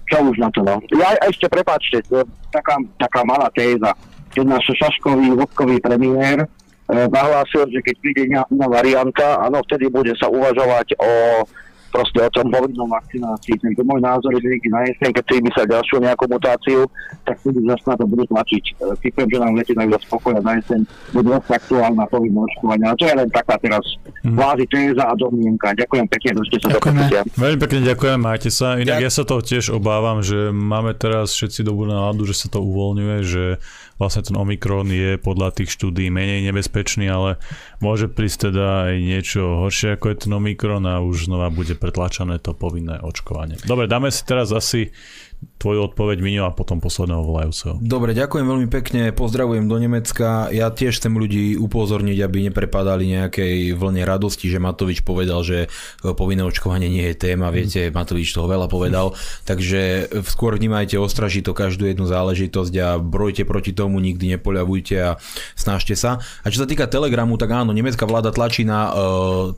[0.06, 0.78] čo už na to, no.
[0.94, 2.22] Ja ešte prepáčte, je
[2.54, 3.94] taká, taká malá téza.
[4.36, 6.48] Keď náš šaškový, vodkový premiér e,
[6.90, 11.10] zahlásil, že keď príde iná varianta, áno, vtedy bude sa uvažovať o
[11.96, 13.56] proste o tom povinnom vakcinácii.
[13.56, 16.80] Tento môj názor je, že niekedy na jeseň, keď si vymyslia ďalšiu nejakú mutáciu,
[17.24, 18.64] tak vtedy zase na to budú tlačiť.
[18.68, 20.80] E, Typujem, že nám lete na viac spokoja na jeseň,
[21.16, 22.86] bude zase aktuálna povinná očkovania.
[22.92, 23.84] Ale to je len taká teraz
[24.22, 25.72] kvázi téza a domnienka.
[25.72, 27.00] Ďakujem pekne, držte sa do Ďakujeme.
[27.00, 27.22] počutia.
[27.40, 28.68] Veľmi pekne ďakujem, majte sa.
[28.76, 32.48] Inak Ďak- ja sa toho tiež obávam, že máme teraz všetci dobrú náladu, že sa
[32.52, 33.44] to uvoľňuje, že
[33.96, 37.40] vlastne ten Omikron je podľa tých štúdí menej nebezpečný, ale
[37.80, 42.40] môže prísť teda aj niečo horšie ako je ten Omikron a už znova bude pretlačané
[42.44, 43.56] to povinné očkovanie.
[43.64, 44.92] Dobre, dáme si teraz asi
[45.56, 47.82] tvoju odpoveď Miňo a potom posledného volajúceho.
[47.82, 50.54] Dobre, ďakujem veľmi pekne, pozdravujem do Nemecka.
[50.54, 55.68] Ja tiež chcem ľudí upozorniť, aby neprepadali nejakej vlne radosti, že Matovič povedal, že e,
[56.14, 59.18] povinné očkovanie nie je téma, viete, Matovič toho veľa povedal,
[59.50, 65.18] takže skôr vnímajte ostražito každú jednu záležitosť a brojte proti tomu, nikdy nepoľavujte a
[65.58, 66.22] snažte sa.
[66.44, 68.94] A čo sa týka Telegramu, tak áno, nemecká vláda tlačí na uh,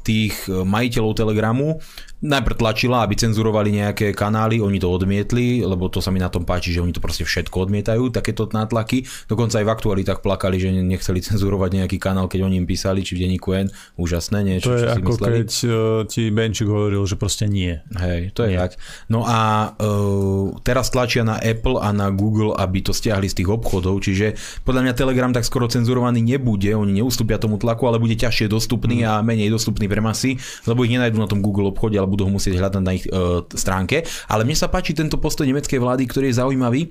[0.07, 1.83] tých majiteľov Telegramu,
[2.17, 6.49] najprv tlačila, aby cenzurovali nejaké kanály, oni to odmietli, lebo to sa mi na tom
[6.49, 9.05] páči, že oni to proste všetko odmietajú, takéto nátlaky.
[9.29, 13.13] Dokonca aj v aktualitách plakali, že nechceli cenzurovať nejaký kanál, keď oni im písali, či
[13.13, 13.69] v denníku N,
[14.01, 15.29] úžasné, niečo, To je čo si ako mysleli.
[15.29, 15.71] keď uh,
[16.09, 17.77] ti Benčík hovoril, že proste nie.
[17.93, 18.65] Hej, to je Nie.
[18.65, 18.81] tak.
[19.13, 23.49] No a uh, teraz tlačia na Apple a na Google, aby to stiahli z tých
[23.53, 24.33] obchodov, čiže
[24.65, 29.05] podľa mňa Telegram tak skoro cenzurovaný nebude, oni neustúpia tomu tlaku, ale bude ťažšie dostupný
[29.05, 32.57] a menej dostupný pre masy, lebo ich nenajdu na tom Google obchode, budú ho musieť
[32.57, 34.07] hľadať na ich uh, stránke.
[34.31, 36.81] Ale mne sa páči tento postoj nemeckej vlády, ktorý je zaujímavý,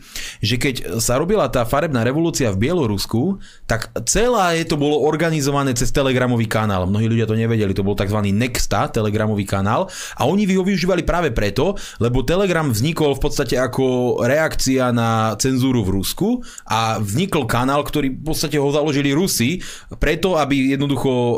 [0.44, 5.90] že keď sa robila tá farebná revolúcia v Bielorusku, tak celé to bolo organizované cez
[5.90, 6.86] telegramový kanál.
[6.86, 8.20] Mnohí ľudia to nevedeli, to bol tzv.
[8.36, 14.18] Nexta, telegramový kanál a oni ho využívali práve preto, lebo Telegram vznikol v podstate ako
[14.26, 19.62] reakcia na cenzúru v Rusku a vznikol kanál, ktorý v podstate ho založili Rusi,
[20.02, 21.34] preto aby jednoducho e,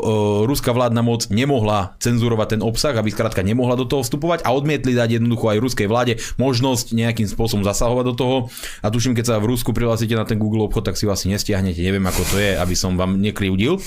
[0.49, 4.95] ruská vládna moc nemohla cenzurovať ten obsah, aby skrátka nemohla do toho vstupovať a odmietli
[4.95, 8.37] dať jednoducho aj ruskej vláde možnosť nejakým spôsobom zasahovať do toho.
[8.85, 11.81] A tuším, keď sa v Rusku prihlásite na ten Google obchod, tak si asi nestiahnete.
[11.81, 13.81] Neviem, ako to je, aby som vám nekryvdil.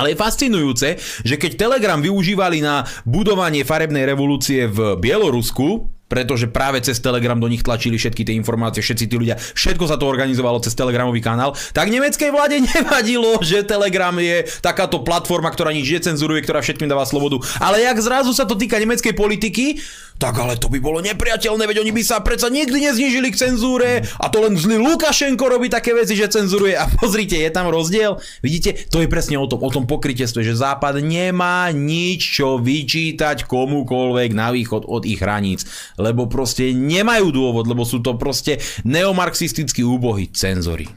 [0.00, 0.88] Ale je fascinujúce,
[1.20, 7.48] že keď Telegram využívali na budovanie farebnej revolúcie v Bielorusku, pretože práve cez Telegram do
[7.48, 11.56] nich tlačili všetky tie informácie, všetci tí ľudia, všetko sa to organizovalo cez Telegramový kanál,
[11.72, 17.08] tak nemeckej vláde nevadilo, že Telegram je takáto platforma, ktorá nič necenzuruje, ktorá všetkým dáva
[17.08, 17.40] slobodu.
[17.56, 19.80] Ale jak zrazu sa to týka nemeckej politiky,
[20.22, 24.06] tak ale to by bolo nepriateľné, veď oni by sa predsa nikdy neznížili k cenzúre.
[24.22, 26.78] A to len zlý Lukašenko robí také veci, že cenzuruje.
[26.78, 28.22] A pozrite, je tam rozdiel.
[28.38, 33.50] Vidíte, to je presne o tom, o tom pokrytestve, že Západ nemá nič, čo vyčítať
[33.50, 35.66] komukoľvek na východ od ich hraníc,
[36.02, 40.90] lebo proste nemajú dôvod, lebo sú to proste neomarxistickí úbohy cenzory.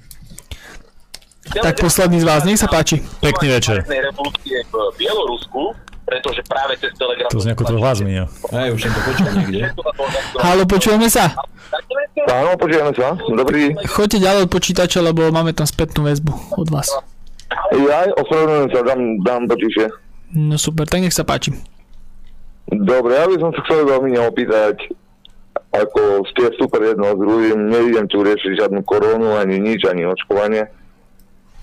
[1.46, 3.06] Tak posledný z vás, nech sa páči.
[3.22, 3.86] Pekný večer.
[3.86, 7.30] revolúcie v Bielorusku, pretože práve cez Telegram...
[7.30, 8.26] To znie ako tvoj hlas, Miňo.
[8.50, 9.62] Hej, už som to počul niekde.
[10.42, 11.38] Halo, počujeme sa?
[12.26, 13.14] Áno, počujeme sa.
[13.14, 13.78] Dobrý.
[13.86, 16.90] Choďte ďalej od počítača, lebo máme tam spätnú väzbu od vás.
[17.78, 19.86] Ja ospravedlňujem sa, dám, dám to tiše.
[20.34, 21.54] No super, tak nech sa páči.
[22.66, 24.90] Dobre, ja by som sa chcel veľmi neopýtať,
[25.70, 30.66] ako ste super jedno s druhým, nevidím tu riešiť žiadnu koronu, ani nič, ani očkovanie.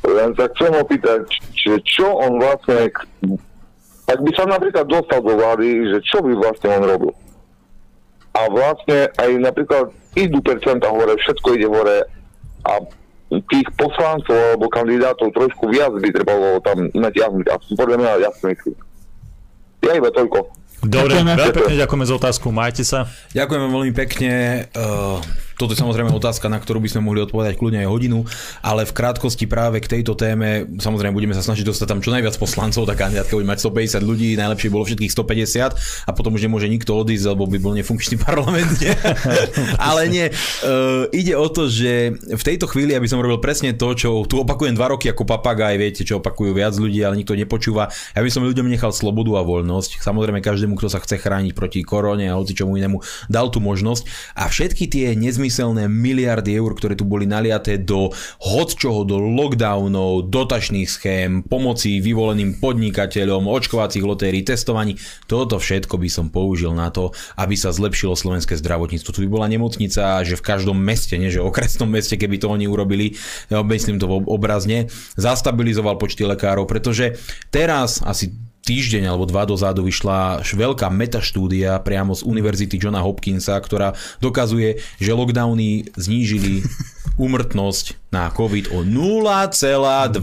[0.02, 2.90] Len sa chcem opýtať, že čo on vlastne,
[4.06, 7.12] ak by sa napríklad dostal do vlády, že čo by vlastne on robil?
[8.32, 12.06] A vlastne aj napríklad idú percenta hore, všetko ide hore
[12.62, 12.72] a
[13.48, 18.52] tých poslancov alebo kandidátov trošku viac by trebalo tam jasný, a podľa mňa jasný.
[19.82, 20.61] Ja iba toľko.
[20.82, 21.32] Dobre, Ďakujeme.
[21.38, 23.06] veľmi pekne ďakujeme za otázku, majte sa.
[23.30, 24.66] Ďakujem veľmi pekne.
[24.74, 25.22] Uh,
[25.56, 28.24] toto je samozrejme otázka, na ktorú by sme mohli odpovedať kľudne aj hodinu,
[28.64, 32.34] ale v krátkosti práve k tejto téme, samozrejme budeme sa snažiť dostať tam čo najviac
[32.36, 36.68] poslancov, tá kandidátka bude mať 150 ľudí, najlepšie bolo všetkých 150 a potom už nemôže
[36.68, 38.72] nikto odísť, lebo by bol nefunkčný parlament.
[38.80, 38.94] Nie?
[39.88, 43.92] ale nie, uh, ide o to, že v tejto chvíli, aby som robil presne to,
[43.94, 47.92] čo tu opakujem dva roky ako papagaj, viete, čo opakujú viac ľudí, ale nikto nepočúva,
[48.16, 50.02] aby som ľuďom nechal slobodu a voľnosť.
[50.02, 54.34] Samozrejme každému, kto sa chce chrániť proti korone a hoci čomu inému, dal tú možnosť
[54.36, 55.06] a všetky tie
[55.42, 58.14] nezmyselné miliardy eur, ktoré tu boli naliaté do
[58.46, 64.94] hod čoho, do lockdownov, dotačných schém, pomoci vyvoleným podnikateľom, očkovacích lotérií, testovaní,
[65.26, 69.10] toto všetko by som použil na to, aby sa zlepšilo slovenské zdravotníctvo.
[69.10, 72.70] Tu by bola nemocnica, že v každom meste, nie že okresnom meste, keby to oni
[72.70, 73.18] urobili,
[73.50, 77.18] ja myslím to obrazne, zastabilizoval počty lekárov, pretože
[77.50, 78.30] teraz asi
[78.62, 85.10] týždeň alebo dva dozadu vyšla veľká metaštúdia priamo z Univerzity Johna Hopkinsa, ktorá dokazuje, že
[85.10, 86.62] lockdowny znížili
[87.26, 90.14] úmrtnosť na COVID o 0,2%.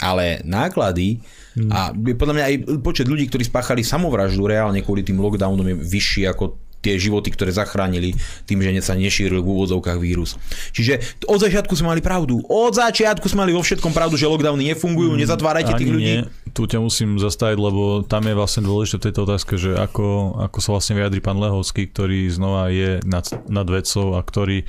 [0.00, 1.20] Ale náklady
[1.66, 2.54] a podľa mňa aj
[2.86, 7.50] počet ľudí, ktorí spáchali samovraždu reálne kvôli tým lockdownom je vyšší ako tie životy, ktoré
[7.50, 8.14] zachránili
[8.46, 10.38] tým, že sa nešíril v úvodzovkách vírus.
[10.70, 12.38] Čiže od začiatku sme mali pravdu.
[12.46, 16.14] Od začiatku sme mali vo všetkom pravdu, že lockdowny nefungujú, mm, nezatvárajte tých ľudí.
[16.22, 16.30] Nie.
[16.54, 20.58] Tu ťa musím zastaviť, lebo tam je vlastne dôležité v tejto otázke, že ako, ako
[20.62, 24.64] sa vlastne vyjadri pán Lehovský, ktorý znova je nad, nad vedcov a ktorý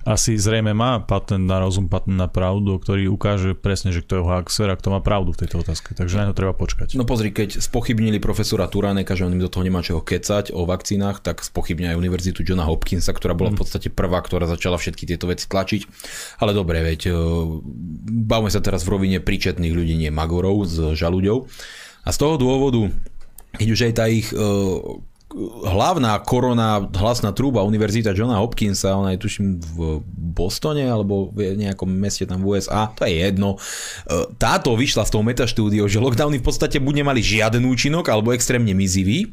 [0.00, 4.22] asi zrejme má patent na rozum, patent na pravdu, ktorý ukáže presne, že kto je
[4.24, 5.92] hoaxer a kto má pravdu v tejto otázke.
[5.92, 6.96] Takže na to treba počkať.
[6.96, 10.64] No pozri, keď spochybnili profesora Turaneka, že on im do toho nemá čoho kecať o
[10.64, 13.62] vakcínach, tak spochybňa aj univerzitu Johna Hopkinsa, ktorá bola v mm.
[13.62, 15.82] podstate prvá, ktorá začala všetky tieto veci tlačiť.
[16.40, 17.14] Ale dobre, veď, e,
[18.24, 21.44] bavme sa teraz v rovine príčetných ľudí, nie magorov s žalúďou.
[22.04, 22.88] A z toho dôvodu,
[23.60, 24.36] keď už aj tá ich e,
[25.64, 29.78] hlavná korona hlasná trúba Univerzita Johna Hopkinsa, ona je tuším v
[30.34, 33.54] Bostone alebo v nejakom meste tam v USA, to je jedno.
[33.54, 33.58] E,
[34.36, 38.74] táto vyšla z toho metaštúdio, že lockdowny v podstate buď nemali žiaden účinok alebo extrémne
[38.74, 39.30] mizivý,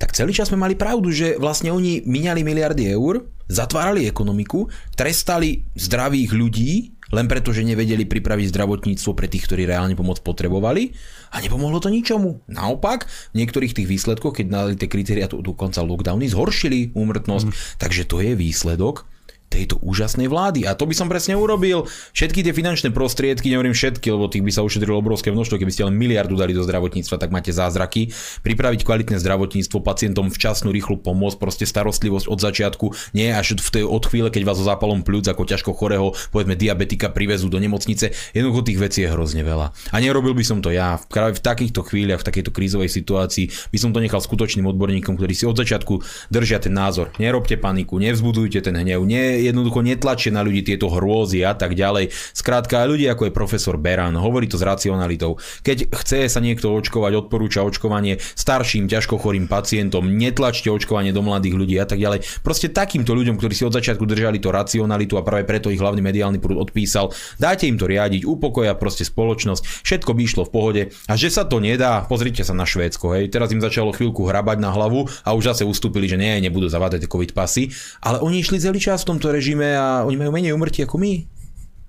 [0.00, 4.66] tak celý čas sme mali pravdu, že vlastne oni miniali miliardy eur, zatvárali ekonomiku,
[4.96, 10.94] trestali zdravých ľudí, len preto, že nevedeli pripraviť zdravotníctvo pre tých, ktorí reálne pomoc potrebovali
[11.30, 12.42] a nepomohlo to ničomu.
[12.50, 17.54] Naopak, v niektorých tých výsledkoch, keď dali tie kritéria dokonca lockdowny, zhoršili úmrtnosť, mm.
[17.78, 19.06] takže to je výsledok
[19.46, 20.66] tejto úžasnej vlády.
[20.66, 21.86] A to by som presne urobil.
[22.12, 25.86] Všetky tie finančné prostriedky, nehovorím všetky, lebo tých by sa ušetrilo obrovské množstvo, keby ste
[25.86, 28.10] len miliardu dali do zdravotníctva, tak máte zázraky.
[28.42, 33.84] Pripraviť kvalitné zdravotníctvo, pacientom včasnú rýchlu pomoc, proste starostlivosť od začiatku, nie až v tej
[33.86, 38.12] od chvíle, keď vás so zápalom pľúc ako ťažko chorého, povedzme diabetika privezú do nemocnice.
[38.34, 39.72] Jednoducho tých vecí je hrozne veľa.
[39.94, 40.98] A nerobil by som to ja.
[41.08, 45.32] Práve v takýchto chvíľach, v takejto krízovej situácii by som to nechal skutočným odborníkom, ktorí
[45.32, 47.14] si od začiatku držia ten názor.
[47.22, 52.12] Nerobte paniku, nevzbudujte ten hnev, nie jednoducho netlačie na ľudí tieto hrôzy a tak ďalej.
[52.32, 55.38] Skrátka aj ľudia ako je profesor Beran, hovorí to s racionalitou.
[55.62, 61.54] Keď chce sa niekto očkovať, odporúča očkovanie starším, ťažko chorým pacientom, netlačte očkovanie do mladých
[61.56, 62.24] ľudí a tak ďalej.
[62.40, 66.00] Proste takýmto ľuďom, ktorí si od začiatku držali to racionalitu a práve preto ich hlavný
[66.00, 70.82] mediálny prúd odpísal, dajte im to riadiť, upokoja proste spoločnosť, všetko by išlo v pohode
[71.08, 74.58] a že sa to nedá, pozrite sa na Švédsko, hej, teraz im začalo chvíľku hrabať
[74.60, 77.72] na hlavu a už zase ustúpili, že nie, nebudú zavádzať covid pasy,
[78.02, 81.24] ale oni išli celý čas v tomto režime a oni majú menej umrtí ako my.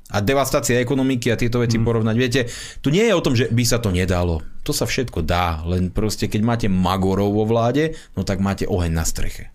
[0.08, 1.84] A devastácia ekonomiky a tieto veci mm.
[1.84, 2.16] porovnať.
[2.16, 2.42] Viete,
[2.80, 4.40] tu nie je o tom, že by sa to nedalo.
[4.64, 8.92] To sa všetko dá, len proste keď máte magorov vo vláde, no tak máte oheň
[8.96, 9.52] na streche.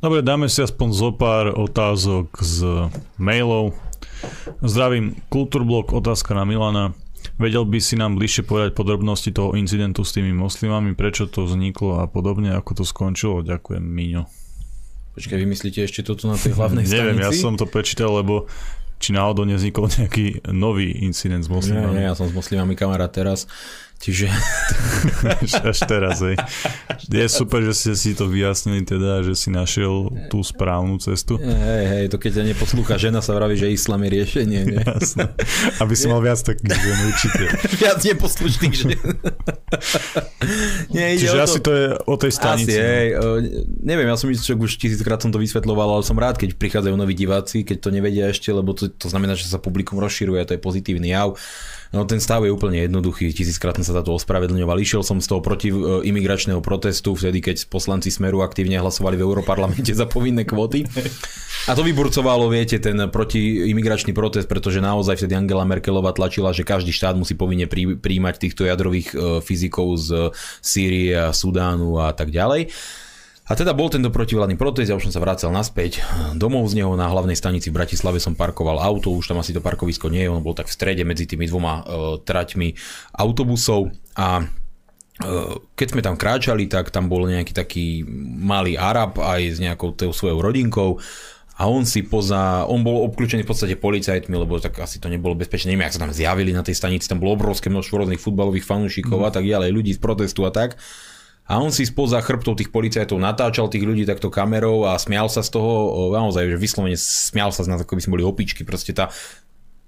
[0.00, 2.88] Dobre, dáme si aspoň zo pár otázok z
[3.20, 3.76] mailov.
[4.64, 6.96] Zdravím, Kultúrblok, otázka na Milana.
[7.38, 12.02] Vedel by si nám bližšie povedať podrobnosti toho incidentu s tými moslimami, prečo to vzniklo
[12.02, 13.46] a podobne, ako to skončilo?
[13.46, 14.47] Ďakujem, Miňo.
[15.18, 16.94] Počkaj, vymyslíte ešte toto na tej hlavnej stanici?
[17.02, 18.46] Neviem, ja som to prečítal, lebo
[19.02, 21.94] či náhodou neznikol nejaký nový incident s moslimami.
[21.94, 23.50] Nie, nie, ja som s moslimami kamarát teraz.
[23.98, 24.30] Čiže...
[25.74, 26.38] Až teraz, hej.
[27.10, 31.34] Je super, že ste si to vyjasnili teda, že si našiel tú správnu cestu.
[31.42, 34.60] Hej, hej, to keď ťa neposlúcha žena, sa vraví, že islám je riešenie.
[34.70, 34.82] Nie?
[34.86, 35.34] Jasné.
[35.82, 37.44] Aby si mal viac takých žen, určite.
[37.82, 38.90] viac neposlušných žen.
[40.94, 41.42] Nie, Čiže to...
[41.42, 42.78] asi to je o tej stanici.
[42.78, 42.86] Asi, no.
[42.86, 43.06] hej.
[43.82, 47.18] Neviem, ja som čo už tisíckrát som to vysvetloval, ale som rád, keď prichádzajú noví
[47.18, 50.62] diváci, keď to nevedia ešte, lebo to, to znamená, že sa publikum rozširuje, to je
[50.62, 51.34] pozitívny jav.
[51.88, 54.76] No ten stav je úplne jednoduchý, tisíckrát som sa za to ospravedlňoval.
[54.76, 59.24] Išiel som z toho proti e, imigračného protestu, vtedy keď poslanci Smeru aktívne hlasovali v
[59.24, 60.84] Európarlamente za povinné kvóty.
[61.64, 66.92] A to vyburcovalo, viete, ten protiimigračný protest, pretože naozaj vtedy Angela Merkelová tlačila, že každý
[66.92, 67.64] štát musí povinne
[67.96, 70.08] príjmať týchto jadrových e, fyzikov z
[70.60, 72.68] Sýrie a Sudánu a tak ďalej.
[73.48, 76.04] A teda bol tento protivládny protest, ja už som sa vracal naspäť
[76.36, 76.92] domov z neho.
[77.00, 80.32] Na hlavnej stanici v Bratislave som parkoval auto, už tam asi to parkovisko nie je,
[80.32, 81.84] on bol tak v strede medzi tými dvoma uh,
[82.20, 82.76] traťmi
[83.16, 83.88] autobusov.
[84.20, 88.04] A uh, keď sme tam kráčali, tak tam bol nejaký taký
[88.36, 91.00] malý Arab aj s nejakou tou svojou rodinkou.
[91.58, 95.34] A on si poza, on bol obklúčený v podstate policajtmi, lebo tak asi to nebolo
[95.34, 98.62] bezpečné, neviem, ak sa tam zjavili na tej stanici, tam bolo obrovské množstvo rôznych futbalových
[98.62, 99.26] fanúšikov mm.
[99.26, 100.78] a tak ďalej, ľudí z protestu a tak
[101.48, 105.40] a on si spoza chrbtov tých policajtov natáčal tých ľudí takto kamerou a smial sa
[105.40, 108.92] z toho, naozaj, že vyslovene smial sa z nás, ako by sme boli opičky, proste
[108.92, 109.08] tá,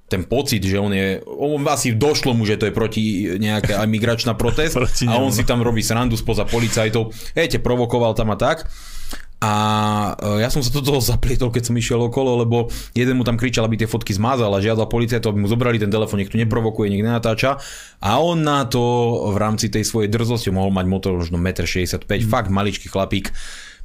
[0.09, 4.33] ten pocit, že on je, on asi došlo mu, že to je proti nejaká migračná
[4.41, 8.65] protest a on si tam robí srandu spoza policajtov, viete, provokoval tam a tak.
[9.41, 9.53] A
[10.21, 13.41] e, ja som sa do toho zaplietol, keď som išiel okolo, lebo jeden mu tam
[13.41, 16.37] kričal, aby tie fotky zmazal a žiadal policajtov, aby mu zobrali ten telefón, nech tu
[16.37, 17.57] neprovokuje, nech nenatáča.
[18.05, 18.81] A on na to
[19.33, 22.29] v rámci tej svojej drzosti mohol mať motor možno 1,65 m, mm.
[22.29, 23.33] fakt maličký chlapík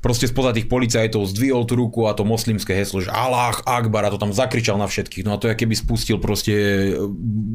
[0.05, 4.13] proste spoza tých policajtov zdvihol tú ruku a to moslimské heslo, že Allah Akbar a
[4.13, 5.25] to tam zakričal na všetkých.
[5.25, 6.53] No a to je keby spustil proste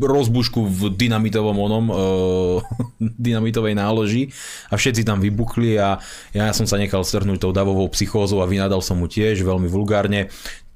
[0.02, 2.58] rozbušku v dynamitovom onom, uh,
[3.30, 4.34] dynamitovej náloži
[4.66, 6.02] a všetci tam vybuchli a
[6.34, 10.26] ja som sa nechal strhnúť tou davovou psychózou a vynadal som mu tiež veľmi vulgárne.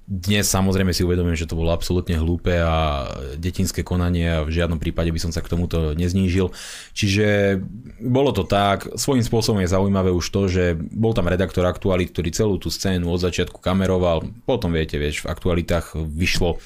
[0.04, 3.08] Dnes samozrejme si uvedomím, že to bolo absolútne hlúpe a
[3.40, 6.52] detinské konanie a v žiadnom prípade by som sa k tomuto neznížil.
[6.92, 7.56] Čiže
[8.04, 12.28] bolo to tak, svojím spôsobom je zaujímavé už to, že bol tam redaktor aktualit, ktorý
[12.36, 16.60] celú tú scénu od začiatku kameroval, potom viete, vieš, v aktualitách vyšlo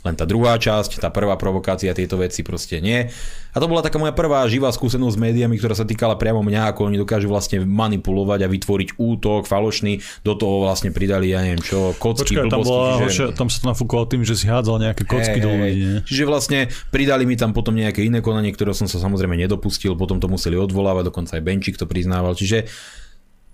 [0.00, 3.12] len tá druhá časť, tá prvá provokácia, tieto veci proste nie.
[3.50, 6.70] A to bola taká moja prvá živá skúsenosť s médiami, ktorá sa týkala priamo mňa,
[6.72, 11.60] ako oni dokážu vlastne manipulovať a vytvoriť útok falošný, do toho vlastne pridali, ja neviem
[11.60, 13.34] čo, kocky, Počkaj, tam, bola, že...
[13.34, 15.84] tam sa to nafúkovalo tým, že si hádzal nejaké kocky hey, do ľudí.
[16.06, 16.58] Čiže vlastne
[16.94, 20.54] pridali mi tam potom nejaké iné konanie, ktoré som sa samozrejme nedopustil, potom to museli
[20.54, 22.38] odvolávať, dokonca aj Benčík to priznával.
[22.38, 22.70] Čiže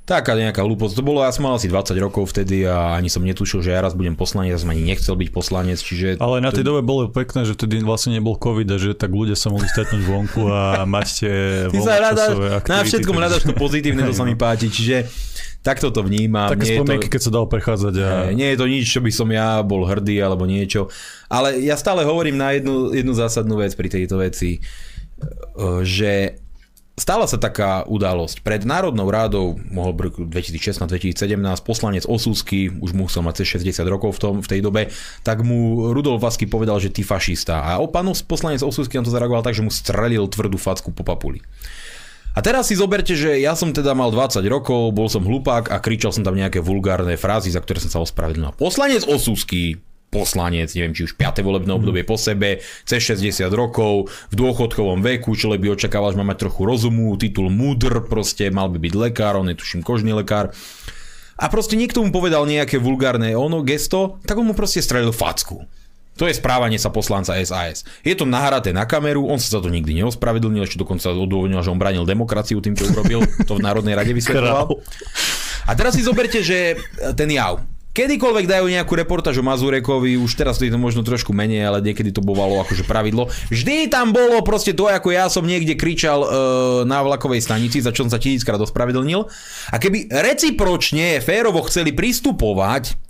[0.07, 0.95] Taká nejaká hlúposť.
[0.95, 3.83] To bolo, ja som mal asi 20 rokov vtedy a ani som netušil, že ja
[3.83, 6.23] raz budem poslanec, ja som ani nechcel byť poslanec, čiže...
[6.23, 6.70] Ale na tej to...
[6.70, 10.07] dobe bolo pekné, že vtedy vlastne nebol covid a že tak ľudia sa mohli stretnúť
[10.07, 10.62] vonku a
[10.95, 11.35] mať tie.
[12.70, 15.11] Na všetkom hľadaš to pozitívne, to sa mi páči, čiže
[15.66, 16.55] takto to vnímam.
[16.55, 17.12] Také spomienky, to...
[17.19, 17.95] keď sa dal prechádzať.
[17.99, 18.07] A...
[18.31, 20.87] Nie, nie je to nič, čo by som ja bol hrdý alebo niečo.
[21.27, 24.62] Ale ja stále hovorím na jednu, jednu zásadnú vec pri tejto veci,
[25.83, 26.45] že
[26.97, 28.40] Stala sa taká udalosť.
[28.40, 34.20] Pred Národnou rádou, mohol by 2016-2017, poslanec Osúsky, už musel mať cez 60 rokov v,
[34.24, 34.89] tom, v tej dobe,
[35.20, 37.60] tak mu Rudolf Vasky povedal, že ty fašista.
[37.60, 41.05] A o panu poslanec Osúsky na to zareagoval tak, že mu strelil tvrdú facku po
[41.05, 41.44] papuli.
[42.32, 45.77] A teraz si zoberte, že ja som teda mal 20 rokov, bol som hlupák a
[45.85, 48.56] kričal som tam nejaké vulgárne frázy, za ktoré som sa ospravedlnil.
[48.56, 51.43] Poslanec Osúsky poslanec, neviem, či už 5.
[51.43, 56.27] volebné obdobie po sebe, cez 60 rokov, v dôchodkovom veku, človek by očakával, že má
[56.27, 60.55] mať trochu rozumu, titul múdr, proste mal by byť lekár, on je tuším kožný lekár.
[61.37, 65.69] A proste niekto mu povedal nejaké vulgárne ono gesto, tak on mu proste strelil facku.
[66.16, 67.85] To je správanie sa poslanca SAS.
[68.01, 71.69] Je to nahraté na kameru, on sa za to nikdy neospravedlnil, ešte dokonca odôvodnil, že
[71.69, 74.81] on bránil demokraciu tým, čo urobil, to v Národnej rade vysvetloval.
[75.69, 76.81] A teraz si zoberte, že
[77.12, 77.61] ten jav,
[77.97, 81.81] kedykoľvek dajú nejakú reportáž o Mazurekovi, už teraz to je to možno trošku menej, ale
[81.81, 83.32] niekedy to bolo akože pravidlo.
[83.48, 86.28] Vždy tam bolo proste to, ako ja som niekde kričal e,
[86.85, 89.24] na vlakovej stanici, za čo som sa tisíckrát ospravedlnil.
[89.73, 93.06] A keby recipročne férovo chceli pristupovať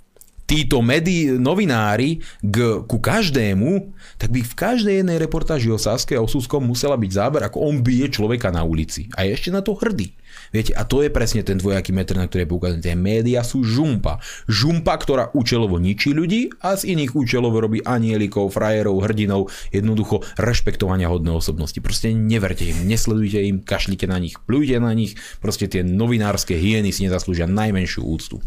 [0.47, 6.21] títo medi, novinári k, ku každému, tak by v každej jednej reportáži o Saske a
[6.21, 9.07] o Suskom musela byť záber, ako on bije človeka na ulici.
[9.13, 10.13] A je ešte na to hrdý.
[10.51, 12.81] Viete, a to je presne ten dvojaký meter, na ktorý je poukázaný.
[12.83, 14.21] Tie médiá sú žumpa.
[14.47, 21.11] Žumpa, ktorá účelovo ničí ľudí a z iných účelov robí anielikov, frajerov, hrdinov, jednoducho rešpektovania
[21.11, 21.77] hodné osobnosti.
[21.83, 26.95] Proste neverte im, nesledujte im, kašlite na nich, plujte na nich, proste tie novinárske hyeny
[26.95, 28.39] si nezaslúžia najmenšiu úctu.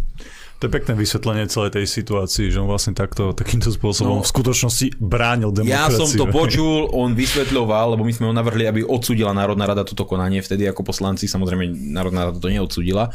[0.61, 4.29] To je pekné vysvetlenie celej tej situácii, že on vlastne takto, takýmto spôsobom no, v
[4.29, 5.89] skutočnosti bránil demokraciu.
[5.89, 9.89] Ja som to počul, on vysvetľoval, lebo my sme ho navrhli, aby odsudila Národná rada
[9.89, 11.65] toto konanie vtedy ako poslanci, samozrejme
[11.97, 13.09] Národná rada to neodsudila.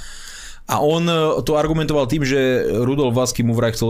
[0.66, 3.90] A on e, to argumentoval tým, že Rudolf Vasky mu vraj chcel,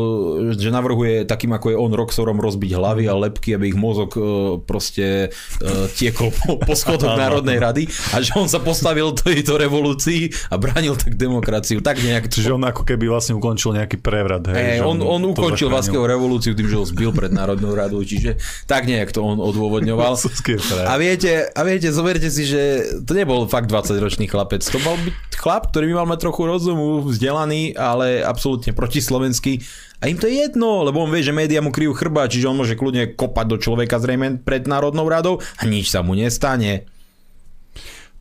[0.60, 4.22] že navrhuje takým ako je on Roxorom rozbiť hlavy a lepky, aby ich mozog e,
[4.60, 10.52] proste e, tiekol po, po schodoch Národnej rady a že on sa postavil tejto revolúcii
[10.52, 11.80] a bránil tak demokraciu.
[11.80, 12.28] Tak nejak...
[12.28, 14.44] Čiže on ako keby vlastne ukončil nejaký prevrat.
[14.52, 18.04] Hej, hey, on, on, on ukončil Vaskeho revolúciu tým, že ho zbil pred Národnou radou,
[18.04, 18.36] čiže
[18.68, 20.20] tak nejak to on odôvodňoval.
[20.92, 22.62] a viete, a viete, zoberte si, že
[23.08, 26.65] to nebol fakt 20-ročný chlapec, to mal byť chlap, ktorý by mal mať trochu roz
[26.66, 29.62] rozumu, vzdelaný, ale absolútne protislovenský.
[30.02, 32.58] A im to je jedno, lebo on vie, že média mu kryjú chrba, čiže on
[32.58, 36.90] môže kľudne kopať do človeka zrejme pred Národnou radou a nič sa mu nestane.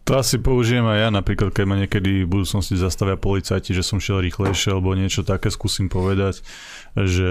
[0.05, 3.97] To asi použijem aj ja, napríklad keď ma niekedy v budúcnosti zastavia policajti, že som
[3.97, 6.45] šiel rýchlejšie, alebo niečo také skúsim povedať,
[6.93, 7.29] že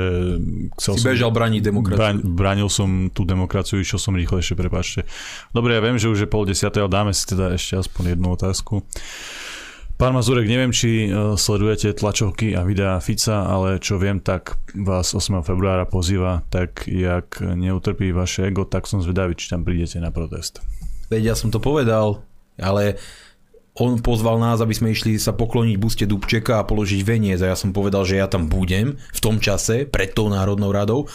[0.81, 2.01] chcel Si bežal braniť demokraciu.
[2.01, 5.05] Braň, bránil som tú demokraciu, išiel som rýchlejšie, prepáčte.
[5.53, 8.33] Dobre, ja viem, že už je pol desiatej, ale dáme si teda ešte aspoň jednu
[8.33, 8.81] otázku.
[9.93, 15.13] Pán Mazurek, neviem, či e, sledujete tlačovky a videá Fica, ale čo viem, tak vás
[15.13, 15.45] 8.
[15.45, 20.65] februára pozýva, tak jak neutrpí vaše ego, tak som zvedavý, či tam prídete na protest.
[21.13, 22.25] Veď ja som to povedal,
[22.57, 22.97] ale
[23.73, 27.57] on pozval nás, aby sme išli sa pokloniť buste Dubčeka a položiť veniec a ja
[27.57, 31.09] som povedal, že ja tam budem v tom čase pred tou Národnou radou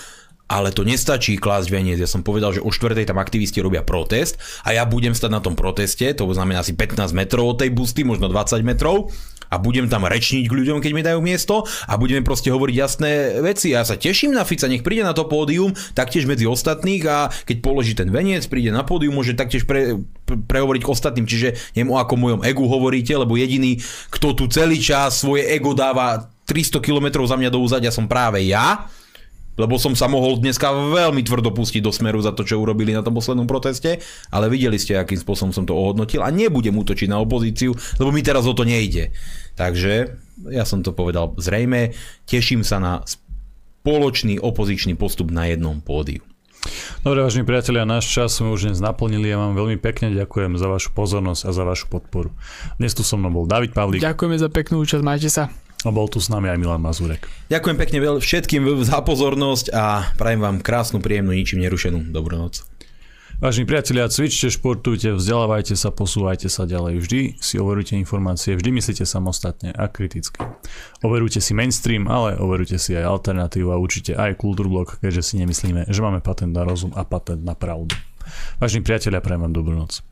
[0.48, 2.00] ale to nestačí klásť veniec.
[2.00, 5.40] Ja som povedal, že o štvrtej tam aktivisti robia protest a ja budem stať na
[5.44, 9.12] tom proteste, to znamená asi 15 metrov od tej busty, možno 20 metrov
[9.48, 13.40] a budem tam rečniť k ľuďom, keď mi dajú miesto a budeme proste hovoriť jasné
[13.40, 13.72] veci.
[13.72, 17.56] Ja sa teším na Fica, nech príde na to pódium, taktiež medzi ostatných a keď
[17.64, 21.26] položí ten veniec, príde na pódium, môže taktiež pre, pre, prehovoriť k ostatným.
[21.28, 23.80] Čiže neviem, o akom mojom egu hovoríte, lebo jediný,
[24.12, 28.44] kto tu celý čas svoje ego dáva 300 km za mňa do úzadia som práve
[28.44, 28.88] ja
[29.58, 33.02] lebo som sa mohol dneska veľmi tvrdo pustiť do smeru za to, čo urobili na
[33.02, 33.98] tom poslednom proteste,
[34.30, 38.22] ale videli ste, akým spôsobom som to ohodnotil a nebudem útočiť na opozíciu, lebo mi
[38.22, 39.10] teraz o to nejde.
[39.58, 40.14] Takže
[40.54, 41.92] ja som to povedal zrejme,
[42.30, 46.22] teším sa na spoločný opozičný postup na jednom pódiu.
[47.06, 49.30] Dobre, vážení priatelia, náš čas sme už dnes naplnili.
[49.30, 52.34] Ja vám veľmi pekne ďakujem za vašu pozornosť a za vašu podporu.
[52.82, 54.02] Dnes tu so mnou bol David Pavlík.
[54.02, 55.48] Ďakujeme za peknú účasť, majte sa.
[55.86, 57.30] A bol tu s nami aj Milan Mazurek.
[57.54, 62.66] Ďakujem pekne všetkým za pozornosť a prajem vám krásnu, príjemnú, ničím nerušenú dobrú noc.
[63.38, 66.98] Vážení priatelia, cvičte, športujte, vzdelávajte sa, posúvajte sa ďalej.
[66.98, 70.42] Vždy si overujte informácie, vždy myslíte samostatne a kriticky.
[71.06, 75.86] Overujte si mainstream, ale overujte si aj alternatívu a určite aj kultúrblok, keďže si nemyslíme,
[75.86, 77.94] že máme patent na rozum a patent na pravdu.
[78.58, 80.02] Vážení priatelia, prajem vám dobrú noc.